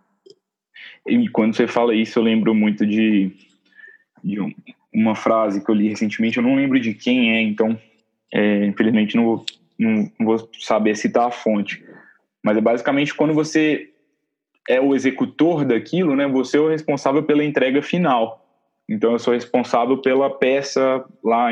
E 1.07 1.27
quando 1.29 1.55
você 1.55 1.67
fala 1.67 1.93
isso, 1.93 2.19
eu 2.19 2.23
lembro 2.23 2.53
muito 2.53 2.85
de, 2.85 3.31
de 4.23 4.37
uma 4.93 5.15
frase 5.15 5.63
que 5.63 5.69
eu 5.69 5.75
li 5.75 5.89
recentemente, 5.89 6.37
eu 6.37 6.43
não 6.43 6.55
lembro 6.55 6.79
de 6.79 6.93
quem 6.93 7.35
é, 7.35 7.41
então, 7.41 7.79
é, 8.33 8.65
infelizmente 8.65 9.15
não 9.15 9.25
vou 9.25 9.45
não, 9.77 10.09
vou 10.19 10.49
saber 10.59 10.95
citar 10.95 11.27
a 11.27 11.31
fonte, 11.31 11.83
mas 12.43 12.57
é 12.57 12.61
basicamente 12.61 13.13
quando 13.13 13.33
você 13.33 13.89
é 14.67 14.79
o 14.81 14.95
executor 14.95 15.63
daquilo, 15.63 16.15
né? 16.15 16.27
Você 16.27 16.57
é 16.57 16.59
o 16.59 16.69
responsável 16.69 17.23
pela 17.23 17.43
entrega 17.43 17.81
final. 17.81 18.43
Então 18.89 19.11
eu 19.11 19.19
sou 19.19 19.33
responsável 19.33 19.97
pela 19.97 20.29
peça 20.29 21.03
lá, 21.23 21.49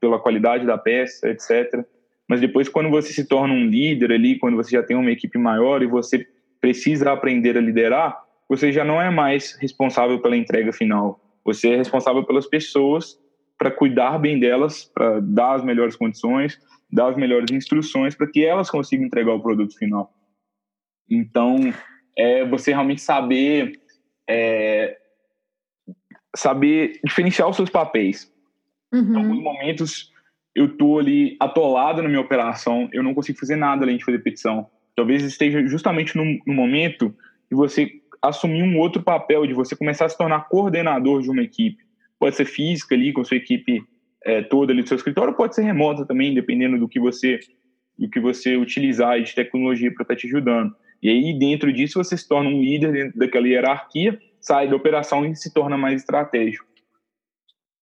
pela 0.00 0.18
qualidade 0.18 0.66
da 0.66 0.78
peça, 0.78 1.28
etc. 1.28 1.84
Mas 2.28 2.40
depois 2.40 2.68
quando 2.68 2.90
você 2.90 3.12
se 3.12 3.26
torna 3.26 3.52
um 3.52 3.66
líder 3.66 4.12
ali, 4.12 4.38
quando 4.38 4.56
você 4.56 4.70
já 4.70 4.82
tem 4.82 4.96
uma 4.96 5.10
equipe 5.10 5.38
maior 5.38 5.82
e 5.82 5.86
você 5.86 6.26
precisa 6.60 7.12
aprender 7.12 7.58
a 7.58 7.60
liderar, 7.60 8.23
você 8.48 8.72
já 8.72 8.84
não 8.84 9.00
é 9.00 9.10
mais 9.10 9.56
responsável 9.60 10.20
pela 10.20 10.36
entrega 10.36 10.72
final. 10.72 11.20
Você 11.44 11.70
é 11.70 11.76
responsável 11.76 12.24
pelas 12.24 12.46
pessoas 12.46 13.18
para 13.58 13.70
cuidar 13.70 14.18
bem 14.18 14.38
delas, 14.38 14.84
para 14.84 15.20
dar 15.20 15.54
as 15.54 15.64
melhores 15.64 15.96
condições, 15.96 16.60
dar 16.90 17.08
as 17.08 17.16
melhores 17.16 17.50
instruções 17.50 18.14
para 18.14 18.26
que 18.26 18.44
elas 18.44 18.70
consigam 18.70 19.06
entregar 19.06 19.32
o 19.32 19.42
produto 19.42 19.76
final. 19.76 20.12
Então, 21.08 21.56
é 22.16 22.44
você 22.44 22.72
realmente 22.72 23.00
saber 23.00 23.80
é, 24.28 24.96
saber 26.34 27.00
diferenciar 27.04 27.48
os 27.48 27.56
seus 27.56 27.70
papéis. 27.70 28.32
Uhum. 28.92 29.12
Em 29.12 29.16
alguns 29.16 29.42
momentos 29.42 30.12
eu 30.54 30.66
estou 30.66 30.98
ali 30.98 31.36
atolado 31.40 32.00
na 32.00 32.08
minha 32.08 32.20
operação, 32.20 32.88
eu 32.92 33.02
não 33.02 33.12
consigo 33.12 33.38
fazer 33.38 33.56
nada 33.56 33.84
além 33.84 33.96
de 33.96 34.04
fazer 34.04 34.20
petição. 34.20 34.68
Talvez 34.94 35.22
esteja 35.24 35.66
justamente 35.66 36.16
no, 36.16 36.24
no 36.46 36.54
momento 36.54 37.14
de 37.50 37.56
você 37.56 37.90
assumir 38.28 38.62
um 38.62 38.78
outro 38.78 39.02
papel, 39.02 39.46
de 39.46 39.52
você 39.52 39.76
começar 39.76 40.06
a 40.06 40.08
se 40.08 40.16
tornar 40.16 40.48
coordenador 40.48 41.22
de 41.22 41.30
uma 41.30 41.42
equipe. 41.42 41.82
Pode 42.18 42.36
ser 42.36 42.44
física 42.44 42.94
ali, 42.94 43.12
com 43.12 43.24
sua 43.24 43.36
equipe 43.36 43.82
é, 44.24 44.42
toda 44.42 44.72
ali 44.72 44.82
do 44.82 44.88
seu 44.88 44.96
escritório, 44.96 45.34
pode 45.34 45.54
ser 45.54 45.62
remota 45.62 46.06
também, 46.06 46.34
dependendo 46.34 46.78
do 46.78 46.88
que 46.88 46.98
você 46.98 47.38
do 47.96 48.10
que 48.10 48.18
você 48.18 48.56
utilizar 48.56 49.22
de 49.22 49.32
tecnologia 49.32 49.92
para 49.94 50.02
estar 50.02 50.14
tá 50.14 50.20
te 50.20 50.26
ajudando. 50.26 50.74
E 51.00 51.08
aí, 51.08 51.38
dentro 51.38 51.72
disso, 51.72 52.02
você 52.02 52.16
se 52.16 52.26
torna 52.26 52.50
um 52.50 52.60
líder 52.60 52.92
dentro 52.92 53.18
daquela 53.18 53.46
hierarquia, 53.46 54.18
sai 54.40 54.68
da 54.68 54.74
operação 54.74 55.24
e 55.24 55.36
se 55.36 55.54
torna 55.54 55.76
mais 55.76 56.00
estratégico. 56.00 56.66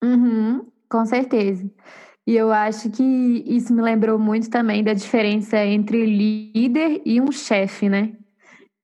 Uhum, 0.04 0.66
com 0.86 1.06
certeza. 1.06 1.70
E 2.26 2.36
eu 2.36 2.52
acho 2.52 2.90
que 2.90 3.02
isso 3.46 3.74
me 3.74 3.80
lembrou 3.80 4.18
muito 4.18 4.50
também 4.50 4.84
da 4.84 4.92
diferença 4.92 5.64
entre 5.64 6.04
líder 6.04 7.00
e 7.06 7.20
um 7.20 7.32
chefe, 7.32 7.88
né? 7.88 8.12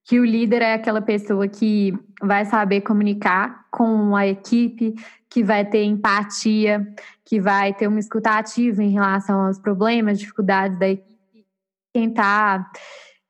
Que 0.09 0.19
o 0.19 0.25
líder 0.25 0.63
é 0.63 0.73
aquela 0.73 1.03
pessoa 1.03 1.47
que 1.47 1.93
vai 2.23 2.47
saber 2.47 2.81
comunicar 2.81 3.67
com 3.71 4.17
a 4.17 4.27
equipe, 4.27 4.95
que 5.29 5.45
vai 5.45 5.67
ter 5.67 5.85
empatia, 5.85 6.87
que 7.27 7.39
vai 7.39 7.75
ter 7.75 7.87
uma 7.87 8.01
escuta 8.01 8.31
ativa 8.31 8.83
em 8.83 8.91
relação 8.91 9.47
aos 9.47 9.59
problemas, 9.59 10.19
dificuldades 10.19 10.79
da 10.79 10.89
equipe, 10.89 11.45
tentar 11.93 12.71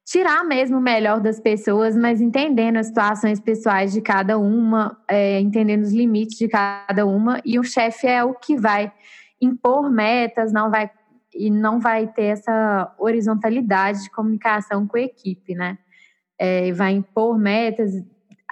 tirar 0.07 0.45
mesmo 0.45 0.79
o 0.79 0.81
melhor 0.81 1.21
das 1.21 1.41
pessoas, 1.41 1.97
mas 1.97 2.21
entendendo 2.21 2.77
as 2.77 2.87
situações 2.87 3.41
pessoais 3.41 3.93
de 3.93 4.01
cada 4.01 4.39
uma, 4.39 4.97
é, 5.09 5.41
entendendo 5.41 5.83
os 5.83 5.93
limites 5.93 6.39
de 6.39 6.47
cada 6.47 7.05
uma, 7.05 7.41
e 7.45 7.59
o 7.59 7.65
chefe 7.65 8.07
é 8.07 8.23
o 8.23 8.35
que 8.35 8.57
vai 8.57 8.93
impor 9.41 9.91
metas, 9.91 10.53
não 10.53 10.71
vai 10.71 10.89
e 11.35 11.51
não 11.51 11.79
vai 11.79 12.07
ter 12.07 12.25
essa 12.25 12.95
horizontalidade 12.99 14.05
de 14.05 14.11
comunicação 14.11 14.87
com 14.87 14.97
a 14.97 15.01
equipe, 15.01 15.55
né? 15.55 15.77
É, 16.39 16.73
vai 16.73 16.93
impor 16.93 17.39
metas, 17.39 17.93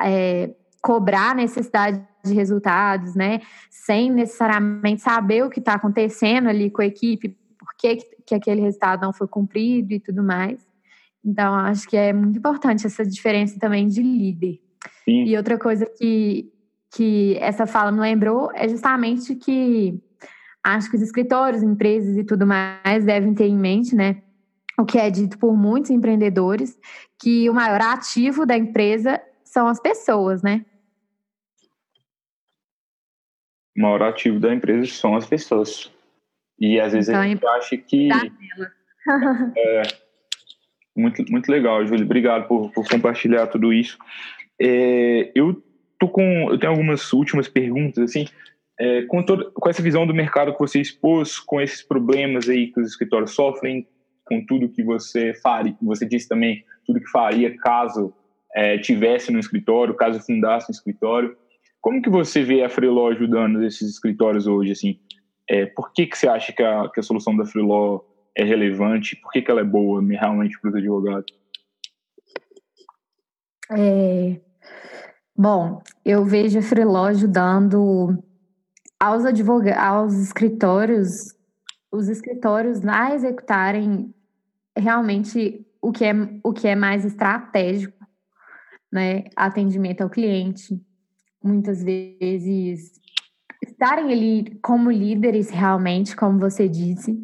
é, 0.01 0.51
cobrar 0.82 1.34
necessidade 1.34 2.03
de 2.24 2.34
resultados, 2.34 3.14
né? 3.14 3.41
Sem 3.70 4.11
necessariamente 4.11 5.03
saber 5.03 5.45
o 5.45 5.51
que 5.51 5.61
está 5.61 5.74
acontecendo 5.74 6.49
ali 6.49 6.70
com 6.70 6.82
a 6.82 6.87
equipe, 6.87 7.37
por 7.59 7.68
que, 7.78 7.97
que 8.26 8.34
aquele 8.34 8.61
resultado 8.61 9.03
não 9.03 9.12
foi 9.12 9.28
cumprido 9.28 9.93
e 9.93 10.01
tudo 10.01 10.22
mais. 10.22 10.61
Então, 11.24 11.55
acho 11.55 11.89
que 11.89 11.97
é 11.97 12.12
muito 12.12 12.39
importante 12.39 12.87
essa 12.87 13.05
diferença 13.05 13.59
também 13.59 13.89
de 13.89 14.01
líder. 14.01 14.61
Sim. 15.05 15.24
E 15.24 15.37
outra 15.37 15.59
coisa 15.59 15.84
que, 15.87 16.53
que 16.95 17.37
essa 17.41 17.66
fala 17.66 17.91
me 17.91 18.01
lembrou 18.01 18.51
é 18.55 18.68
justamente 18.68 19.34
que 19.34 20.01
acho 20.62 20.91
que 20.91 20.97
os 20.97 21.03
escritórios, 21.03 21.62
empresas 21.62 22.16
e 22.16 22.24
tudo 22.24 22.47
mais 22.47 23.05
devem 23.05 23.34
ter 23.34 23.47
em 23.47 23.57
mente, 23.57 23.95
né? 23.95 24.22
O 24.79 24.85
que 24.85 24.99
é 24.99 25.11
dito 25.11 25.39
por 25.39 25.57
muitos 25.57 25.91
empreendedores, 25.91 26.79
que 27.18 27.49
o 27.49 27.55
maior 27.55 27.81
ativo 27.81 28.45
da 28.45 28.57
empresa 28.57 29.20
são 29.45 29.66
as 29.66 29.81
pessoas, 29.81 30.43
né? 30.43 30.64
o 33.77 33.81
maior 33.81 34.03
ativo 34.03 34.41
da 34.41 34.53
empresa 34.53 34.87
são 34.87 35.14
as 35.14 35.27
pessoas. 35.27 35.93
E 36.59 36.81
às 36.81 36.93
vezes 36.93 37.11
então, 37.11 37.20
a 37.20 37.29
gente 37.29 37.47
acha 37.47 37.77
que. 37.77 38.09
é, 39.57 39.83
muito, 40.97 41.31
muito 41.31 41.53
legal, 41.53 41.87
Júlio. 41.87 42.05
Obrigado 42.05 42.49
por, 42.49 42.72
por 42.72 42.89
compartilhar 42.89 43.47
tudo 43.49 43.72
isso. 43.72 43.99
É, 44.61 45.31
eu 45.35 45.62
tô 45.99 46.09
com. 46.09 46.51
Eu 46.51 46.59
tenho 46.59 46.72
algumas 46.72 47.12
últimas 47.12 47.47
perguntas, 47.49 48.03
assim. 48.03 48.27
É, 48.79 49.03
com, 49.03 49.22
todo, 49.22 49.53
com 49.53 49.68
essa 49.68 49.83
visão 49.83 50.07
do 50.07 50.14
mercado 50.14 50.53
que 50.53 50.59
você 50.59 50.81
expôs, 50.81 51.39
com 51.39 51.61
esses 51.61 51.83
problemas 51.83 52.49
aí 52.49 52.68
que 52.68 52.81
os 52.81 52.89
escritórios 52.89 53.31
sofrem, 53.33 53.87
com 54.27 54.45
tudo 54.45 54.68
que 54.68 54.83
você 54.83 55.33
faria, 55.35 55.77
você 55.81 56.05
disse 56.05 56.29
também, 56.29 56.64
tudo 56.85 57.01
que 57.01 57.11
faria 57.11 57.57
caso 57.59 58.12
é, 58.55 58.79
tivesse 58.79 59.33
no 59.33 59.39
escritório, 59.39 59.95
caso 59.95 60.20
fundasse 60.20 60.70
um 60.70 60.72
escritório. 60.72 61.37
Como 61.81 62.03
que 62.03 62.11
você 62.11 62.43
vê 62.43 62.64
a 62.64 62.68
Freeló 62.68 63.09
ajudando 63.11 63.62
esses 63.62 63.91
escritórios 63.91 64.47
hoje? 64.47 64.72
Assim, 64.72 64.99
é, 65.49 65.66
por 65.66 65.93
que, 65.93 66.07
que 66.07 66.18
você 66.18 66.29
acha 66.29 66.53
que 66.53 66.62
a, 66.62 66.89
que 66.89 66.99
a 67.01 67.03
solução 67.03 67.37
da 67.37 67.45
Freeló 67.45 68.01
é 68.37 68.43
relevante? 68.43 69.16
Por 69.16 69.31
que, 69.31 69.43
que 69.43 69.51
ela 69.51 69.61
é 69.61 69.64
boa 69.64 70.03
realmente 70.03 70.59
para 70.61 70.70
os 70.70 70.77
advogados? 70.77 71.33
É, 73.70 74.41
bom, 75.37 75.83
eu 76.05 76.24
vejo 76.24 76.59
a 76.59 76.62
Freeló 76.62 77.07
ajudando 77.07 78.22
aos 78.99 79.24
advogados, 79.24 79.79
aos 79.79 80.14
escritórios, 80.14 81.35
os 81.93 82.09
escritórios 82.09 82.85
a 82.87 83.14
executarem 83.14 84.14
realmente 84.77 85.66
o 85.81 85.93
que 85.93 86.05
é, 86.05 86.12
o 86.43 86.53
que 86.53 86.68
é 86.68 86.74
mais 86.74 87.05
estratégico, 87.05 87.97
né? 88.93 89.24
Atendimento 89.35 90.03
ao 90.03 90.11
cliente, 90.11 90.81
muitas 91.43 91.83
vezes 91.83 92.93
estarem 93.62 94.12
ali 94.12 94.59
como 94.62 94.91
líderes 94.91 95.51
realmente, 95.51 96.16
como 96.16 96.39
você 96.39 96.68
disse. 96.68 97.16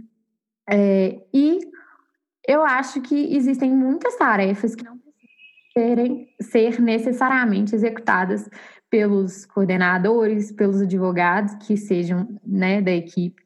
É, 0.68 1.20
e 1.32 1.58
eu 2.46 2.62
acho 2.62 3.00
que 3.00 3.34
existem 3.34 3.74
muitas 3.74 4.16
tarefas 4.16 4.74
que 4.74 4.84
não 4.84 4.98
precisam 4.98 6.26
ser 6.40 6.80
necessariamente 6.80 7.74
executadas 7.74 8.48
pelos 8.90 9.46
coordenadores, 9.46 10.52
pelos 10.52 10.82
advogados 10.82 11.54
que 11.66 11.76
sejam 11.76 12.28
né, 12.44 12.82
da 12.82 12.90
equipe. 12.90 13.41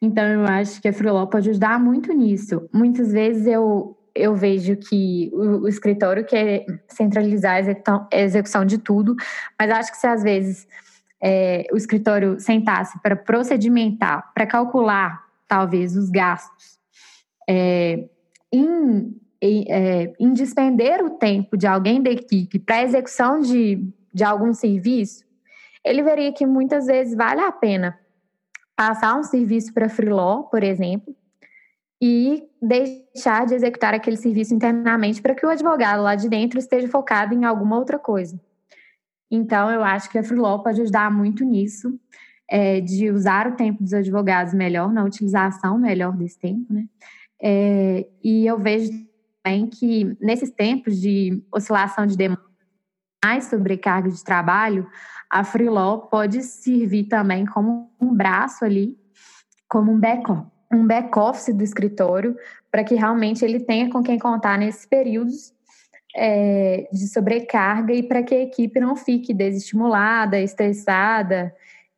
Então, 0.00 0.24
eu 0.24 0.44
acho 0.44 0.80
que 0.80 0.88
a 0.88 0.92
Freeló 0.92 1.26
pode 1.26 1.50
ajudar 1.50 1.78
muito 1.80 2.12
nisso. 2.12 2.68
Muitas 2.72 3.12
vezes 3.12 3.46
eu, 3.46 3.98
eu 4.14 4.34
vejo 4.34 4.76
que 4.76 5.30
o, 5.32 5.64
o 5.64 5.68
escritório 5.68 6.24
quer 6.24 6.64
centralizar 6.88 7.56
a 7.56 7.60
execução, 7.60 8.08
a 8.12 8.20
execução 8.20 8.64
de 8.64 8.78
tudo, 8.78 9.16
mas 9.58 9.70
acho 9.70 9.90
que 9.90 9.98
se 9.98 10.06
às 10.06 10.22
vezes 10.22 10.68
é, 11.20 11.66
o 11.72 11.76
escritório 11.76 12.38
sentasse 12.38 13.00
para 13.02 13.16
procedimentar, 13.16 14.32
para 14.32 14.46
calcular 14.46 15.20
talvez 15.48 15.96
os 15.96 16.10
gastos, 16.10 16.78
é, 17.48 18.08
em, 18.52 19.16
é, 19.40 20.12
em 20.20 20.32
despender 20.32 21.04
o 21.04 21.10
tempo 21.10 21.56
de 21.56 21.66
alguém 21.66 22.00
da 22.00 22.10
equipe 22.10 22.58
para 22.58 22.76
a 22.76 22.82
execução 22.84 23.40
de, 23.40 23.82
de 24.14 24.22
algum 24.22 24.52
serviço, 24.54 25.24
ele 25.84 26.02
veria 26.02 26.32
que 26.32 26.46
muitas 26.46 26.86
vezes 26.86 27.16
vale 27.16 27.40
a 27.40 27.50
pena 27.50 27.98
passar 28.78 29.18
um 29.18 29.24
serviço 29.24 29.74
para 29.74 29.88
freeló, 29.88 30.44
por 30.44 30.62
exemplo, 30.62 31.12
e 32.00 32.44
deixar 32.62 33.44
de 33.44 33.56
executar 33.56 33.92
aquele 33.92 34.16
serviço 34.16 34.54
internamente 34.54 35.20
para 35.20 35.34
que 35.34 35.44
o 35.44 35.48
advogado 35.48 36.00
lá 36.00 36.14
de 36.14 36.28
dentro 36.28 36.60
esteja 36.60 36.86
focado 36.86 37.34
em 37.34 37.44
alguma 37.44 37.76
outra 37.76 37.98
coisa. 37.98 38.40
Então, 39.28 39.68
eu 39.68 39.82
acho 39.82 40.08
que 40.08 40.16
a 40.16 40.22
Freelaw 40.22 40.62
pode 40.62 40.80
ajudar 40.80 41.10
muito 41.10 41.44
nisso, 41.44 41.98
é, 42.48 42.80
de 42.80 43.10
usar 43.10 43.48
o 43.48 43.56
tempo 43.56 43.82
dos 43.82 43.92
advogados 43.92 44.54
melhor, 44.54 44.92
na 44.92 45.04
utilização 45.04 45.76
melhor 45.76 46.16
desse 46.16 46.38
tempo, 46.38 46.72
né? 46.72 46.86
É, 47.42 48.06
e 48.22 48.46
eu 48.46 48.58
vejo 48.58 48.90
também 49.42 49.66
que 49.66 50.16
nesses 50.20 50.50
tempos 50.50 51.00
de 51.00 51.42
oscilação 51.52 52.06
de 52.06 52.16
demanda, 52.16 52.42
mais 53.24 53.46
sobrecarga 53.46 54.08
de 54.08 54.22
trabalho, 54.22 54.86
a 55.30 55.44
Freelaw 55.44 56.08
pode 56.08 56.42
servir 56.42 57.04
também 57.04 57.44
como 57.44 57.90
um 58.00 58.14
braço 58.14 58.64
ali, 58.64 58.96
como 59.68 59.92
um 59.92 59.98
back 59.98 60.24
um 60.70 60.86
back-office 60.86 61.54
do 61.54 61.64
escritório, 61.64 62.36
para 62.70 62.84
que 62.84 62.94
realmente 62.94 63.42
ele 63.42 63.60
tenha 63.60 63.88
com 63.88 64.02
quem 64.02 64.18
contar 64.18 64.58
nesses 64.58 64.84
períodos 64.84 65.54
é, 66.14 66.88
de 66.92 67.08
sobrecarga 67.08 67.92
e 67.92 68.02
para 68.02 68.22
que 68.22 68.34
a 68.34 68.42
equipe 68.42 68.78
não 68.78 68.94
fique 68.94 69.32
desestimulada, 69.32 70.38
estressada 70.38 71.54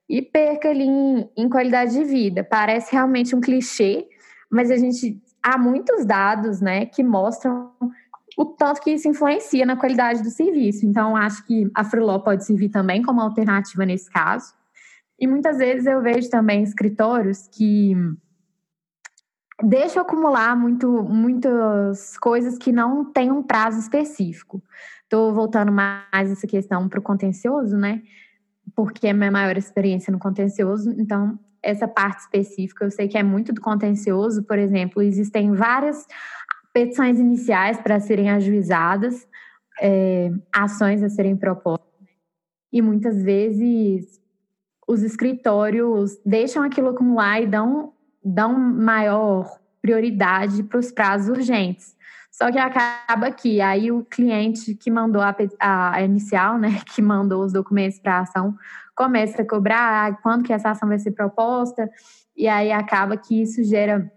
e 0.09 0.23
perca 0.23 0.69
ali 0.69 0.85
em, 0.85 1.29
em, 1.37 1.49
qualidade 1.49 1.93
de 1.93 2.05
vida. 2.05 2.45
Parece 2.45 2.93
realmente 2.93 3.35
um 3.35 3.41
clichê, 3.41 4.07
mas 4.51 4.71
a 4.71 4.77
gente 4.77 5.21
há 5.43 5.57
muitos 5.57 6.05
dados, 6.05 6.61
né, 6.61 6.87
que 6.87 7.03
mostram 7.03 7.73
o 8.37 8.45
tanto 8.45 8.81
que 8.81 8.91
isso 8.91 9.09
influencia 9.09 9.67
na 9.67 9.77
qualidade 9.77 10.23
do 10.23 10.31
serviço. 10.31 10.87
Então, 10.87 11.17
acho 11.17 11.45
que 11.47 11.71
a 11.75 11.85
Freeló 11.85 12.19
pode 12.19 12.45
servir 12.45 12.69
também 12.69 13.03
como 13.03 13.21
alternativa 13.21 13.85
nesse 13.85 14.11
caso. 14.11 14.55
E 15.19 15.27
muitas 15.27 15.59
vezes 15.59 15.87
eu 15.87 16.01
vejo 16.01 16.31
também 16.31 16.63
escritórios 16.63 17.47
que 17.49 17.95
deixa 19.63 20.01
acumular 20.01 20.57
muito, 20.57 21.03
muitas 21.03 22.17
coisas 22.19 22.57
que 22.57 22.73
não 22.73 23.05
têm 23.05 23.31
um 23.31 23.43
prazo 23.43 23.79
específico. 23.79 24.63
Estou 25.03 25.35
voltando 25.35 25.71
mais 25.73 26.31
essa 26.31 26.47
questão 26.47 26.89
para 26.89 27.01
o 27.01 27.03
contencioso, 27.03 27.77
né? 27.77 28.03
Porque 28.75 29.09
é 29.09 29.13
minha 29.13 29.31
maior 29.31 29.57
experiência 29.57 30.13
no 30.13 30.19
contencioso, 30.19 30.91
então 30.99 31.39
essa 31.63 31.87
parte 31.87 32.21
específica 32.21 32.85
eu 32.85 32.91
sei 32.91 33.07
que 33.07 33.19
é 33.19 33.23
muito 33.23 33.53
do 33.53 33.61
contencioso, 33.61 34.43
por 34.45 34.59
exemplo, 34.59 35.03
existem 35.03 35.53
várias 35.53 36.07
petições 36.73 37.19
iniciais 37.19 37.81
para 37.81 38.01
serem 38.01 38.31
ajuizadas, 38.31 39.27
é, 39.81 40.31
ações 40.53 41.03
a 41.03 41.09
serem 41.09 41.37
propostas, 41.37 41.89
e 42.73 42.81
muitas 42.81 43.23
vezes 43.23 44.21
os 44.87 45.03
escritórios 45.03 46.19
deixam 46.25 46.63
aquilo 46.63 46.89
acumular 46.89 47.41
e 47.41 47.47
dão 47.47 47.93
dão 48.23 48.59
maior 48.59 49.59
prioridade 49.81 50.63
para 50.63 50.79
os 50.79 50.93
prazos 50.93 51.29
urgentes. 51.29 51.97
Só 52.31 52.51
que 52.51 52.59
acaba 52.59 53.31
que 53.31 53.61
aí 53.61 53.91
o 53.91 54.05
cliente 54.05 54.75
que 54.75 54.91
mandou 54.91 55.23
a, 55.23 55.35
a 55.59 56.03
inicial, 56.03 56.59
né, 56.59 56.81
que 56.95 57.03
mandou 57.03 57.45
os 57.45 57.53
documentos 57.53 57.99
para 57.99 58.19
a 58.19 58.21
ação, 58.21 58.55
começa 58.95 59.43
a 59.43 59.47
cobrar 59.47 60.07
ah, 60.07 60.19
quando 60.23 60.45
que 60.45 60.53
essa 60.53 60.71
ação 60.71 60.89
vai 60.89 60.99
ser 60.99 61.13
proposta, 61.13 61.89
e 62.37 62.47
aí 62.47 62.71
acaba 62.71 63.17
que 63.17 63.43
isso 63.43 63.65
gera 63.65 64.11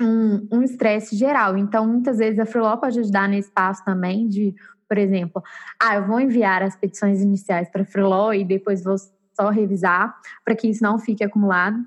um 0.00 0.62
estresse 0.62 1.16
geral. 1.16 1.56
Então, 1.56 1.86
muitas 1.86 2.18
vezes 2.18 2.38
a 2.38 2.46
Freeló 2.46 2.76
pode 2.76 2.98
ajudar 3.00 3.28
nesse 3.28 3.50
passo 3.50 3.84
também 3.84 4.28
de, 4.28 4.54
por 4.88 4.98
exemplo, 4.98 5.42
ah, 5.80 5.96
eu 5.96 6.06
vou 6.06 6.20
enviar 6.20 6.62
as 6.62 6.76
petições 6.76 7.20
iniciais 7.20 7.68
para 7.70 7.82
a 7.82 8.36
e 8.36 8.44
depois 8.44 8.84
vou 8.84 8.96
só 9.34 9.48
revisar 9.50 10.14
para 10.44 10.54
que 10.54 10.68
isso 10.68 10.82
não 10.82 10.98
fique 10.98 11.24
acumulado. 11.24 11.78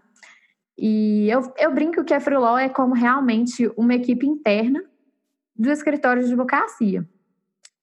E 0.77 1.29
eu, 1.29 1.53
eu 1.57 1.73
brinco 1.73 2.03
que 2.03 2.13
a 2.13 2.19
Freelaw 2.19 2.57
é 2.57 2.69
como 2.69 2.93
realmente 2.93 3.69
uma 3.75 3.93
equipe 3.93 4.25
interna 4.25 4.81
do 5.55 5.69
escritório 5.69 6.23
de 6.23 6.29
advocacia. 6.29 7.05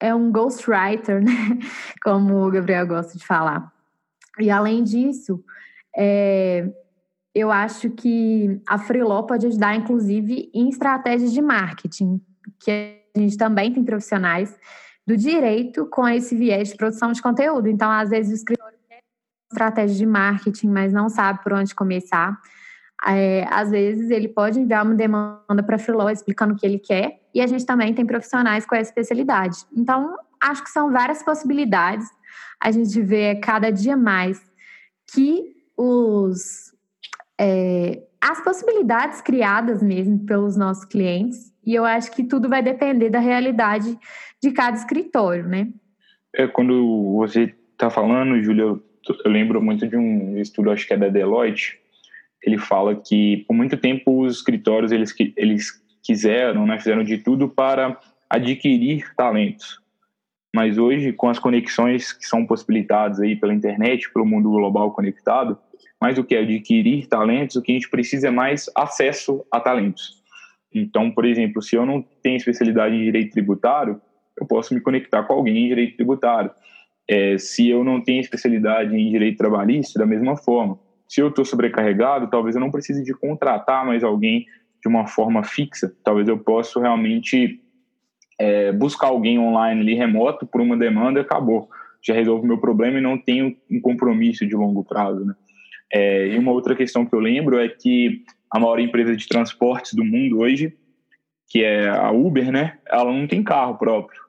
É 0.00 0.14
um 0.14 0.32
ghostwriter, 0.32 1.20
né? 1.22 1.58
Como 2.02 2.46
o 2.46 2.50
Gabriel 2.50 2.86
gosta 2.86 3.18
de 3.18 3.24
falar. 3.24 3.70
E 4.38 4.50
além 4.50 4.82
disso, 4.82 5.44
é, 5.96 6.70
eu 7.36 7.50
acho 7.50 7.90
que 7.90 8.60
a 8.66 8.78
Freelaw 8.78 9.26
pode 9.26 9.46
ajudar, 9.46 9.74
inclusive, 9.74 10.50
em 10.54 10.68
estratégias 10.68 11.32
de 11.32 11.42
marketing, 11.42 12.20
que 12.60 12.70
a 13.16 13.18
gente 13.18 13.36
também 13.36 13.72
tem 13.72 13.84
profissionais 13.84 14.56
do 15.06 15.16
direito 15.16 15.86
com 15.86 16.06
esse 16.08 16.34
viés 16.36 16.68
de 16.68 16.76
produção 16.76 17.12
de 17.12 17.20
conteúdo. 17.20 17.68
Então, 17.68 17.90
às 17.90 18.10
vezes, 18.10 18.32
o 18.32 18.34
escritório 18.36 18.78
tem 18.88 18.98
estratégia 19.52 19.96
de 19.96 20.06
marketing, 20.06 20.68
mas 20.68 20.92
não 20.92 21.08
sabe 21.08 21.42
por 21.42 21.52
onde 21.52 21.74
começar 21.74 22.40
é, 23.04 23.46
às 23.50 23.70
vezes 23.70 24.10
ele 24.10 24.28
pode 24.28 24.58
enviar 24.58 24.84
uma 24.84 24.94
demanda 24.94 25.62
para 25.64 25.76
a 25.76 25.78
Freeló 25.78 26.08
explicando 26.08 26.54
o 26.54 26.56
que 26.56 26.64
ele 26.64 26.78
quer, 26.78 27.20
e 27.34 27.40
a 27.40 27.46
gente 27.46 27.66
também 27.66 27.92
tem 27.92 28.06
profissionais 28.06 28.64
com 28.64 28.74
essa 28.74 28.90
especialidade. 28.90 29.58
Então, 29.76 30.16
acho 30.40 30.64
que 30.64 30.70
são 30.70 30.90
várias 30.90 31.22
possibilidades. 31.22 32.06
A 32.60 32.70
gente 32.70 33.00
vê 33.02 33.36
cada 33.36 33.70
dia 33.70 33.96
mais 33.96 34.40
que 35.12 35.54
os 35.76 36.72
é, 37.40 38.02
as 38.20 38.42
possibilidades 38.42 39.20
criadas 39.20 39.82
mesmo 39.82 40.18
pelos 40.26 40.56
nossos 40.56 40.84
clientes, 40.84 41.52
e 41.64 41.74
eu 41.74 41.84
acho 41.84 42.10
que 42.12 42.24
tudo 42.24 42.48
vai 42.48 42.62
depender 42.62 43.10
da 43.10 43.18
realidade 43.18 43.98
de 44.42 44.52
cada 44.52 44.76
escritório, 44.76 45.46
né? 45.46 45.68
É, 46.34 46.46
quando 46.46 47.14
você 47.16 47.54
está 47.72 47.90
falando, 47.90 48.42
Júlia, 48.42 48.62
eu, 48.62 48.82
eu 49.24 49.30
lembro 49.30 49.62
muito 49.62 49.86
de 49.86 49.96
um 49.96 50.38
estudo, 50.38 50.70
acho 50.70 50.86
que 50.86 50.94
é 50.94 50.96
da 50.96 51.08
Deloitte, 51.08 51.78
ele 52.42 52.58
fala 52.58 52.94
que 52.94 53.44
por 53.48 53.54
muito 53.54 53.76
tempo 53.76 54.22
os 54.22 54.36
escritórios 54.36 54.92
eles, 54.92 55.14
eles 55.36 55.82
quiseram, 56.02 56.64
né, 56.64 56.78
fizeram 56.78 57.02
de 57.02 57.18
tudo 57.18 57.48
para 57.48 57.98
adquirir 58.30 59.12
talentos. 59.16 59.80
Mas 60.54 60.78
hoje, 60.78 61.12
com 61.12 61.28
as 61.28 61.38
conexões 61.38 62.12
que 62.12 62.24
são 62.24 62.46
possibilitadas 62.46 63.20
aí 63.20 63.36
pela 63.36 63.52
internet, 63.52 64.10
pelo 64.12 64.24
mundo 64.24 64.50
global 64.50 64.92
conectado, 64.92 65.58
mais 66.00 66.16
do 66.16 66.24
que 66.24 66.36
adquirir 66.36 67.06
talentos, 67.06 67.56
o 67.56 67.62
que 67.62 67.72
a 67.72 67.74
gente 67.74 67.90
precisa 67.90 68.28
é 68.28 68.30
mais 68.30 68.70
acesso 68.76 69.44
a 69.50 69.60
talentos. 69.60 70.22
Então, 70.74 71.10
por 71.10 71.24
exemplo, 71.24 71.62
se 71.62 71.76
eu 71.76 71.86
não 71.86 72.02
tenho 72.22 72.36
especialidade 72.36 72.94
em 72.94 73.04
direito 73.04 73.32
tributário, 73.32 74.00
eu 74.38 74.46
posso 74.46 74.74
me 74.74 74.80
conectar 74.80 75.22
com 75.22 75.32
alguém 75.32 75.64
em 75.64 75.68
direito 75.68 75.96
tributário. 75.96 76.50
É, 77.08 77.38
se 77.38 77.68
eu 77.68 77.82
não 77.82 78.02
tenho 78.02 78.20
especialidade 78.20 78.94
em 78.94 79.10
direito 79.10 79.38
trabalhista, 79.38 79.98
da 79.98 80.04
mesma 80.04 80.36
forma 80.36 80.78
se 81.08 81.20
eu 81.20 81.28
estou 81.28 81.44
sobrecarregado, 81.44 82.28
talvez 82.28 82.54
eu 82.54 82.60
não 82.60 82.70
precise 82.70 83.02
de 83.02 83.14
contratar 83.14 83.86
mais 83.86 84.02
alguém 84.02 84.46
de 84.82 84.88
uma 84.88 85.06
forma 85.06 85.42
fixa. 85.42 85.94
Talvez 86.02 86.28
eu 86.28 86.38
possa 86.38 86.80
realmente 86.80 87.60
é, 88.38 88.72
buscar 88.72 89.08
alguém 89.08 89.38
online 89.38 89.80
ali 89.80 89.94
remoto 89.94 90.46
por 90.46 90.60
uma 90.60 90.76
demanda 90.76 91.20
e 91.20 91.22
acabou. 91.22 91.68
Já 92.02 92.14
resolvo 92.14 92.46
meu 92.46 92.58
problema 92.58 92.98
e 92.98 93.02
não 93.02 93.16
tenho 93.16 93.56
um 93.70 93.80
compromisso 93.80 94.46
de 94.46 94.54
longo 94.54 94.84
prazo. 94.84 95.24
Né? 95.24 95.34
É, 95.92 96.28
e 96.28 96.38
uma 96.38 96.52
outra 96.52 96.74
questão 96.74 97.06
que 97.06 97.14
eu 97.14 97.20
lembro 97.20 97.58
é 97.58 97.68
que 97.68 98.22
a 98.50 98.58
maior 98.58 98.78
empresa 98.80 99.16
de 99.16 99.26
transportes 99.26 99.94
do 99.94 100.04
mundo 100.04 100.38
hoje, 100.38 100.76
que 101.48 101.62
é 101.62 101.88
a 101.88 102.10
Uber, 102.10 102.50
né? 102.50 102.78
Ela 102.88 103.12
não 103.12 103.26
tem 103.26 103.42
carro 103.42 103.76
próprio. 103.76 104.20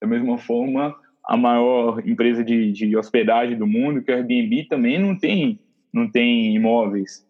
Da 0.00 0.06
mesma 0.06 0.38
forma, 0.38 0.94
a 1.26 1.36
maior 1.36 2.06
empresa 2.06 2.44
de, 2.44 2.72
de 2.72 2.96
hospedagem 2.96 3.56
do 3.56 3.66
mundo, 3.66 4.02
que 4.02 4.10
é 4.10 4.14
a 4.14 4.16
Airbnb, 4.18 4.64
também 4.68 4.98
não 4.98 5.16
tem 5.16 5.60
não 5.92 6.10
tem 6.10 6.54
imóveis. 6.54 7.26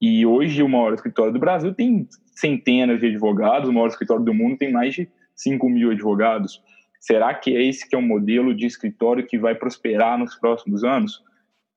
E 0.00 0.24
hoje 0.24 0.62
o 0.62 0.68
maior 0.68 0.94
escritório 0.94 1.32
do 1.32 1.38
Brasil 1.38 1.74
tem 1.74 2.06
centenas 2.34 3.00
de 3.00 3.06
advogados, 3.06 3.68
o 3.68 3.72
maior 3.72 3.88
escritório 3.88 4.24
do 4.24 4.32
mundo 4.32 4.56
tem 4.56 4.72
mais 4.72 4.94
de 4.94 5.08
5 5.34 5.68
mil 5.68 5.90
advogados. 5.90 6.62
Será 7.00 7.34
que 7.34 7.54
é 7.56 7.62
esse 7.62 7.88
que 7.88 7.94
é 7.94 7.98
o 7.98 8.02
modelo 8.02 8.54
de 8.54 8.66
escritório 8.66 9.26
que 9.26 9.38
vai 9.38 9.54
prosperar 9.54 10.18
nos 10.18 10.34
próximos 10.36 10.84
anos? 10.84 11.22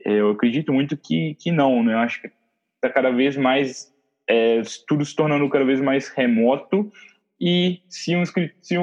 É, 0.06 0.14
eu 0.14 0.32
acredito 0.32 0.74
muito 0.74 0.98
que, 0.98 1.36
que 1.36 1.52
não, 1.52 1.84
né? 1.84 1.94
Eu 1.94 2.00
acho 2.00 2.22
que 2.22 2.32
está 2.76 2.90
cada 2.90 3.12
vez 3.12 3.38
mais, 3.38 3.94
é, 4.28 4.62
tudo 4.88 5.06
se 5.06 5.16
tornando 5.16 5.48
cada 5.50 5.66
vez 5.66 5.80
mais 5.80 6.10
remoto 6.10 6.92
e 7.40 7.82
se, 7.90 8.16
um, 8.16 8.24
se 8.62 8.78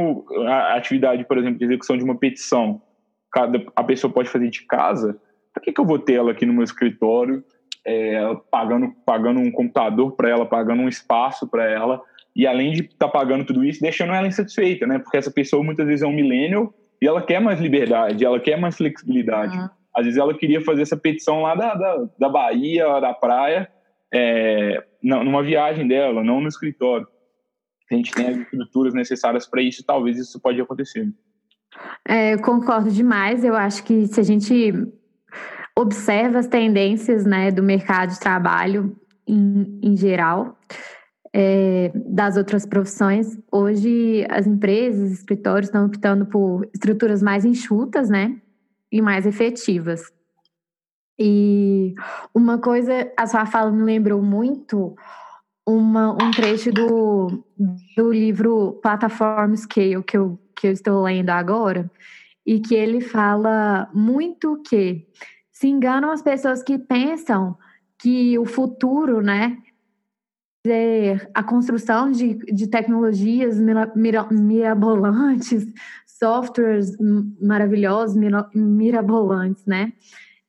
a 0.46 0.74
atividade, 0.74 1.24
por 1.24 1.38
exemplo, 1.38 1.58
de 1.58 1.64
execução 1.64 1.96
de 1.96 2.04
uma 2.04 2.16
petição, 2.16 2.82
cada, 3.30 3.64
a 3.74 3.84
pessoa 3.84 4.12
pode 4.12 4.28
fazer 4.28 4.50
de 4.50 4.62
casa, 4.66 5.20
para 5.52 5.62
que, 5.62 5.72
que 5.72 5.80
eu 5.80 5.86
vou 5.86 5.98
ter 5.98 6.14
ela 6.14 6.32
aqui 6.32 6.44
no 6.44 6.52
meu 6.52 6.64
escritório, 6.64 7.44
é, 7.84 8.20
pagando, 8.50 8.92
pagando 9.06 9.40
um 9.40 9.50
computador 9.50 10.12
para 10.12 10.28
ela, 10.28 10.44
pagando 10.44 10.82
um 10.82 10.88
espaço 10.88 11.46
para 11.46 11.64
ela, 11.64 12.02
e 12.34 12.46
além 12.46 12.72
de 12.72 12.82
estar 12.82 13.06
tá 13.06 13.08
pagando 13.08 13.44
tudo 13.44 13.64
isso, 13.64 13.80
deixando 13.80 14.12
ela 14.12 14.26
insatisfeita, 14.26 14.86
né? 14.86 14.98
Porque 14.98 15.16
essa 15.16 15.30
pessoa 15.30 15.62
muitas 15.62 15.86
vezes 15.86 16.02
é 16.02 16.06
um 16.06 16.12
millennial 16.12 16.72
e 17.00 17.06
ela 17.06 17.22
quer 17.22 17.40
mais 17.40 17.60
liberdade, 17.60 18.24
ela 18.24 18.40
quer 18.40 18.58
mais 18.58 18.76
flexibilidade. 18.76 19.56
Uhum. 19.56 19.68
Às 19.98 20.04
vezes 20.04 20.16
ela 20.16 20.32
queria 20.32 20.60
fazer 20.60 20.82
essa 20.82 20.96
petição 20.96 21.42
lá 21.42 21.56
da, 21.56 21.74
da, 21.74 22.08
da 22.16 22.28
Bahia, 22.28 23.00
da 23.00 23.12
praia, 23.12 23.68
é, 24.14 24.80
numa 25.02 25.42
viagem 25.42 25.88
dela, 25.88 26.22
não 26.22 26.40
no 26.40 26.46
escritório. 26.46 27.04
A 27.90 27.94
gente 27.96 28.12
tem 28.12 28.28
as 28.28 28.36
estruturas 28.38 28.94
necessárias 28.94 29.44
para 29.44 29.60
isso, 29.60 29.84
talvez 29.84 30.16
isso 30.16 30.40
pode 30.40 30.60
acontecer. 30.60 31.12
É, 32.06 32.34
eu 32.34 32.40
concordo 32.40 32.92
demais. 32.92 33.44
Eu 33.44 33.56
acho 33.56 33.82
que 33.82 34.06
se 34.06 34.20
a 34.20 34.22
gente 34.22 34.72
observa 35.76 36.38
as 36.38 36.46
tendências 36.46 37.26
né, 37.26 37.50
do 37.50 37.62
mercado 37.62 38.10
de 38.10 38.20
trabalho 38.20 38.96
em, 39.26 39.80
em 39.82 39.96
geral, 39.96 40.56
é, 41.34 41.90
das 41.94 42.36
outras 42.36 42.64
profissões, 42.64 43.36
hoje 43.50 44.24
as 44.30 44.46
empresas, 44.46 45.10
escritórios 45.10 45.66
estão 45.66 45.86
optando 45.86 46.24
por 46.26 46.68
estruturas 46.72 47.20
mais 47.20 47.44
enxutas, 47.44 48.08
né? 48.08 48.40
E 48.90 49.02
mais 49.02 49.26
efetivas. 49.26 50.12
E 51.18 51.94
uma 52.34 52.58
coisa, 52.58 53.12
a 53.16 53.26
sua 53.26 53.44
fala 53.44 53.70
me 53.70 53.82
lembrou 53.82 54.22
muito 54.22 54.96
uma, 55.66 56.12
um 56.12 56.30
trecho 56.30 56.72
do, 56.72 57.44
do 57.96 58.12
livro 58.12 58.78
Platform 58.82 59.54
Scale, 59.54 60.02
que 60.02 60.16
eu, 60.16 60.38
que 60.56 60.68
eu 60.68 60.72
estou 60.72 61.02
lendo 61.02 61.30
agora, 61.30 61.90
e 62.46 62.60
que 62.60 62.74
ele 62.74 63.00
fala 63.00 63.90
muito 63.92 64.62
que 64.62 65.06
se 65.52 65.68
enganam 65.68 66.10
as 66.10 66.22
pessoas 66.22 66.62
que 66.62 66.78
pensam 66.78 67.58
que 67.98 68.38
o 68.38 68.46
futuro, 68.46 69.20
né, 69.20 69.58
é 70.66 71.28
a 71.34 71.42
construção 71.42 72.10
de, 72.10 72.34
de 72.34 72.66
tecnologias 72.66 73.58
mira, 73.58 73.90
mira, 73.94 74.26
mirabolantes, 74.30 75.66
softwares 76.18 76.96
maravilhosos, 77.40 78.16
mira, 78.16 78.48
mirabolantes, 78.54 79.64
né? 79.66 79.92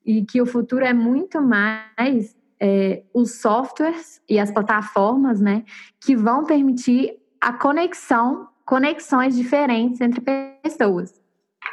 E 0.06 0.26
que 0.26 0.42
o 0.42 0.46
futuro 0.46 0.84
é 0.84 0.94
muito 0.94 1.42
mais 1.42 2.36
é, 2.60 3.04
os 3.14 3.40
softwares 3.40 4.22
e 4.28 4.38
as 4.38 4.52
plataformas, 4.52 5.40
né, 5.40 5.64
que 6.02 6.16
vão 6.16 6.44
permitir 6.44 7.18
a 7.40 7.54
conexão, 7.54 8.50
conexões 8.66 9.36
diferentes 9.36 10.02
entre 10.02 10.22
pessoas. 10.62 11.20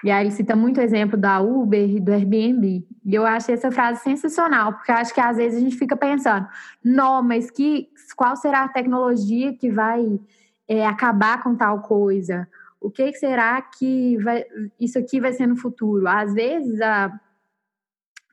E 0.04 0.10
aí 0.10 0.24
ele 0.24 0.30
cita 0.30 0.54
muito 0.54 0.78
o 0.78 0.82
exemplo 0.82 1.16
da 1.16 1.40
Uber 1.40 1.88
e 1.90 1.98
do 1.98 2.12
Airbnb. 2.12 2.86
E 3.04 3.14
eu 3.14 3.26
achei 3.26 3.54
essa 3.54 3.72
frase 3.72 4.02
sensacional, 4.02 4.74
porque 4.74 4.92
acho 4.92 5.12
que 5.12 5.20
às 5.20 5.36
vezes 5.36 5.58
a 5.58 5.60
gente 5.60 5.76
fica 5.76 5.96
pensando, 5.96 6.46
não, 6.84 7.22
mas 7.22 7.50
que, 7.50 7.88
qual 8.14 8.36
será 8.36 8.64
a 8.64 8.68
tecnologia 8.68 9.54
que 9.54 9.70
vai 9.70 10.20
é, 10.68 10.86
acabar 10.86 11.42
com 11.42 11.56
tal 11.56 11.80
coisa? 11.80 12.46
O 12.86 12.90
que 12.90 13.12
será 13.14 13.60
que 13.62 14.16
vai, 14.18 14.44
isso 14.78 14.96
aqui 14.96 15.20
vai 15.20 15.32
ser 15.32 15.48
no 15.48 15.56
futuro? 15.56 16.06
Às 16.06 16.32
vezes 16.32 16.80
a 16.80 17.20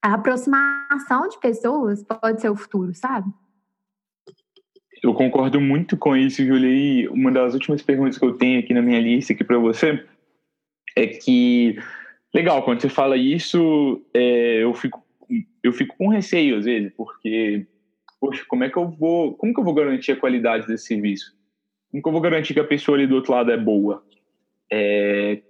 a 0.03 0.15
aproximação 0.15 1.29
de 1.29 1.39
pessoas 1.39 2.03
pode 2.03 2.41
ser 2.41 2.49
o 2.49 2.57
futuro, 2.57 2.93
sabe? 2.93 3.31
Eu 5.01 5.13
concordo 5.13 5.61
muito 5.61 5.95
com 5.95 6.15
isso, 6.15 6.45
Julia. 6.45 6.69
E 6.69 7.07
uma 7.07 7.31
das 7.31 7.53
últimas 7.53 7.81
perguntas 7.81 8.17
que 8.17 8.25
eu 8.25 8.33
tenho 8.33 8.59
aqui 8.59 8.73
na 8.73 8.81
minha 8.81 8.99
lista 8.99 9.31
aqui 9.31 9.45
para 9.45 9.57
você 9.57 10.05
é 10.93 11.07
que, 11.07 11.79
legal, 12.35 12.63
quando 12.63 12.81
você 12.81 12.89
fala 12.89 13.15
isso, 13.15 14.05
é, 14.13 14.63
eu 14.63 14.73
fico 14.73 15.01
eu 15.63 15.71
fico 15.71 15.95
com 15.97 16.09
receio 16.09 16.57
às 16.57 16.65
vezes, 16.65 16.91
porque, 16.97 17.65
poxa, 18.19 18.43
como 18.47 18.65
é 18.65 18.69
que 18.69 18.77
eu 18.77 18.89
vou, 18.89 19.33
como 19.35 19.53
que 19.53 19.59
eu 19.59 19.63
vou 19.63 19.73
garantir 19.73 20.11
a 20.11 20.19
qualidade 20.19 20.67
desse 20.67 20.85
serviço? 20.85 21.33
Como 21.89 22.03
que 22.03 22.09
eu 22.09 22.11
vou 22.11 22.21
garantir 22.21 22.53
que 22.53 22.59
a 22.59 22.67
pessoa 22.67 22.97
ali 22.97 23.07
do 23.07 23.15
outro 23.15 23.31
lado 23.31 23.49
é 23.51 23.57
boa? 23.57 24.03
É, 24.72 25.41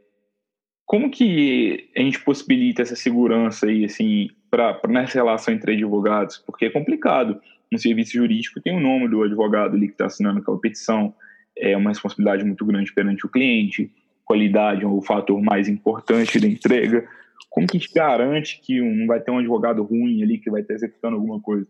como 0.86 1.10
que 1.10 1.90
a 1.96 2.02
gente 2.02 2.24
possibilita 2.24 2.82
essa 2.82 2.96
segurança 2.96 3.66
aí, 3.66 3.86
assim, 3.86 4.30
para 4.50 4.80
nessa 4.88 5.16
relação 5.16 5.54
entre 5.54 5.74
advogados, 5.74 6.38
porque 6.38 6.66
é 6.66 6.70
complicado. 6.70 7.42
Um 7.72 7.78
serviço 7.78 8.14
jurídico 8.14 8.62
tem 8.62 8.78
o 8.78 8.80
nome 8.80 9.08
do 9.08 9.24
advogado 9.24 9.76
ali 9.76 9.88
que 9.88 9.94
está 9.94 10.06
assinando 10.06 10.40
aquela 10.40 10.60
petição, 10.60 11.16
é 11.58 11.76
uma 11.76 11.90
responsabilidade 11.90 12.44
muito 12.44 12.66
grande 12.66 12.94
perante 12.94 13.26
o 13.26 13.30
cliente, 13.30 13.92
qualidade 14.26 14.84
é 14.84 14.88
o 14.88 15.02
fator 15.02 15.42
mais 15.42 15.68
importante 15.68 16.40
da 16.40 16.48
entrega. 16.48 17.08
Como 17.50 17.68
que 17.68 17.78
a 17.78 17.80
gente 17.80 17.94
garante 17.94 18.62
que 18.62 18.80
não 18.80 19.08
vai 19.08 19.20
ter 19.20 19.32
um 19.32 19.40
advogado 19.40 19.84
ruim 19.84 20.22
ali 20.22 20.38
que 20.38 20.50
vai 20.50 20.62
estar 20.62 20.74
executando 20.74 21.16
alguma 21.16 21.40
coisa? 21.40 21.68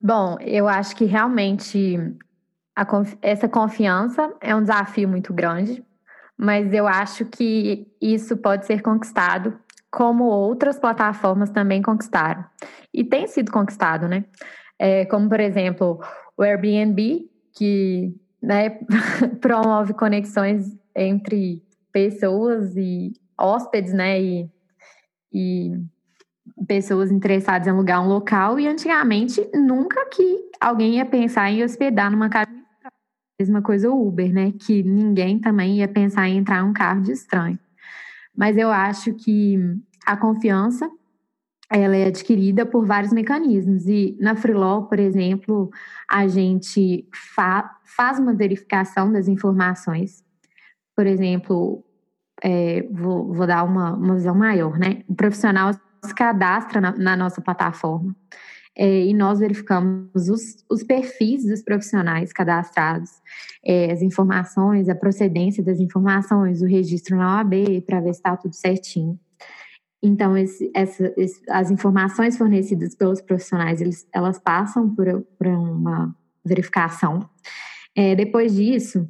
Bom, 0.00 0.36
eu 0.40 0.68
acho 0.68 0.94
que 0.94 1.04
realmente 1.04 1.98
conf 2.84 3.14
essa 3.22 3.48
confiança 3.48 4.32
é 4.40 4.54
um 4.54 4.60
desafio 4.60 5.08
muito 5.08 5.32
grande, 5.32 5.84
mas 6.36 6.72
eu 6.72 6.86
acho 6.86 7.24
que 7.24 7.88
isso 8.00 8.36
pode 8.36 8.66
ser 8.66 8.82
conquistado 8.82 9.58
como 9.90 10.24
outras 10.24 10.78
plataformas 10.78 11.48
também 11.48 11.80
conquistaram. 11.80 12.44
E 12.92 13.02
tem 13.02 13.26
sido 13.26 13.50
conquistado, 13.50 14.06
né? 14.06 14.24
É, 14.78 15.06
como, 15.06 15.28
por 15.28 15.40
exemplo, 15.40 15.98
o 16.36 16.42
Airbnb, 16.42 17.30
que 17.56 18.14
né, 18.42 18.78
promove 19.40 19.94
conexões 19.94 20.66
entre 20.94 21.62
pessoas 21.90 22.76
e 22.76 23.14
hóspedes, 23.38 23.94
né? 23.94 24.20
E, 24.20 24.50
e 25.32 25.72
pessoas 26.68 27.10
interessadas 27.10 27.66
em 27.66 27.70
alugar 27.70 28.02
um 28.02 28.08
local. 28.08 28.60
E 28.60 28.68
antigamente, 28.68 29.48
nunca 29.54 30.04
que 30.10 30.50
alguém 30.60 30.96
ia 30.96 31.06
pensar 31.06 31.50
em 31.50 31.64
hospedar 31.64 32.10
numa 32.10 32.28
casa 32.28 32.55
mesma 33.38 33.62
coisa 33.62 33.90
o 33.90 34.08
Uber, 34.08 34.32
né? 34.32 34.52
Que 34.52 34.82
ninguém 34.82 35.38
também 35.38 35.78
ia 35.78 35.88
pensar 35.88 36.28
em 36.28 36.38
entrar 36.38 36.64
um 36.64 36.72
carro 36.72 37.02
de 37.02 37.12
estranho. 37.12 37.58
Mas 38.34 38.56
eu 38.56 38.70
acho 38.70 39.14
que 39.14 39.58
a 40.04 40.16
confiança 40.16 40.90
ela 41.68 41.96
é 41.96 42.06
adquirida 42.06 42.64
por 42.64 42.86
vários 42.86 43.12
mecanismos. 43.12 43.86
E 43.86 44.16
na 44.20 44.36
Freelaw, 44.36 44.86
por 44.86 44.98
exemplo, 44.98 45.70
a 46.08 46.26
gente 46.26 47.08
fa 47.12 47.72
faz 47.84 48.18
uma 48.18 48.34
verificação 48.34 49.10
das 49.10 49.26
informações. 49.26 50.22
Por 50.94 51.06
exemplo, 51.06 51.82
é, 52.42 52.86
vou, 52.90 53.32
vou, 53.32 53.46
dar 53.46 53.64
uma, 53.64 53.94
uma 53.94 54.14
visão 54.14 54.34
maior, 54.34 54.78
né? 54.78 55.02
O 55.08 55.14
profissional 55.14 55.72
se 55.72 56.14
cadastra 56.14 56.80
na, 56.80 56.92
na 56.92 57.16
nossa 57.16 57.40
plataforma 57.40 58.14
é, 58.76 59.06
e 59.06 59.14
nós 59.14 59.38
verificamos 59.38 60.28
os, 60.28 60.62
os, 60.70 60.82
perfis 60.82 61.46
dos 61.46 61.62
profissionais 61.62 62.32
cadastrados, 62.32 63.10
é, 63.64 63.90
as 63.90 64.02
informações, 64.02 64.88
a 64.88 64.94
procedência 64.94 65.64
das 65.64 65.80
informações, 65.80 66.60
o 66.60 66.66
registro 66.66 67.16
na 67.16 67.38
OAB, 67.38 67.80
para 67.86 68.00
ver 68.00 68.12
se 68.12 68.20
está 68.20 68.36
tudo 68.36 68.54
certinho. 68.54 69.18
Então, 70.02 70.36
esse, 70.36 70.70
essa, 70.74 71.12
esse, 71.16 71.40
as 71.48 71.70
informações 71.70 72.36
fornecidas 72.36 72.94
pelos 72.94 73.22
profissionais, 73.22 73.80
eles, 73.80 74.06
elas 74.12 74.38
passam 74.38 74.94
por, 74.94 75.22
por 75.38 75.46
uma 75.46 76.14
verificação. 76.44 77.28
É, 77.94 78.14
depois 78.14 78.54
disso, 78.54 79.08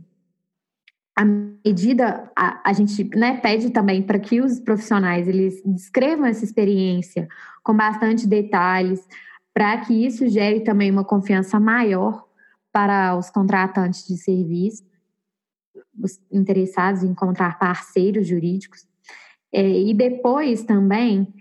a 1.19 1.25
medida, 1.25 2.31
a, 2.37 2.71
a 2.71 2.73
gente 2.73 3.05
né, 3.17 3.39
pede 3.39 3.71
também 3.71 4.01
para 4.01 4.19
que 4.19 4.41
os 4.41 4.61
profissionais 4.61 5.27
eles 5.27 5.61
descrevam 5.65 6.27
essa 6.27 6.45
experiência 6.45 7.27
com 7.65 7.75
bastante 7.75 8.29
detalhes, 8.29 9.01
para 9.57 9.79
que 9.79 10.05
isso 10.05 10.29
gere 10.29 10.61
também 10.61 10.91
uma 10.91 11.03
confiança 11.03 11.59
maior 11.59 12.27
para 12.71 13.17
os 13.17 13.31
contratantes 13.31 14.07
de 14.07 14.19
serviço, 14.19 14.85
os 15.99 16.21
interessados 16.31 17.03
em 17.03 17.07
encontrar 17.09 17.59
parceiros 17.59 18.27
jurídicos. 18.27 18.87
É, 19.51 19.67
e 19.67 19.95
depois 19.95 20.63
também 20.63 21.33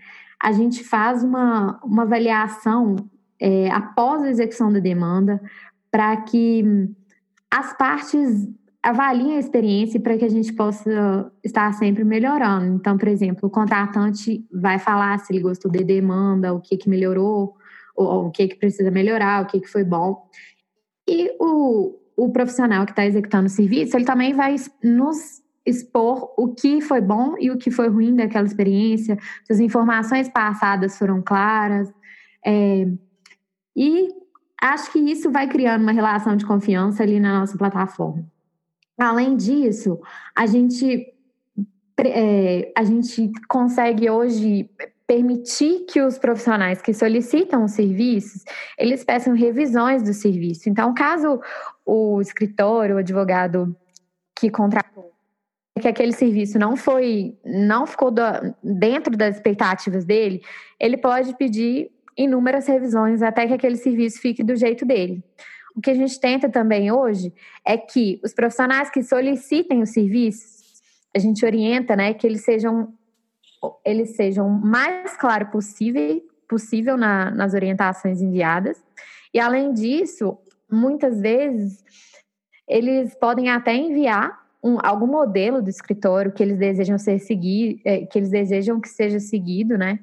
a 0.42 0.50
gente 0.50 0.82
faz 0.82 1.22
uma, 1.22 1.78
uma 1.84 2.04
avaliação 2.04 2.96
é, 3.38 3.70
após 3.70 4.22
a 4.22 4.30
execução 4.30 4.72
da 4.72 4.78
demanda 4.78 5.38
para 5.90 6.16
que 6.22 6.64
as 7.50 7.76
partes 7.76 8.48
avaliem 8.82 9.36
a 9.36 9.40
experiência 9.40 10.00
para 10.00 10.16
que 10.16 10.24
a 10.24 10.30
gente 10.30 10.54
possa 10.54 11.30
estar 11.44 11.70
sempre 11.74 12.02
melhorando. 12.02 12.76
Então, 12.76 12.96
por 12.96 13.08
exemplo, 13.08 13.46
o 13.46 13.50
contratante 13.50 14.42
vai 14.50 14.78
falar 14.78 15.18
se 15.18 15.34
ele 15.34 15.42
gostou 15.42 15.70
da 15.70 15.80
demanda, 15.80 16.54
o 16.54 16.62
que, 16.62 16.78
que 16.78 16.88
melhorou, 16.88 17.58
o, 17.96 18.26
o 18.26 18.30
que, 18.30 18.48
que 18.48 18.56
precisa 18.56 18.90
melhorar, 18.90 19.42
o 19.42 19.46
que, 19.46 19.60
que 19.60 19.68
foi 19.68 19.84
bom. 19.84 20.28
E 21.08 21.34
o, 21.40 21.98
o 22.16 22.30
profissional 22.30 22.84
que 22.84 22.92
está 22.92 23.06
executando 23.06 23.46
o 23.46 23.50
serviço, 23.50 23.96
ele 23.96 24.04
também 24.04 24.34
vai 24.34 24.56
nos 24.82 25.42
expor 25.64 26.32
o 26.38 26.54
que 26.54 26.80
foi 26.80 27.00
bom 27.00 27.34
e 27.38 27.50
o 27.50 27.58
que 27.58 27.70
foi 27.70 27.88
ruim 27.88 28.14
daquela 28.14 28.46
experiência, 28.46 29.18
se 29.44 29.52
as 29.52 29.58
informações 29.58 30.28
passadas 30.28 30.96
foram 30.96 31.20
claras. 31.20 31.92
É, 32.44 32.86
e 33.74 34.08
acho 34.62 34.92
que 34.92 34.98
isso 34.98 35.30
vai 35.30 35.48
criando 35.48 35.82
uma 35.82 35.92
relação 35.92 36.36
de 36.36 36.46
confiança 36.46 37.02
ali 37.02 37.18
na 37.18 37.40
nossa 37.40 37.58
plataforma. 37.58 38.24
Além 38.98 39.36
disso, 39.36 40.00
a 40.34 40.46
gente, 40.46 41.12
é, 41.98 42.72
a 42.76 42.84
gente 42.84 43.30
consegue 43.48 44.08
hoje 44.08 44.70
permitir 45.06 45.86
que 45.88 46.00
os 46.00 46.18
profissionais 46.18 46.82
que 46.82 46.92
solicitam 46.92 47.64
os 47.64 47.72
serviços, 47.72 48.42
eles 48.76 49.04
peçam 49.04 49.34
revisões 49.34 50.02
do 50.02 50.12
serviço. 50.12 50.68
Então, 50.68 50.92
caso 50.92 51.40
o 51.84 52.20
escritório, 52.20 52.96
o 52.96 52.98
advogado 52.98 53.76
que 54.34 54.50
contratou 54.50 55.16
que 55.80 55.88
aquele 55.88 56.12
serviço 56.12 56.58
não 56.58 56.76
foi, 56.76 57.36
não 57.44 57.86
ficou 57.86 58.10
dentro 58.62 59.16
das 59.16 59.36
expectativas 59.36 60.04
dele, 60.04 60.42
ele 60.80 60.96
pode 60.96 61.36
pedir 61.36 61.90
inúmeras 62.16 62.66
revisões 62.66 63.22
até 63.22 63.46
que 63.46 63.52
aquele 63.52 63.76
serviço 63.76 64.20
fique 64.20 64.42
do 64.42 64.56
jeito 64.56 64.86
dele. 64.86 65.22
O 65.76 65.80
que 65.80 65.90
a 65.90 65.94
gente 65.94 66.18
tenta 66.18 66.48
também 66.48 66.90
hoje 66.90 67.32
é 67.64 67.76
que 67.76 68.18
os 68.24 68.32
profissionais 68.32 68.88
que 68.88 69.02
solicitem 69.02 69.82
os 69.82 69.90
serviços, 69.90 70.80
a 71.14 71.18
gente 71.18 71.44
orienta, 71.44 71.94
né, 71.94 72.14
que 72.14 72.26
eles 72.26 72.42
sejam 72.42 72.94
eles 73.84 74.16
sejam 74.16 74.48
mais 74.48 75.16
claro 75.16 75.46
possível, 75.46 76.22
possível 76.48 76.96
na, 76.96 77.30
nas 77.30 77.54
orientações 77.54 78.20
enviadas. 78.20 78.82
E 79.32 79.40
além 79.40 79.72
disso, 79.72 80.38
muitas 80.70 81.20
vezes 81.20 81.84
eles 82.68 83.14
podem 83.14 83.50
até 83.50 83.74
enviar 83.74 84.44
um, 84.62 84.78
algum 84.82 85.06
modelo 85.06 85.62
do 85.62 85.70
escritório 85.70 86.32
que 86.32 86.42
eles 86.42 86.58
desejam 86.58 86.98
ser 86.98 87.18
seguir, 87.18 87.80
é, 87.84 88.06
que 88.06 88.18
eles 88.18 88.30
desejam 88.30 88.80
que 88.80 88.88
seja 88.88 89.20
seguido, 89.20 89.78
né, 89.78 90.00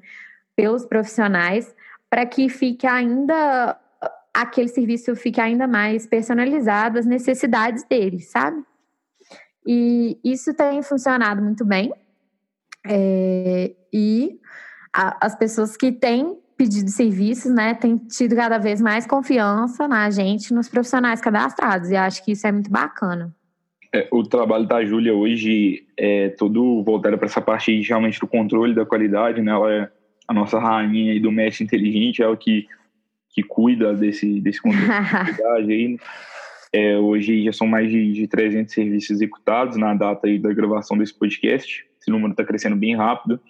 pelos 0.56 0.86
profissionais, 0.86 1.74
para 2.08 2.24
que 2.24 2.48
fique 2.48 2.86
ainda 2.86 3.78
aquele 4.34 4.68
serviço 4.68 5.14
fique 5.14 5.40
ainda 5.40 5.68
mais 5.68 6.06
personalizado 6.06 6.98
às 6.98 7.06
necessidades 7.06 7.84
deles, 7.84 8.30
sabe? 8.30 8.64
E 9.64 10.18
isso 10.24 10.52
tem 10.52 10.82
funcionado 10.82 11.40
muito 11.40 11.64
bem. 11.64 11.92
É, 12.86 13.74
e 13.92 14.38
a, 14.92 15.26
as 15.26 15.36
pessoas 15.36 15.76
que 15.76 15.90
têm 15.90 16.36
pedido 16.56 16.88
serviços, 16.88 17.52
né, 17.52 17.74
têm 17.74 17.96
tido 17.96 18.36
cada 18.36 18.58
vez 18.58 18.80
mais 18.80 19.06
confiança 19.06 19.88
na 19.88 20.08
gente, 20.10 20.54
nos 20.54 20.68
profissionais 20.68 21.20
cadastrados. 21.20 21.90
E 21.90 21.96
acho 21.96 22.24
que 22.24 22.32
isso 22.32 22.46
é 22.46 22.52
muito 22.52 22.70
bacana. 22.70 23.34
É, 23.92 24.08
o 24.10 24.22
trabalho 24.22 24.66
da 24.66 24.84
Júlia 24.84 25.14
hoje 25.14 25.86
é 25.96 26.28
todo 26.30 26.82
voltado 26.82 27.16
para 27.16 27.26
essa 27.26 27.40
parte 27.40 27.80
realmente 27.82 28.18
do 28.18 28.26
controle 28.26 28.74
da 28.74 28.84
qualidade, 28.84 29.40
né? 29.40 29.52
Ela 29.52 29.72
é 29.72 29.90
a 30.26 30.34
nossa 30.34 30.58
rainha 30.58 31.20
do 31.20 31.30
mestre 31.30 31.64
inteligente, 31.64 32.22
é 32.22 32.26
o 32.26 32.36
que, 32.36 32.66
que 33.30 33.42
cuida 33.42 33.94
desse, 33.94 34.40
desse 34.40 34.60
controle 34.60 34.88
da 34.88 35.04
qualidade 35.10 35.72
aí. 35.72 35.96
É, 36.72 36.98
hoje 36.98 37.44
já 37.44 37.52
são 37.52 37.68
mais 37.68 37.88
de, 37.88 38.12
de 38.12 38.26
300 38.26 38.74
serviços 38.74 39.10
executados 39.10 39.76
na 39.76 39.94
data 39.94 40.26
aí 40.26 40.40
da 40.40 40.52
gravação 40.52 40.98
desse 40.98 41.16
podcast. 41.16 41.86
Esse 42.04 42.10
número 42.10 42.32
está 42.32 42.44
crescendo 42.44 42.76
bem 42.76 42.94
rápido 42.94 43.40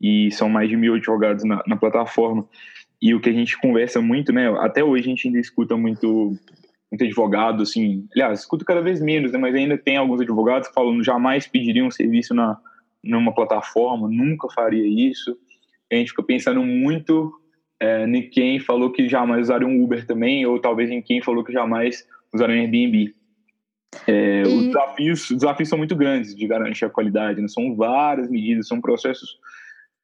e 0.00 0.30
são 0.30 0.48
mais 0.48 0.68
de 0.68 0.76
mil 0.76 0.94
advogados 0.94 1.42
na, 1.42 1.60
na 1.66 1.76
plataforma. 1.76 2.48
E 3.02 3.12
o 3.12 3.20
que 3.20 3.28
a 3.28 3.32
gente 3.32 3.58
conversa 3.58 4.00
muito, 4.00 4.32
né? 4.32 4.48
Até 4.60 4.84
hoje 4.84 5.02
a 5.02 5.08
gente 5.08 5.26
ainda 5.26 5.40
escuta 5.40 5.76
muito 5.76 6.36
muito 6.88 7.02
advogado, 7.02 7.64
assim, 7.64 8.06
aliás, 8.14 8.38
escuto 8.40 8.64
cada 8.64 8.80
vez 8.80 9.00
menos, 9.00 9.32
né, 9.32 9.38
mas 9.38 9.52
ainda 9.56 9.76
tem 9.76 9.96
alguns 9.96 10.20
advogados 10.20 10.68
que 10.68 10.74
falam 10.74 11.02
jamais 11.02 11.44
pediriam 11.44 11.88
um 11.88 11.90
serviço 11.90 12.32
na 12.32 12.56
numa 13.02 13.34
plataforma, 13.34 14.08
nunca 14.08 14.48
faria 14.48 14.86
isso. 14.86 15.36
A 15.90 15.96
gente 15.96 16.10
fica 16.10 16.22
pensando 16.22 16.62
muito 16.62 17.32
é, 17.80 18.04
em 18.04 18.30
quem 18.30 18.58
falou 18.60 18.90
que 18.90 19.08
jamais 19.08 19.42
usaria 19.42 19.66
um 19.66 19.82
Uber 19.82 20.06
também, 20.06 20.46
ou 20.46 20.60
talvez 20.60 20.90
em 20.90 21.02
quem 21.02 21.20
falou 21.20 21.44
que 21.44 21.52
jamais 21.52 22.06
usaria 22.32 22.56
um 22.56 22.60
Airbnb. 22.60 23.14
É, 24.06 24.42
e... 24.42 24.46
Os 24.46 24.66
desafios, 24.66 25.30
os 25.30 25.36
desafios 25.36 25.68
são 25.68 25.78
muito 25.78 25.96
grandes 25.96 26.34
de 26.34 26.46
garantir 26.46 26.84
a 26.84 26.90
qualidade, 26.90 27.40
né? 27.40 27.48
são 27.48 27.74
várias 27.74 28.30
medidas, 28.30 28.68
são 28.68 28.80
processos 28.80 29.38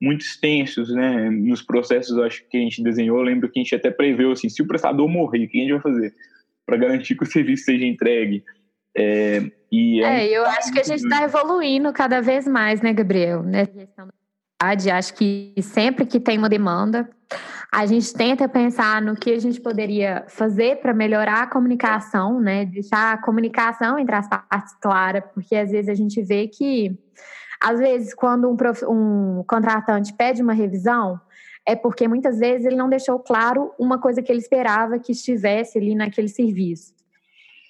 muito 0.00 0.22
extensos, 0.22 0.92
né? 0.92 1.30
Nos 1.30 1.62
processos, 1.62 2.18
acho 2.18 2.44
que 2.48 2.56
a 2.56 2.60
gente 2.60 2.82
desenhou, 2.82 3.18
eu 3.18 3.22
lembro 3.22 3.48
que 3.48 3.60
a 3.60 3.62
gente 3.62 3.74
até 3.74 3.88
preveu 3.88 4.32
assim, 4.32 4.48
se 4.48 4.60
o 4.60 4.66
prestador 4.66 5.08
morrer, 5.08 5.44
o 5.44 5.48
que 5.48 5.58
a 5.58 5.60
gente 5.60 5.72
vai 5.72 5.80
fazer? 5.80 6.12
para 6.66 6.76
garantir 6.76 7.16
que 7.16 7.24
o 7.24 7.26
serviço 7.30 7.64
seja 7.64 7.84
entregue. 7.84 8.44
É, 8.96 9.42
e 9.70 10.02
é, 10.02 10.26
é 10.26 10.36
eu 10.36 10.44
acho 10.44 10.72
que 10.72 10.80
a 10.80 10.84
gente 10.84 11.02
está 11.02 11.22
evoluindo 11.22 11.92
cada 11.92 12.20
vez 12.20 12.46
mais, 12.46 12.80
né, 12.80 12.92
Gabriel? 12.92 13.42
Né? 13.42 13.66
Acho 14.62 15.14
que 15.14 15.54
sempre 15.60 16.06
que 16.06 16.20
tem 16.20 16.38
uma 16.38 16.48
demanda, 16.48 17.08
a 17.72 17.86
gente 17.86 18.12
tenta 18.12 18.48
pensar 18.48 19.00
no 19.00 19.16
que 19.16 19.32
a 19.32 19.38
gente 19.38 19.60
poderia 19.60 20.24
fazer 20.28 20.76
para 20.76 20.92
melhorar 20.92 21.42
a 21.42 21.46
comunicação, 21.46 22.40
né? 22.40 22.66
Deixar 22.66 23.14
a 23.14 23.18
comunicação 23.18 23.98
entre 23.98 24.14
as 24.14 24.28
partes 24.28 24.74
clara, 24.80 25.22
porque 25.22 25.56
às 25.56 25.70
vezes 25.70 25.88
a 25.88 25.94
gente 25.94 26.22
vê 26.22 26.46
que, 26.46 26.96
às 27.60 27.78
vezes, 27.78 28.14
quando 28.14 28.48
um, 28.50 28.56
prof... 28.56 28.84
um 28.84 29.42
contratante 29.48 30.12
pede 30.12 30.42
uma 30.42 30.52
revisão, 30.52 31.18
é 31.66 31.74
porque 31.74 32.06
muitas 32.06 32.38
vezes 32.38 32.66
ele 32.66 32.76
não 32.76 32.88
deixou 32.88 33.18
claro 33.18 33.72
uma 33.78 33.98
coisa 33.98 34.22
que 34.22 34.30
ele 34.30 34.40
esperava 34.40 34.98
que 34.98 35.12
estivesse 35.12 35.78
ali 35.78 35.94
naquele 35.94 36.28
serviço, 36.28 36.92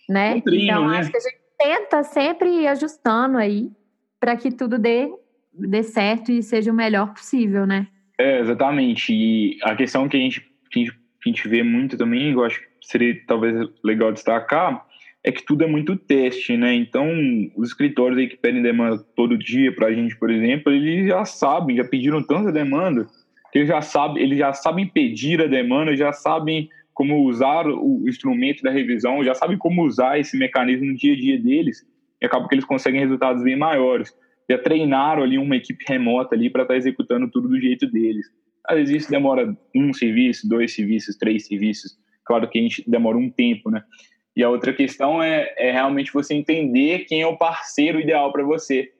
né? 0.08 0.42
então 0.44 0.88
né? 0.88 0.98
acho 0.98 1.10
que 1.10 1.16
a 1.16 1.20
gente 1.20 1.40
tenta 1.58 2.02
sempre 2.02 2.62
ir 2.62 2.66
ajustando 2.66 3.38
aí 3.38 3.70
para 4.18 4.36
que 4.36 4.50
tudo 4.50 4.78
dê, 4.78 5.12
dê 5.54 5.82
certo 5.82 6.32
e 6.32 6.42
seja 6.42 6.70
o 6.70 6.74
melhor 6.74 7.12
possível, 7.12 7.66
né? 7.66 7.86
É, 8.18 8.40
exatamente. 8.40 9.12
E 9.12 9.58
a 9.62 9.74
questão 9.74 10.08
que 10.08 10.16
a 10.16 10.20
gente, 10.20 10.40
que 10.70 10.86
a 10.88 11.28
gente, 11.28 11.48
vê 11.48 11.62
muito 11.62 11.96
também, 11.96 12.32
eu 12.32 12.44
acho 12.44 12.60
que 12.60 12.66
seria 12.82 13.20
talvez 13.26 13.68
legal 13.84 14.12
destacar, 14.12 14.84
é 15.24 15.30
que 15.30 15.44
tudo 15.44 15.64
é 15.64 15.66
muito 15.66 15.96
teste, 15.96 16.56
né? 16.56 16.74
Então, 16.74 17.08
os 17.56 17.68
escritórios 17.68 18.18
aí 18.18 18.28
que 18.28 18.36
pedem 18.36 18.62
demanda 18.62 18.98
todo 19.14 19.38
dia 19.38 19.72
para 19.74 19.88
a 19.88 19.92
gente, 19.92 20.16
por 20.16 20.30
exemplo, 20.30 20.72
eles 20.72 21.08
já 21.08 21.24
sabem, 21.24 21.76
já 21.76 21.84
pediram 21.84 22.22
tanta 22.22 22.50
demanda 22.50 23.06
que 23.52 23.58
eles 23.58 23.68
já 23.68 23.82
sabem, 23.82 24.22
eles 24.22 24.38
já 24.38 24.52
sabem 24.54 24.86
pedir 24.86 25.40
a 25.42 25.46
demanda, 25.46 25.94
já 25.94 26.10
sabem 26.10 26.70
como 26.94 27.22
usar 27.26 27.66
o 27.66 28.08
instrumento 28.08 28.62
da 28.62 28.70
revisão, 28.70 29.22
já 29.22 29.34
sabem 29.34 29.58
como 29.58 29.84
usar 29.84 30.18
esse 30.18 30.38
mecanismo 30.38 30.86
no 30.86 30.96
dia 30.96 31.12
a 31.12 31.16
dia 31.16 31.38
deles, 31.38 31.86
e 32.20 32.26
acaba 32.26 32.48
que 32.48 32.54
eles 32.54 32.64
conseguem 32.64 33.00
resultados 33.00 33.42
bem 33.42 33.56
maiores. 33.56 34.14
Já 34.50 34.58
treinaram 34.58 35.22
ali 35.22 35.38
uma 35.38 35.56
equipe 35.56 35.84
remota 35.86 36.34
ali 36.34 36.50
para 36.50 36.62
estar 36.62 36.74
tá 36.74 36.78
executando 36.78 37.30
tudo 37.30 37.48
do 37.48 37.60
jeito 37.60 37.86
deles. 37.86 38.26
Às 38.66 38.78
vezes 38.78 39.02
isso 39.02 39.10
demora 39.10 39.56
um 39.74 39.92
serviço, 39.92 40.48
dois 40.48 40.74
serviços, 40.74 41.16
três 41.16 41.46
serviços. 41.46 41.96
Claro 42.24 42.48
que 42.48 42.58
a 42.58 42.62
gente 42.62 42.88
demora 42.88 43.16
um 43.16 43.30
tempo, 43.30 43.70
né? 43.70 43.82
E 44.34 44.42
a 44.42 44.48
outra 44.48 44.72
questão 44.72 45.22
é, 45.22 45.52
é 45.58 45.72
realmente 45.72 46.12
você 46.12 46.34
entender 46.34 47.00
quem 47.00 47.20
é 47.20 47.26
o 47.26 47.36
parceiro 47.36 48.00
ideal 48.00 48.32
para 48.32 48.42
você. 48.42 48.90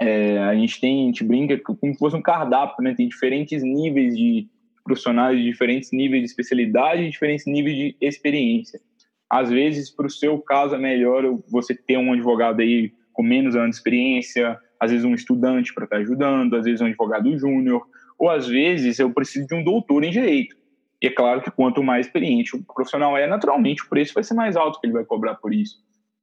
É, 0.00 0.38
a 0.38 0.54
gente 0.54 0.80
tem, 0.80 1.04
a 1.04 1.06
gente 1.06 1.24
brinca 1.24 1.58
como 1.58 1.92
se 1.92 1.98
fosse 1.98 2.16
um 2.16 2.22
cardápio, 2.22 2.84
né? 2.84 2.94
Tem 2.94 3.08
diferentes 3.08 3.62
níveis 3.62 4.16
de 4.16 4.48
profissionais, 4.84 5.42
diferentes 5.42 5.90
níveis 5.90 6.22
de 6.22 6.28
especialidade, 6.28 7.10
diferentes 7.10 7.46
níveis 7.46 7.76
de 7.76 7.96
experiência. 8.00 8.80
Às 9.28 9.50
vezes, 9.50 9.90
para 9.90 10.06
o 10.06 10.10
seu 10.10 10.38
caso, 10.38 10.76
é 10.76 10.78
melhor 10.78 11.24
você 11.48 11.74
ter 11.74 11.96
um 11.96 12.12
advogado 12.12 12.60
aí 12.60 12.92
com 13.16 13.22
menos 13.22 13.56
anos 13.56 13.70
de 13.70 13.76
experiência, 13.76 14.58
às 14.78 14.90
vezes 14.90 15.04
um 15.04 15.14
estudante 15.14 15.72
para 15.72 15.84
estar 15.84 15.96
tá 15.96 16.02
ajudando, 16.02 16.54
às 16.54 16.66
vezes 16.66 16.82
um 16.82 16.86
advogado 16.86 17.36
júnior, 17.38 17.82
ou 18.18 18.28
às 18.28 18.46
vezes 18.46 18.98
eu 18.98 19.10
preciso 19.10 19.46
de 19.46 19.54
um 19.54 19.64
doutor 19.64 20.04
em 20.04 20.10
direito. 20.10 20.54
E 21.02 21.06
é 21.06 21.10
claro 21.10 21.40
que 21.40 21.50
quanto 21.50 21.82
mais 21.82 22.06
experiente 22.06 22.54
o 22.54 22.62
profissional 22.62 23.16
é, 23.16 23.26
naturalmente 23.26 23.82
o 23.82 23.88
preço 23.88 24.12
vai 24.14 24.22
ser 24.22 24.34
mais 24.34 24.54
alto 24.54 24.78
que 24.78 24.86
ele 24.86 24.92
vai 24.92 25.04
cobrar 25.04 25.34
por 25.36 25.52
isso. 25.52 25.76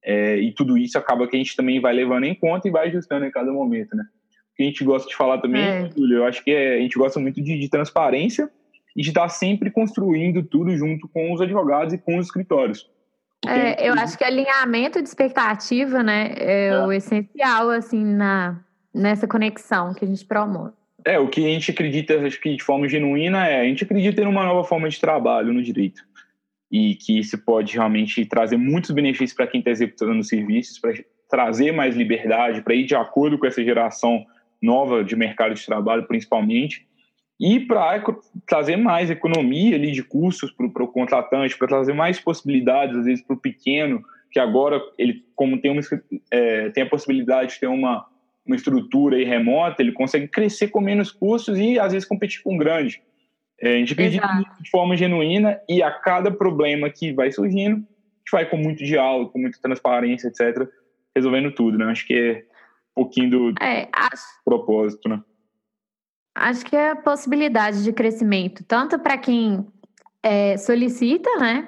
É, 0.05 0.37
e 0.37 0.51
tudo 0.51 0.77
isso 0.77 0.97
acaba 0.97 1.27
que 1.27 1.35
a 1.35 1.39
gente 1.39 1.55
também 1.55 1.79
vai 1.81 1.93
levando 1.93 2.25
em 2.25 2.35
conta 2.35 2.67
e 2.67 2.71
vai 2.71 2.87
ajustando 2.87 3.25
em 3.25 3.31
cada 3.31 3.51
momento, 3.51 3.95
né? 3.95 4.03
O 4.51 4.55
que 4.55 4.63
a 4.63 4.65
gente 4.67 4.83
gosta 4.83 5.09
de 5.09 5.15
falar 5.15 5.39
também, 5.39 5.63
é. 5.63 5.89
Júlio, 5.89 6.17
eu 6.17 6.25
acho 6.25 6.43
que 6.43 6.51
é, 6.51 6.75
a 6.75 6.79
gente 6.79 6.97
gosta 6.97 7.19
muito 7.19 7.41
de, 7.41 7.57
de 7.57 7.69
transparência 7.69 8.49
e 8.95 9.01
de 9.01 9.09
estar 9.09 9.27
sempre 9.29 9.71
construindo 9.71 10.43
tudo 10.43 10.75
junto 10.77 11.07
com 11.07 11.33
os 11.33 11.41
advogados 11.41 11.93
e 11.93 11.97
com 11.97 12.17
os 12.17 12.27
escritórios. 12.27 12.87
É, 13.47 13.87
eu 13.87 13.93
acho 13.93 14.17
que 14.17 14.23
alinhamento 14.23 15.01
de 15.01 15.07
expectativa, 15.07 16.01
né, 16.01 16.33
é, 16.37 16.67
é, 16.67 16.79
o 16.85 16.91
essencial, 16.91 17.69
assim, 17.69 18.03
na, 18.03 18.59
nessa 18.93 19.27
conexão 19.27 19.93
que 19.93 20.05
a 20.05 20.07
gente 20.07 20.25
promove. 20.25 20.73
É, 21.05 21.19
o 21.19 21.27
que 21.27 21.45
a 21.45 21.49
gente 21.49 21.71
acredita, 21.71 22.25
acho 22.25 22.39
que 22.39 22.55
de 22.55 22.63
forma 22.63 22.87
genuína, 22.87 23.47
é 23.47 23.61
a 23.61 23.65
gente 23.65 23.83
acredita 23.83 24.21
em 24.21 24.27
uma 24.27 24.45
nova 24.45 24.63
forma 24.63 24.87
de 24.87 24.99
trabalho 24.99 25.51
no 25.51 25.61
direito 25.61 26.01
e 26.71 26.95
que 26.95 27.19
isso 27.19 27.37
pode 27.37 27.73
realmente 27.73 28.25
trazer 28.25 28.57
muitos 28.57 28.89
benefícios 28.89 29.33
para 29.33 29.45
quem 29.45 29.59
está 29.59 29.69
executando 29.69 30.19
os 30.19 30.27
serviços, 30.27 30.79
para 30.79 30.93
trazer 31.29 31.71
mais 31.71 31.95
liberdade, 31.95 32.63
para 32.63 32.73
ir 32.73 32.85
de 32.85 32.95
acordo 32.95 33.37
com 33.37 33.45
essa 33.45 33.63
geração 33.63 34.25
nova 34.59 35.03
de 35.03 35.15
mercado 35.15 35.53
de 35.53 35.63
trabalho, 35.63 36.07
principalmente. 36.07 36.87
E 37.39 37.59
para 37.59 38.03
trazer 38.47 38.75
mais 38.75 39.09
economia 39.09 39.75
ali 39.75 39.91
de 39.91 40.03
custos 40.03 40.51
para 40.51 40.83
o 40.83 40.87
contratante, 40.87 41.57
para 41.57 41.67
trazer 41.67 41.93
mais 41.93 42.19
possibilidades, 42.19 42.95
às 42.95 43.05
vezes, 43.05 43.23
para 43.25 43.35
o 43.35 43.39
pequeno, 43.39 44.03
que 44.31 44.39
agora 44.39 44.81
ele, 44.97 45.23
como 45.35 45.59
tem, 45.59 45.71
uma, 45.71 45.81
é, 46.31 46.69
tem 46.69 46.83
a 46.83 46.89
possibilidade 46.89 47.53
de 47.53 47.59
ter 47.59 47.67
uma, 47.67 48.05
uma 48.45 48.55
estrutura 48.55 49.17
aí 49.17 49.23
remota, 49.23 49.81
ele 49.81 49.91
consegue 49.91 50.27
crescer 50.27 50.69
com 50.69 50.79
menos 50.79 51.11
custos 51.11 51.57
e, 51.57 51.79
às 51.79 51.91
vezes, 51.91 52.07
competir 52.07 52.41
com 52.43 52.55
o 52.55 52.57
grande. 52.57 53.01
É, 53.59 53.75
a 53.75 53.77
gente 53.77 53.93
acredita 53.93 54.27
de 54.59 54.69
forma 54.69 54.95
genuína 54.95 55.59
e 55.69 55.81
a 55.81 55.91
cada 55.91 56.31
problema 56.31 56.89
que 56.89 57.13
vai 57.13 57.31
surgindo, 57.31 57.77
a 57.77 57.79
gente 57.79 58.31
vai 58.31 58.49
com 58.49 58.57
muito 58.57 58.83
diálogo, 58.83 59.31
com 59.31 59.39
muita 59.39 59.59
transparência, 59.61 60.27
etc., 60.27 60.67
resolvendo 61.15 61.51
tudo, 61.51 61.77
né? 61.77 61.85
Acho 61.85 62.05
que 62.05 62.13
é 62.13 62.43
um 62.97 63.03
pouquinho 63.03 63.29
do 63.29 63.53
é, 63.61 63.87
propósito, 64.43 65.07
né? 65.07 65.21
Acho 66.35 66.65
que 66.65 66.75
é 66.75 66.91
a 66.91 66.95
possibilidade 66.95 67.83
de 67.83 67.93
crescimento, 67.93 68.63
tanto 68.63 68.97
para 68.97 69.17
quem 69.17 69.65
é, 70.23 70.57
solicita, 70.57 71.29
né, 71.37 71.67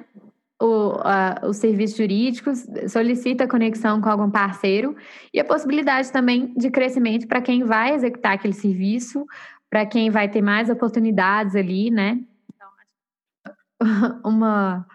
o, 0.62 0.94
a, 1.04 1.42
os 1.48 1.58
serviços 1.58 1.98
jurídicos, 1.98 2.66
solicita 2.88 3.48
conexão 3.48 4.02
com 4.02 4.10
algum 4.10 4.32
parceiro, 4.32 4.96
e 5.34 5.40
a 5.40 5.46
possibilidade 5.46 6.12
também 6.12 6.54
de 6.56 6.72
crescimento 6.72 7.28
para 7.28 7.42
quem 7.42 7.64
vai 7.64 7.94
executar 7.94 8.34
aquele 8.34 8.54
serviço, 8.54 9.26
para 9.70 9.86
quem 9.86 10.10
vai 10.10 10.30
ter 10.30 10.42
mais 10.42 10.70
oportunidades 10.70 11.56
ali, 11.56 11.92
né? 11.92 12.20
Então, 12.54 14.22
uma, 14.24 14.88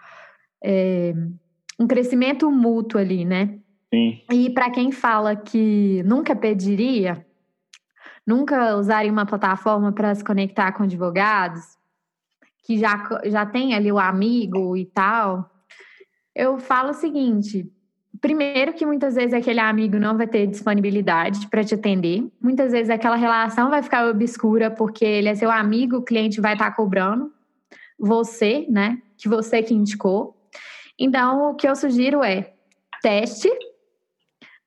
é, 0.64 1.14
um 1.78 1.86
crescimento 1.86 2.50
mútuo 2.50 3.00
ali, 3.00 3.24
né? 3.24 3.58
Sim. 3.92 4.22
E 4.32 4.50
para 4.50 4.70
quem 4.70 4.90
fala 4.90 5.36
que 5.36 6.02
nunca 6.04 6.34
pediria, 6.34 7.26
nunca 8.30 8.76
usaria 8.76 9.10
uma 9.10 9.26
plataforma 9.26 9.92
para 9.92 10.14
se 10.14 10.22
conectar 10.22 10.70
com 10.72 10.84
advogados, 10.84 11.76
que 12.62 12.78
já, 12.78 13.20
já 13.24 13.44
tem 13.44 13.74
ali 13.74 13.90
o 13.90 13.98
amigo 13.98 14.76
e 14.76 14.86
tal, 14.86 15.50
eu 16.34 16.58
falo 16.58 16.90
o 16.90 16.94
seguinte: 16.94 17.68
primeiro, 18.20 18.72
que 18.72 18.86
muitas 18.86 19.16
vezes 19.16 19.34
aquele 19.34 19.58
amigo 19.58 19.98
não 19.98 20.16
vai 20.16 20.28
ter 20.28 20.46
disponibilidade 20.46 21.48
para 21.48 21.64
te 21.64 21.74
atender, 21.74 22.24
muitas 22.40 22.70
vezes 22.70 22.88
aquela 22.88 23.16
relação 23.16 23.68
vai 23.68 23.82
ficar 23.82 24.06
obscura 24.06 24.70
porque 24.70 25.04
ele 25.04 25.28
é 25.28 25.34
seu 25.34 25.50
amigo, 25.50 25.96
o 25.96 26.02
cliente 26.02 26.40
vai 26.40 26.52
estar 26.52 26.70
tá 26.70 26.76
cobrando 26.76 27.32
você, 27.98 28.64
né? 28.70 29.02
Que 29.18 29.28
você 29.28 29.62
que 29.62 29.74
indicou. 29.74 30.36
Então, 30.98 31.50
o 31.50 31.54
que 31.54 31.68
eu 31.68 31.74
sugiro 31.74 32.22
é 32.22 32.52
teste, 33.02 33.50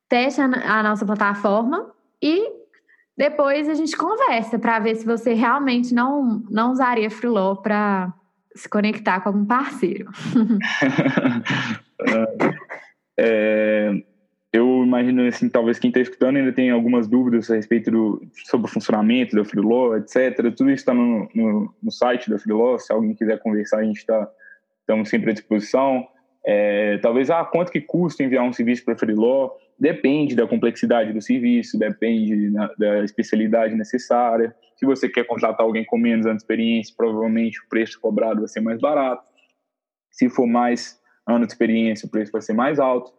teste 0.10 0.42
a, 0.42 0.46
a 0.80 0.84
nossa 0.84 1.06
plataforma 1.06 1.92
e 2.22 2.63
depois 3.18 3.70
a 3.70 3.74
gente 3.74 3.96
conversa 3.96 4.58
para 4.58 4.80
ver 4.80 4.96
se 4.96 5.06
você 5.06 5.34
realmente 5.34 5.94
não, 5.94 6.44
não 6.50 6.72
usaria 6.72 7.10
Freeló 7.10 7.56
para 7.56 8.14
se 8.56 8.68
conectar 8.68 9.22
com 9.22 9.30
algum 9.30 9.46
parceiro. 9.46 10.10
é, 13.18 13.92
eu 14.52 14.84
imagino 14.84 15.28
assim, 15.28 15.50
talvez 15.50 15.80
quem 15.80 15.90
está 15.90 16.00
escutando 16.00 16.38
ainda 16.38 16.52
tem 16.52 16.70
algumas 16.70 17.08
dúvidas 17.08 17.50
a 17.50 17.56
respeito 17.56 17.90
do, 17.90 18.22
sobre 18.46 18.68
o 18.68 18.70
funcionamento 18.70 19.36
da 19.36 19.44
Freeló, 19.44 19.96
etc. 19.96 20.38
Tudo 20.56 20.70
isso 20.70 20.82
está 20.82 20.94
no, 20.94 21.28
no, 21.34 21.74
no, 21.82 21.92
site 21.92 22.30
da 22.30 22.38
Freeló. 22.38 22.78
Se 22.78 22.94
alguém 22.94 23.16
quiser 23.16 23.40
conversar, 23.40 23.80
a 23.80 23.84
gente 23.84 23.98
está 23.98 24.30
estamos 24.82 25.10
sempre 25.10 25.32
à 25.32 25.34
disposição. 25.34 26.08
É, 26.46 26.98
talvez, 26.98 27.30
ah, 27.30 27.46
quanto 27.46 27.72
que 27.72 27.82
custa 27.82 28.24
enviar 28.24 28.44
um 28.44 28.54
serviço 28.54 28.84
para 28.84 28.98
Freeló? 28.98 29.52
Depende 29.80 30.36
da 30.36 30.48
complexidade 30.48 31.12
do 31.12 31.22
serviço, 31.22 31.78
depende 31.78 32.50
da, 32.52 32.74
da, 32.78 33.04
especialidade 33.04 33.76
necessária. 33.76 34.56
Se 34.76 34.86
você 34.86 35.10
quer 35.10 35.26
contratar 35.26 35.66
alguém 35.66 35.86
com 35.86 35.98
menos 35.98 36.26
anos 36.26 36.38
de 36.38 36.44
experiência, 36.44 36.94
provavelmente 36.96 37.60
o 37.60 37.68
preço 37.70 38.00
cobrado 38.00 38.40
vai 38.40 38.48
ser 38.48 38.62
mais 38.62 38.80
barato. 38.80 39.24
Se 40.12 40.30
for 40.30 40.48
mais 40.48 41.02
anos 41.28 41.48
de 41.48 41.54
experiência, 41.54 42.08
o 42.08 42.10
preço 42.10 42.32
vai 42.32 42.42
ser 42.42 42.54
mais 42.54 42.80
alto. 42.80 43.12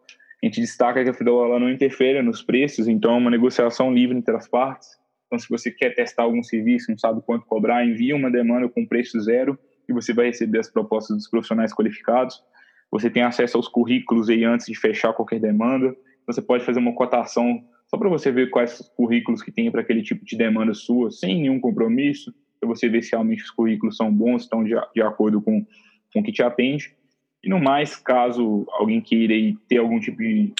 A 0.42 0.46
gente 0.46 0.60
destaca 0.60 1.02
que 1.02 1.10
a 1.10 1.26
ela 1.26 1.58
não 1.58 1.70
interfere 1.70 2.20
nos 2.22 2.42
preços, 2.42 2.86
então 2.86 3.14
é 3.14 3.18
uma 3.18 3.30
negociação 3.30 3.92
livre 3.92 4.16
entre 4.16 4.36
as 4.36 4.46
partes. 4.46 4.88
Então, 5.26 5.38
se 5.38 5.48
você 5.48 5.70
quer 5.70 5.94
testar 5.94 6.24
algum 6.24 6.42
serviço, 6.42 6.90
não 6.90 6.98
sabe 6.98 7.22
quanto 7.22 7.46
cobrar, 7.46 7.84
envia 7.84 8.14
uma 8.14 8.30
demanda 8.30 8.68
com 8.68 8.86
preço 8.86 9.18
zero 9.20 9.58
e 9.88 9.92
você 9.92 10.12
vai 10.12 10.26
receber 10.26 10.58
as 10.58 10.70
propostas 10.70 11.16
dos 11.16 11.28
profissionais 11.28 11.72
qualificados. 11.72 12.42
Você 12.90 13.10
tem 13.10 13.22
acesso 13.22 13.56
aos 13.56 13.66
currículos 13.66 14.28
aí 14.28 14.44
antes 14.44 14.66
de 14.66 14.78
fechar 14.78 15.12
qualquer 15.12 15.40
demanda. 15.40 15.96
Você 16.26 16.40
pode 16.42 16.64
fazer 16.64 16.78
uma 16.78 16.94
cotação 16.94 17.62
só 17.86 17.98
para 17.98 18.08
você 18.08 18.32
ver 18.32 18.50
quais 18.50 18.80
currículos 18.96 19.42
que 19.42 19.52
tem 19.52 19.70
para 19.70 19.82
aquele 19.82 20.02
tipo 20.02 20.24
de 20.24 20.36
demanda 20.36 20.74
sua, 20.74 21.10
sem 21.10 21.42
nenhum 21.42 21.60
compromisso, 21.60 22.34
para 22.58 22.68
você 22.68 22.88
ver 22.88 23.02
se 23.02 23.12
realmente 23.12 23.42
os 23.42 23.50
currículos 23.50 23.96
são 23.96 24.12
bons, 24.12 24.42
estão 24.42 24.64
de, 24.64 24.74
de 24.94 25.02
acordo 25.02 25.40
com, 25.40 25.64
com 26.12 26.20
o 26.20 26.22
que 26.22 26.32
te 26.32 26.42
atende. 26.42 26.94
E 27.42 27.48
no 27.48 27.60
mais, 27.60 27.94
caso 27.96 28.66
alguém 28.72 29.00
queira 29.00 29.34
ter 29.68 29.78
algum 29.78 30.00
tipo 30.00 30.18
de, 30.18 30.52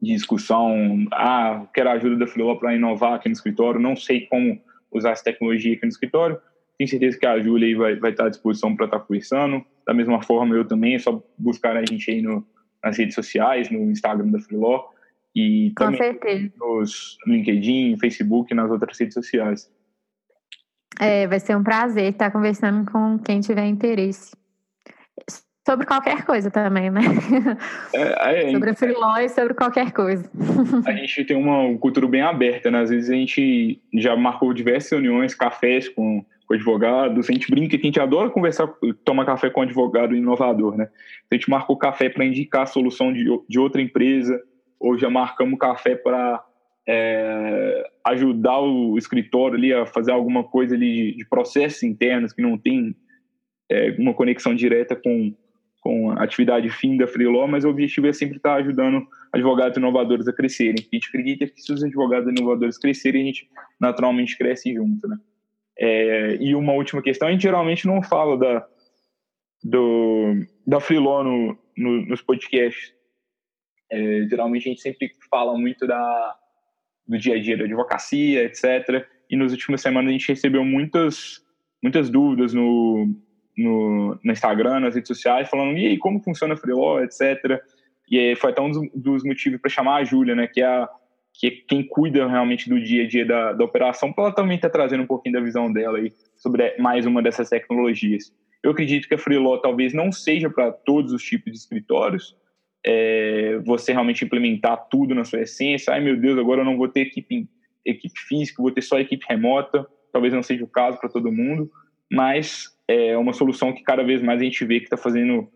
discussão, 0.00 1.06
ah, 1.12 1.66
quero 1.74 1.88
a 1.88 1.92
ajuda 1.92 2.16
da 2.16 2.26
Filó 2.26 2.54
para 2.54 2.74
inovar 2.74 3.14
aqui 3.14 3.28
no 3.28 3.32
escritório, 3.32 3.80
não 3.80 3.96
sei 3.96 4.26
como 4.26 4.60
usar 4.92 5.10
essa 5.10 5.24
tecnologia 5.24 5.74
aqui 5.74 5.82
no 5.82 5.88
escritório, 5.88 6.38
tenho 6.78 6.88
certeza 6.88 7.18
que 7.18 7.26
a 7.26 7.40
Júlia 7.40 7.76
vai, 7.76 7.96
vai 7.96 8.10
estar 8.10 8.26
à 8.26 8.28
disposição 8.28 8.76
para 8.76 8.84
estar 8.84 9.00
conversando. 9.00 9.64
Da 9.86 9.94
mesma 9.94 10.22
forma, 10.22 10.54
eu 10.54 10.64
também, 10.64 10.94
é 10.94 10.98
só 10.98 11.22
buscar 11.38 11.76
a 11.76 11.84
gente 11.84 12.10
aí 12.10 12.20
no, 12.20 12.46
nas 12.82 12.98
redes 12.98 13.14
sociais, 13.14 13.70
no 13.70 13.90
Instagram 13.90 14.28
da 14.28 14.38
Freeló 14.38 14.84
e 15.34 15.72
Com 15.76 15.84
também 15.84 15.98
certeza. 15.98 16.52
nos 16.58 17.18
LinkedIn, 17.26 17.98
Facebook 17.98 18.52
e 18.52 18.56
nas 18.56 18.70
outras 18.70 18.98
redes 18.98 19.14
sociais. 19.14 19.70
É, 20.98 21.26
vai 21.26 21.38
ser 21.38 21.54
um 21.56 21.62
prazer 21.62 22.12
estar 22.12 22.30
conversando 22.30 22.90
com 22.90 23.18
quem 23.18 23.40
tiver 23.40 23.66
interesse. 23.66 24.34
Sobre 25.66 25.84
qualquer 25.84 26.24
coisa 26.24 26.50
também, 26.50 26.90
né? 26.90 27.00
É, 27.92 28.46
é, 28.46 28.52
sobre 28.54 28.70
a 28.70 28.74
freeló 28.74 29.18
e 29.18 29.28
sobre 29.28 29.52
qualquer 29.52 29.92
coisa. 29.92 30.30
A 30.86 30.92
gente 30.92 31.24
tem 31.24 31.36
uma 31.36 31.76
cultura 31.78 32.06
bem 32.06 32.22
aberta, 32.22 32.70
né? 32.70 32.80
Às 32.80 32.90
vezes 32.90 33.10
a 33.10 33.14
gente 33.14 33.82
já 33.94 34.16
marcou 34.16 34.54
diversas 34.54 34.92
reuniões, 34.92 35.34
cafés 35.34 35.88
com 35.88 36.24
com 36.46 36.54
advogados. 36.54 37.28
A 37.28 37.32
gente 37.32 37.50
brinca 37.50 37.76
que 37.76 37.86
a 37.86 37.88
gente 37.88 38.00
adora 38.00 38.30
conversar, 38.30 38.68
tomar 39.04 39.24
café 39.24 39.50
com 39.50 39.62
advogado 39.62 40.14
inovador, 40.14 40.76
né? 40.76 40.88
A 41.30 41.34
gente 41.34 41.50
marcou 41.50 41.76
café 41.76 42.08
para 42.08 42.24
indicar 42.24 42.62
a 42.62 42.66
solução 42.66 43.12
de, 43.12 43.24
de 43.48 43.58
outra 43.58 43.82
empresa, 43.82 44.40
ou 44.78 44.96
já 44.96 45.10
marcamos 45.10 45.58
café 45.58 45.96
para 45.96 46.44
é, 46.88 47.90
ajudar 48.04 48.60
o 48.60 48.96
escritório 48.96 49.56
ali 49.56 49.72
a 49.72 49.84
fazer 49.86 50.12
alguma 50.12 50.44
coisa 50.44 50.74
ali 50.74 51.12
de, 51.12 51.18
de 51.18 51.28
processos 51.28 51.82
internos 51.82 52.32
que 52.32 52.40
não 52.40 52.56
tem 52.56 52.94
é, 53.70 53.96
uma 53.98 54.14
conexão 54.14 54.54
direta 54.54 54.94
com, 54.94 55.34
com 55.80 56.12
a 56.12 56.22
atividade 56.22 56.70
fim 56.70 56.96
da 56.96 57.08
Freeló, 57.08 57.46
mas 57.46 57.64
o 57.64 57.68
objetivo 57.68 58.06
é 58.06 58.12
sempre 58.12 58.36
estar 58.36 58.54
ajudando 58.54 59.06
advogados 59.32 59.76
inovadores 59.76 60.28
a 60.28 60.32
crescerem. 60.32 60.76
A 60.78 60.94
gente 60.94 61.08
acredita 61.08 61.46
que 61.46 61.60
se 61.60 61.72
os 61.72 61.82
advogados 61.82 62.30
inovadores 62.30 62.78
crescerem, 62.78 63.22
a 63.22 63.26
gente 63.26 63.48
naturalmente 63.80 64.38
cresce 64.38 64.72
junto, 64.72 65.08
né? 65.08 65.18
É, 65.78 66.36
e 66.40 66.54
uma 66.54 66.72
última 66.72 67.02
questão, 67.02 67.28
a 67.28 67.30
gente 67.30 67.42
geralmente 67.42 67.86
não 67.86 68.02
fala 68.02 68.38
da, 68.38 68.66
do, 69.62 70.46
da 70.66 70.80
Freeló 70.80 71.22
no, 71.22 71.58
no, 71.76 72.06
nos 72.06 72.22
podcasts. 72.22 72.94
É, 73.90 74.26
geralmente 74.28 74.68
a 74.68 74.70
gente 74.70 74.80
sempre 74.80 75.10
fala 75.30 75.56
muito 75.56 75.86
da, 75.86 76.36
do 77.06 77.18
dia 77.18 77.34
a 77.34 77.40
dia 77.40 77.56
da 77.56 77.64
advocacia, 77.64 78.44
etc. 78.44 79.06
E 79.30 79.36
nas 79.36 79.52
últimas 79.52 79.80
semanas 79.80 80.10
a 80.10 80.12
gente 80.12 80.28
recebeu 80.28 80.64
muitas, 80.64 81.44
muitas 81.82 82.10
dúvidas 82.10 82.54
no, 82.54 83.14
no, 83.56 84.18
no 84.22 84.32
Instagram, 84.32 84.80
nas 84.80 84.94
redes 84.94 85.08
sociais, 85.08 85.48
falando, 85.48 85.76
e 85.76 85.86
aí, 85.86 85.98
como 85.98 86.22
funciona 86.22 86.54
a 86.54 86.56
Freeló, 86.56 87.00
etc. 87.00 87.60
E 88.10 88.34
foi 88.36 88.50
até 88.50 88.62
um 88.62 88.70
dos, 88.70 88.90
dos 88.94 89.24
motivos 89.24 89.60
para 89.60 89.70
chamar 89.70 89.96
a 89.96 90.04
Júlia, 90.04 90.34
né, 90.34 90.46
que 90.46 90.60
é 90.60 90.66
a 90.66 90.88
que 91.38 91.46
é 91.46 91.50
quem 91.50 91.82
cuida 91.82 92.26
realmente 92.26 92.68
do 92.68 92.80
dia 92.80 93.04
a 93.04 93.06
dia 93.06 93.24
da, 93.24 93.52
da 93.52 93.64
operação, 93.64 94.12
para 94.12 94.24
ela 94.24 94.34
também 94.34 94.56
estar 94.56 94.70
tá 94.70 94.72
trazendo 94.78 95.02
um 95.02 95.06
pouquinho 95.06 95.34
da 95.34 95.40
visão 95.40 95.70
dela 95.70 95.98
aí 95.98 96.10
sobre 96.36 96.76
mais 96.78 97.04
uma 97.04 97.22
dessas 97.22 97.50
tecnologias. 97.50 98.32
Eu 98.62 98.70
acredito 98.70 99.06
que 99.06 99.14
a 99.14 99.18
Freeló 99.18 99.58
talvez 99.58 99.92
não 99.92 100.10
seja 100.10 100.48
para 100.48 100.72
todos 100.72 101.12
os 101.12 101.22
tipos 101.22 101.52
de 101.52 101.58
escritórios, 101.58 102.34
é, 102.84 103.58
você 103.64 103.92
realmente 103.92 104.24
implementar 104.24 104.88
tudo 104.88 105.14
na 105.14 105.24
sua 105.24 105.42
essência. 105.42 105.92
Ai 105.92 106.00
meu 106.00 106.16
Deus, 106.16 106.38
agora 106.38 106.62
eu 106.62 106.64
não 106.64 106.76
vou 106.76 106.88
ter 106.88 107.00
equipe, 107.00 107.48
equipe 107.84 108.18
física, 108.18 108.62
vou 108.62 108.72
ter 108.72 108.82
só 108.82 108.98
equipe 108.98 109.26
remota. 109.28 109.86
Talvez 110.12 110.32
não 110.32 110.42
seja 110.42 110.64
o 110.64 110.68
caso 110.68 110.98
para 110.98 111.10
todo 111.10 111.30
mundo, 111.30 111.70
mas 112.10 112.74
é 112.88 113.16
uma 113.18 113.34
solução 113.34 113.72
que 113.72 113.82
cada 113.82 114.02
vez 114.02 114.22
mais 114.22 114.40
a 114.40 114.44
gente 114.44 114.64
vê 114.64 114.78
que 114.78 114.86
está 114.86 114.96
fazendo, 114.96 115.48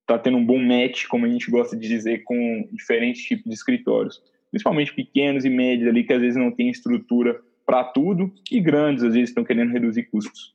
está 0.00 0.18
tendo 0.18 0.38
um 0.38 0.44
bom 0.44 0.58
match, 0.58 1.06
como 1.06 1.26
a 1.26 1.28
gente 1.28 1.50
gosta 1.50 1.76
de 1.76 1.86
dizer, 1.86 2.24
com 2.24 2.68
diferentes 2.72 3.22
tipos 3.22 3.44
de 3.44 3.54
escritórios 3.54 4.20
principalmente 4.52 4.94
pequenos 4.94 5.44
e 5.44 5.50
médios 5.50 5.88
ali, 5.88 6.04
que 6.04 6.12
às 6.12 6.20
vezes 6.20 6.36
não 6.36 6.52
tem 6.52 6.68
estrutura 6.68 7.40
para 7.66 7.84
tudo, 7.84 8.30
e 8.50 8.60
grandes, 8.60 9.02
às 9.02 9.14
vezes, 9.14 9.30
estão 9.30 9.42
querendo 9.42 9.72
reduzir 9.72 10.04
custos. 10.04 10.54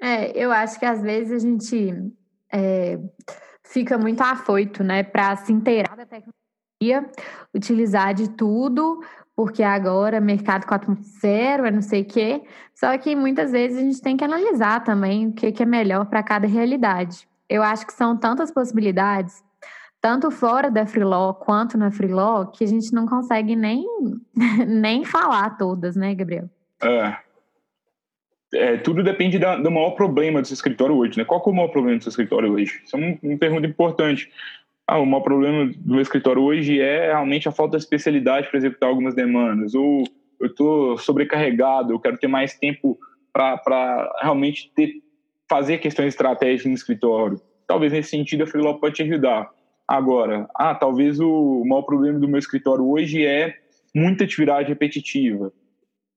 É, 0.00 0.30
eu 0.38 0.52
acho 0.52 0.78
que 0.78 0.84
às 0.84 1.02
vezes 1.02 1.32
a 1.32 1.38
gente 1.38 2.12
é, 2.52 2.98
fica 3.64 3.98
muito 3.98 4.20
afoito, 4.20 4.84
né, 4.84 5.02
para 5.02 5.34
se 5.36 5.52
inteirar 5.52 5.96
da 5.96 6.06
tecnologia, 6.06 7.10
utilizar 7.54 8.14
de 8.14 8.30
tudo, 8.30 9.02
porque 9.34 9.62
agora 9.62 10.20
mercado 10.20 10.66
4.0 10.66 11.66
é 11.66 11.70
não 11.70 11.82
sei 11.82 12.02
o 12.02 12.04
quê. 12.04 12.42
Só 12.74 12.96
que 12.96 13.16
muitas 13.16 13.52
vezes 13.52 13.78
a 13.78 13.80
gente 13.80 14.00
tem 14.00 14.16
que 14.16 14.24
analisar 14.24 14.84
também 14.84 15.28
o 15.28 15.32
que, 15.32 15.50
que 15.50 15.62
é 15.62 15.66
melhor 15.66 16.06
para 16.06 16.22
cada 16.22 16.46
realidade. 16.46 17.26
Eu 17.48 17.62
acho 17.62 17.86
que 17.86 17.92
são 17.92 18.16
tantas 18.16 18.50
possibilidades, 18.50 19.42
tanto 20.06 20.30
fora 20.30 20.70
da 20.70 20.86
Freeló 20.86 21.32
quanto 21.32 21.76
na 21.76 21.90
Freeló, 21.90 22.46
que 22.46 22.62
a 22.62 22.66
gente 22.68 22.92
não 22.92 23.06
consegue 23.06 23.56
nem, 23.56 23.84
nem 24.64 25.04
falar 25.04 25.58
todas, 25.58 25.96
né, 25.96 26.14
Gabriel? 26.14 26.48
É. 26.80 27.16
é 28.54 28.76
tudo 28.76 29.02
depende 29.02 29.36
da, 29.36 29.56
do 29.56 29.68
maior 29.68 29.96
problema 29.96 30.40
do 30.40 30.46
seu 30.46 30.54
escritório 30.54 30.94
hoje, 30.94 31.18
né? 31.18 31.24
Qual 31.24 31.42
é 31.44 31.48
o 31.48 31.52
maior 31.52 31.70
problema 31.70 31.98
do 31.98 32.04
seu 32.04 32.10
escritório 32.10 32.52
hoje? 32.52 32.80
Isso 32.84 32.96
é 32.96 33.18
uma, 33.20 33.36
pergunta 33.36 33.66
importante 33.66 34.30
ah, 34.86 35.00
o 35.00 35.04
maior 35.04 35.24
problema 35.24 35.72
do 35.76 35.94
meu 35.94 36.02
escritório 36.02 36.40
hoje 36.40 36.80
é 36.80 37.06
realmente 37.06 37.48
a 37.48 37.52
falta 37.52 37.76
de 37.76 37.82
especialidade 37.82 38.48
para 38.48 38.58
executar 38.58 38.88
algumas 38.88 39.16
demandas, 39.16 39.74
ou 39.74 40.04
eu 40.38 40.46
estou 40.46 40.96
sobrecarregado, 40.98 41.92
eu 41.92 41.98
quero 41.98 42.16
ter 42.16 42.28
mais 42.28 42.54
tempo 42.54 42.96
para 43.32 44.08
realmente 44.22 44.70
ter, 44.72 45.02
fazer 45.50 45.78
questões 45.78 46.10
estratégicas 46.10 46.66
no 46.66 46.74
escritório. 46.74 47.40
Talvez 47.66 47.92
nesse 47.92 48.10
sentido 48.10 48.44
a 48.44 48.46
Freeló 48.46 48.74
pode 48.74 48.94
te 48.94 49.02
ajudar. 49.02 49.50
Agora, 49.86 50.48
ah, 50.54 50.74
talvez 50.74 51.20
o 51.20 51.64
maior 51.64 51.82
problema 51.82 52.18
do 52.18 52.28
meu 52.28 52.38
escritório 52.38 52.84
hoje 52.86 53.24
é 53.24 53.56
muita 53.94 54.24
atividade 54.24 54.68
repetitiva. 54.68 55.52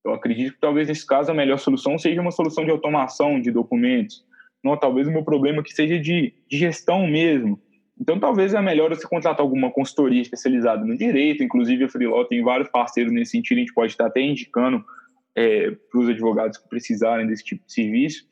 Eu 0.04 0.14
acredito 0.14 0.54
que 0.54 0.60
talvez 0.60 0.88
nesse 0.88 1.06
caso 1.06 1.32
a 1.32 1.36
melhor 1.36 1.60
solução 1.60 1.98
seja 1.98 2.22
uma 2.22 2.32
solução 2.32 2.66
de 2.66 2.72
automação 2.72 3.40
de 3.40 3.52
documentos. 3.52 4.26
Não, 4.64 4.76
talvez 4.78 5.08
o 5.08 5.12
meu 5.12 5.24
problema 5.24 5.64
que 5.64 5.74
seja 5.74 6.00
de, 6.00 6.34
de 6.48 6.58
gestão 6.58 7.08
mesmo 7.08 7.62
então, 8.00 8.18
talvez 8.18 8.54
é 8.54 8.62
melhor 8.62 8.90
você 8.90 9.06
contratar 9.06 9.42
alguma 9.42 9.70
consultoria 9.70 10.22
especializada 10.22 10.86
no 10.86 10.98
direito. 10.98 11.44
Inclusive, 11.44 11.84
a 11.84 11.90
Freeló 11.90 12.24
tem 12.24 12.42
vários 12.42 12.70
parceiros 12.70 13.12
nesse 13.12 13.32
sentido. 13.32 13.58
A 13.58 13.60
gente 13.60 13.74
pode 13.74 13.92
estar 13.92 14.06
até 14.06 14.22
indicando 14.22 14.84
é, 15.36 15.72
para 15.72 16.00
os 16.00 16.08
advogados 16.08 16.58
que 16.58 16.70
precisarem 16.70 17.28
desse 17.28 17.44
tipo 17.44 17.66
de 17.66 17.74
serviço. 17.74 18.26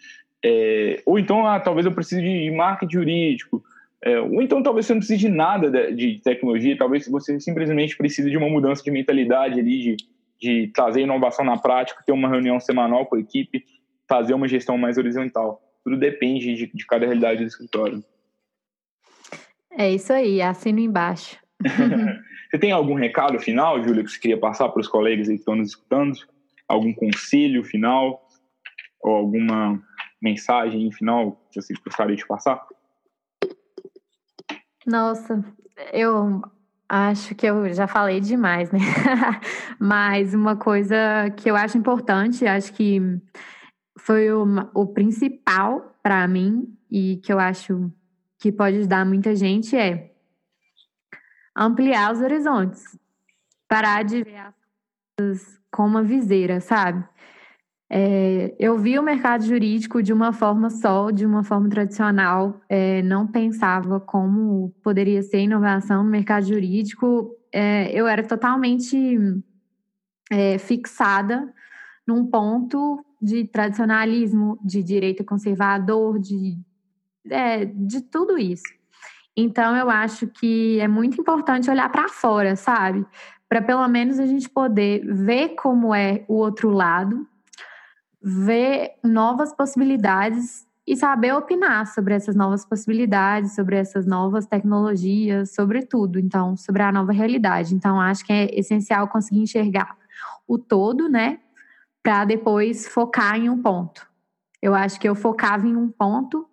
É, 0.44 1.02
ou 1.06 1.20
então, 1.20 1.46
ah, 1.46 1.60
talvez 1.60 1.86
eu 1.86 1.92
precise 1.92 2.22
de 2.22 2.50
marketing 2.52 2.94
jurídico. 2.94 3.62
É, 4.04 4.20
ou 4.20 4.42
então, 4.42 4.62
talvez 4.62 4.86
você 4.86 4.94
não 4.94 5.00
precise 5.00 5.20
de 5.20 5.30
nada 5.30 5.72
de, 5.72 6.16
de, 6.16 6.22
tecnologia. 6.22 6.78
Talvez 6.78 7.08
você 7.08 7.40
simplesmente 7.40 7.98
precise 7.98 8.30
de 8.30 8.38
uma 8.38 8.50
mudança 8.50 8.84
de 8.84 8.92
mentalidade 8.92 9.60
ali, 9.60 9.80
de, 9.80 9.98
de 10.40 10.72
trazer 10.74 11.02
inovação 11.02 11.44
na 11.44 11.58
prática, 11.58 12.04
ter 12.06 12.12
uma 12.12 12.30
reunião 12.30 12.60
semanal 12.60 13.06
com 13.06 13.16
a 13.16 13.20
equipe, 13.20 13.64
fazer 14.08 14.34
uma 14.34 14.48
gestão 14.48 14.78
mais 14.78 14.98
horizontal. 14.98 15.62
Tudo 15.84 15.98
depende 15.98 16.54
de, 16.54 16.68
de 16.68 16.86
cada 16.86 17.06
realidade 17.06 17.42
do 17.42 17.48
escritório. 17.48 18.04
É 19.72 19.92
isso 19.92 20.14
aí, 20.14 20.42
assino 20.42 20.80
embaixo. 20.80 21.38
você 22.52 22.60
tem 22.60 22.72
algum 22.72 22.94
recado 22.94 23.40
final, 23.40 23.84
Júlia, 23.84 24.04
que 24.04 24.12
você 24.12 24.20
queria 24.20 24.38
passar 24.38 24.70
para 24.70 24.80
os 24.80 24.88
colegas 24.88 25.28
que 25.28 25.34
estão 25.34 25.56
nos 25.56 25.70
escutando? 25.70 26.14
Algum 26.68 26.94
conselho 26.94 27.64
final? 27.64 28.28
Ou 29.02 29.16
alguma 29.16 29.82
mensagem 30.22 30.92
final 30.92 31.40
que 31.52 31.62
você 31.62 31.74
gostaria 31.84 32.16
de 32.16 32.28
passar? 32.28 32.66
Nossa, 34.88 35.44
eu 35.92 36.42
acho 36.88 37.36
que 37.36 37.46
eu 37.46 37.74
já 37.74 37.88
falei 37.88 38.22
demais, 38.22 38.72
né? 38.72 38.80
Mas 39.78 40.34
uma 40.34 40.56
coisa 40.56 40.96
que 41.36 41.52
eu 41.52 41.58
acho 41.58 41.78
importante, 41.78 42.48
acho 42.48 42.72
que 42.72 43.02
foi 44.00 44.32
o, 44.32 44.46
o 44.74 44.88
principal 44.88 45.94
para 46.02 46.26
mim 46.26 46.74
e 46.90 47.18
que 47.18 47.34
eu 47.34 47.38
acho 47.38 47.92
que 48.40 48.50
pode 48.50 48.78
ajudar 48.78 49.06
muita 49.06 49.36
gente 49.36 49.76
é 49.76 50.14
ampliar 51.54 52.14
os 52.14 52.22
horizontes, 52.22 52.98
parar 53.68 54.04
de 54.04 54.24
ver 54.24 54.38
as 54.38 54.54
coisas 55.20 55.60
com 55.70 55.86
uma 55.86 56.02
viseira, 56.02 56.62
sabe? 56.62 57.06
É, 57.90 58.54
eu 58.60 58.78
vi 58.78 59.00
o 59.00 59.04
mercado 59.04 59.46
jurídico 59.46 60.04
de 60.04 60.12
uma 60.12 60.34
forma 60.34 60.70
só, 60.70 61.10
de 61.10 61.26
uma 61.26 61.44
forma 61.44 61.70
tradicional, 61.70 62.60
é, 62.68 63.02
não 63.02 63.26
pensava 63.26 64.00
como 64.00 64.74
poderia 64.84 65.22
ser 65.24 65.40
inovação 65.40 66.04
no 66.04 66.10
mercado 66.10 66.46
jurídico. 66.46 67.34
É, 67.52 67.90
eu 67.92 68.06
era 68.08 68.24
totalmente 68.24 69.18
é, 70.30 70.58
fixada 70.58 71.54
num 72.06 72.26
ponto 72.26 73.04
de 73.22 73.46
tradicionalismo, 73.46 74.60
de 74.64 74.84
direito 74.84 75.24
conservador, 75.24 76.20
de 76.20 76.58
é, 77.30 77.66
de 77.66 78.02
tudo 78.02 78.38
isso. 78.38 78.64
Então, 79.36 79.76
eu 79.76 79.90
acho 79.90 80.28
que 80.28 80.80
é 80.80 80.88
muito 80.88 81.22
importante 81.22 81.70
olhar 81.70 81.90
para 81.92 82.10
fora, 82.10 82.56
sabe? 82.56 83.06
Para 83.48 83.62
pelo 83.62 83.88
menos 83.88 84.20
a 84.20 84.26
gente 84.26 84.50
poder 84.50 85.06
ver 85.06 85.50
como 85.50 85.94
é 85.94 86.26
o 86.28 86.36
outro 86.36 86.70
lado, 86.70 87.28
ver 88.30 88.96
novas 89.02 89.54
possibilidades 89.54 90.68
e 90.86 90.98
saber 90.98 91.34
opinar 91.34 91.88
sobre 91.88 92.14
essas 92.14 92.36
novas 92.36 92.66
possibilidades, 92.66 93.56
sobre 93.56 93.78
essas 93.78 94.06
novas 94.06 94.46
tecnologias, 94.46 95.54
sobre 95.54 95.86
tudo, 95.86 96.20
então, 96.20 96.58
sobre 96.58 96.82
a 96.82 96.92
nova 96.92 97.14
realidade. 97.14 97.74
Então, 97.74 98.02
acho 98.02 98.26
que 98.26 98.34
é 98.34 98.60
essencial 98.60 99.08
conseguir 99.08 99.40
enxergar 99.40 99.96
o 100.46 100.58
todo, 100.58 101.08
né, 101.08 101.40
para 102.04 102.26
depois 102.26 102.86
focar 102.86 103.38
em 103.38 103.50
um 103.50 103.62
ponto. 103.62 104.06
Eu 104.62 104.76
acho 104.76 105.00
que 105.00 105.08
eu 105.08 105.16
focava 105.16 105.66
em 105.66 105.78
um 105.78 105.90
ponto 105.90 106.46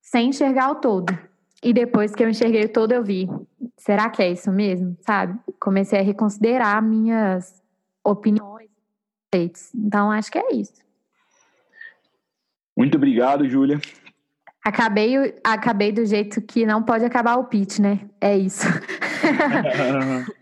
sem 0.00 0.30
enxergar 0.30 0.70
o 0.70 0.76
todo. 0.76 1.16
E 1.62 1.74
depois 1.74 2.14
que 2.14 2.22
eu 2.22 2.28
enxerguei 2.30 2.64
o 2.64 2.72
todo, 2.72 2.92
eu 2.92 3.04
vi, 3.04 3.28
será 3.76 4.08
que 4.08 4.22
é 4.22 4.30
isso 4.32 4.50
mesmo? 4.50 4.96
Sabe? 5.00 5.38
Comecei 5.60 5.98
a 5.98 6.02
reconsiderar 6.02 6.82
minhas 6.82 7.62
opiniões. 8.02 8.70
Então, 9.74 10.10
acho 10.10 10.30
que 10.30 10.38
é 10.38 10.54
isso. 10.54 10.85
Muito 12.76 12.96
obrigado, 12.96 13.48
Júlia. 13.48 13.80
Acabei, 14.64 15.34
acabei 15.44 15.92
do 15.92 16.04
jeito 16.04 16.42
que 16.42 16.66
não 16.66 16.82
pode 16.82 17.04
acabar 17.04 17.36
o 17.36 17.44
pitch, 17.44 17.78
né? 17.78 18.00
É 18.20 18.36
isso. 18.36 18.66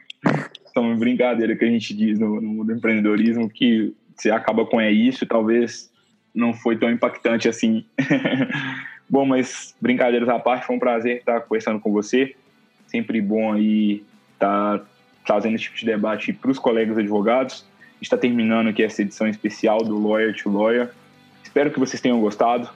Então, 0.71 0.97
brincadeira 0.97 1.55
que 1.55 1.65
a 1.65 1.69
gente 1.69 1.95
diz 1.95 2.19
no, 2.19 2.41
no 2.41 2.49
mundo 2.49 2.67
do 2.67 2.73
empreendedorismo 2.73 3.49
que 3.49 3.95
você 4.17 4.29
acaba 4.29 4.67
com 4.67 4.81
é 4.81 4.91
isso, 4.91 5.25
talvez 5.25 5.89
não 6.35 6.53
foi 6.53 6.77
tão 6.77 6.91
impactante 6.91 7.49
assim. 7.49 7.85
Bom, 9.09 9.25
mas 9.25 9.73
brincadeiras 9.81 10.29
à 10.29 10.37
parte, 10.41 10.67
foi 10.67 10.75
um 10.75 10.81
prazer 10.81 11.19
estar 11.19 11.41
conversando 11.43 11.79
com 11.79 11.93
você. 11.93 12.35
Sempre 12.89 13.21
bom 13.21 13.53
aí 13.53 14.03
estar 14.33 14.81
trazendo 15.25 15.55
esse 15.55 15.65
tipo 15.65 15.77
de 15.77 15.87
debate 15.87 16.33
para 16.33 16.51
os 16.51 16.59
colegas 16.59 16.99
advogados. 16.99 17.65
Está 18.01 18.17
terminando 18.17 18.69
aqui 18.69 18.83
essa 18.83 19.03
edição 19.03 19.29
especial 19.29 19.79
do 19.79 19.97
Lawyer 19.97 20.35
to 20.35 20.51
Lawyer. 20.51 20.91
Espero 21.45 21.71
que 21.71 21.79
vocês 21.79 22.01
tenham 22.01 22.19
gostado. 22.21 22.69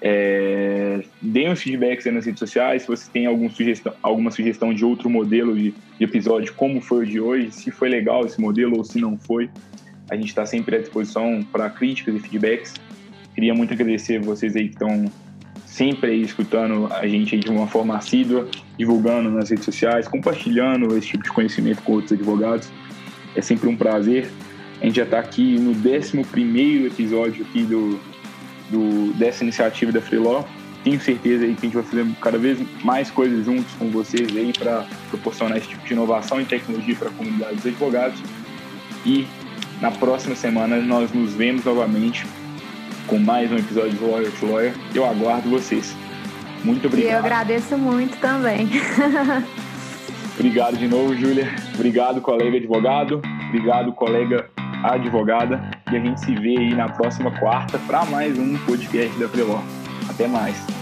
É, 0.00 1.04
deem 1.20 1.52
os 1.52 1.62
feedbacks 1.62 2.06
aí 2.06 2.12
nas 2.12 2.24
redes 2.24 2.38
sociais. 2.38 2.82
Se 2.82 2.88
você 2.88 3.10
tem 3.10 3.26
algum 3.26 3.50
sugestão, 3.50 3.92
alguma 4.02 4.30
sugestão 4.30 4.72
de 4.72 4.84
outro 4.84 5.10
modelo 5.10 5.54
de, 5.54 5.72
de 5.98 6.04
episódio, 6.04 6.54
como 6.54 6.80
foi 6.80 7.04
o 7.04 7.06
de 7.06 7.20
hoje, 7.20 7.52
se 7.52 7.70
foi 7.70 7.88
legal 7.88 8.24
esse 8.24 8.40
modelo 8.40 8.78
ou 8.78 8.84
se 8.84 8.98
não 8.98 9.18
foi, 9.18 9.50
a 10.10 10.16
gente 10.16 10.28
está 10.28 10.46
sempre 10.46 10.76
à 10.76 10.78
disposição 10.80 11.46
para 11.52 11.68
críticas 11.68 12.16
e 12.16 12.18
feedbacks. 12.18 12.74
Queria 13.34 13.54
muito 13.54 13.74
agradecer 13.74 14.20
vocês 14.20 14.56
aí 14.56 14.68
que 14.68 14.74
estão 14.74 15.04
sempre 15.66 16.10
aí 16.10 16.22
escutando 16.22 16.88
a 16.92 17.06
gente 17.06 17.38
de 17.38 17.48
uma 17.48 17.66
forma 17.66 17.96
assídua, 17.96 18.48
divulgando 18.76 19.30
nas 19.30 19.50
redes 19.50 19.64
sociais, 19.64 20.08
compartilhando 20.08 20.96
esse 20.96 21.08
tipo 21.08 21.22
de 21.22 21.30
conhecimento 21.30 21.82
com 21.82 21.92
outros 21.92 22.12
advogados. 22.12 22.70
É 23.34 23.40
sempre 23.40 23.68
um 23.68 23.76
prazer. 23.76 24.28
A 24.80 24.84
gente 24.84 24.96
já 24.96 25.04
está 25.04 25.20
aqui 25.20 25.58
no 25.58 25.70
11 25.70 26.86
episódio 26.86 27.46
aqui 27.46 27.62
do, 27.62 27.98
do, 28.70 29.12
dessa 29.14 29.42
iniciativa 29.42 29.92
da 29.92 30.00
Freeló. 30.00 30.44
Tenho 30.84 31.00
certeza 31.00 31.44
aí 31.44 31.54
que 31.54 31.60
a 31.60 31.64
gente 31.64 31.74
vai 31.74 31.84
fazer 31.84 32.06
cada 32.20 32.38
vez 32.38 32.58
mais 32.82 33.10
coisas 33.10 33.44
juntos 33.44 33.72
com 33.78 33.88
vocês 33.90 34.36
aí 34.36 34.52
para 34.52 34.84
proporcionar 35.10 35.56
esse 35.58 35.68
tipo 35.68 35.86
de 35.86 35.92
inovação 35.92 36.40
e 36.40 36.44
tecnologia 36.44 36.96
para 36.96 37.08
a 37.08 37.12
comunidade 37.12 37.56
dos 37.56 37.66
advogados. 37.66 38.20
E 39.06 39.26
na 39.80 39.90
próxima 39.90 40.34
semana 40.34 40.80
nós 40.80 41.12
nos 41.12 41.34
vemos 41.34 41.64
novamente 41.64 42.26
com 43.06 43.18
mais 43.18 43.50
um 43.52 43.56
episódio 43.56 43.92
do 43.92 44.10
Lawyer 44.10 44.32
to 44.32 44.46
Lawyer. 44.46 44.74
Eu 44.94 45.04
aguardo 45.04 45.48
vocês. 45.48 45.94
Muito 46.64 46.86
obrigado. 46.86 47.10
E 47.10 47.12
eu 47.12 47.18
agradeço 47.18 47.76
muito 47.76 48.16
também. 48.18 48.68
obrigado 50.34 50.76
de 50.76 50.88
novo, 50.88 51.14
Júlia. 51.14 51.54
Obrigado, 51.74 52.20
colega 52.20 52.56
advogado. 52.56 53.20
Obrigado, 53.48 53.92
colega 53.92 54.48
advogada. 54.82 55.60
E 55.90 55.96
a 55.96 56.00
gente 56.00 56.20
se 56.20 56.34
vê 56.34 56.58
aí 56.58 56.74
na 56.74 56.88
próxima 56.88 57.30
quarta 57.38 57.78
para 57.86 58.04
mais 58.06 58.38
um 58.38 58.56
podcast 58.58 59.18
da 59.18 59.28
Preló. 59.28 59.60
Até 60.08 60.26
mais. 60.26 60.81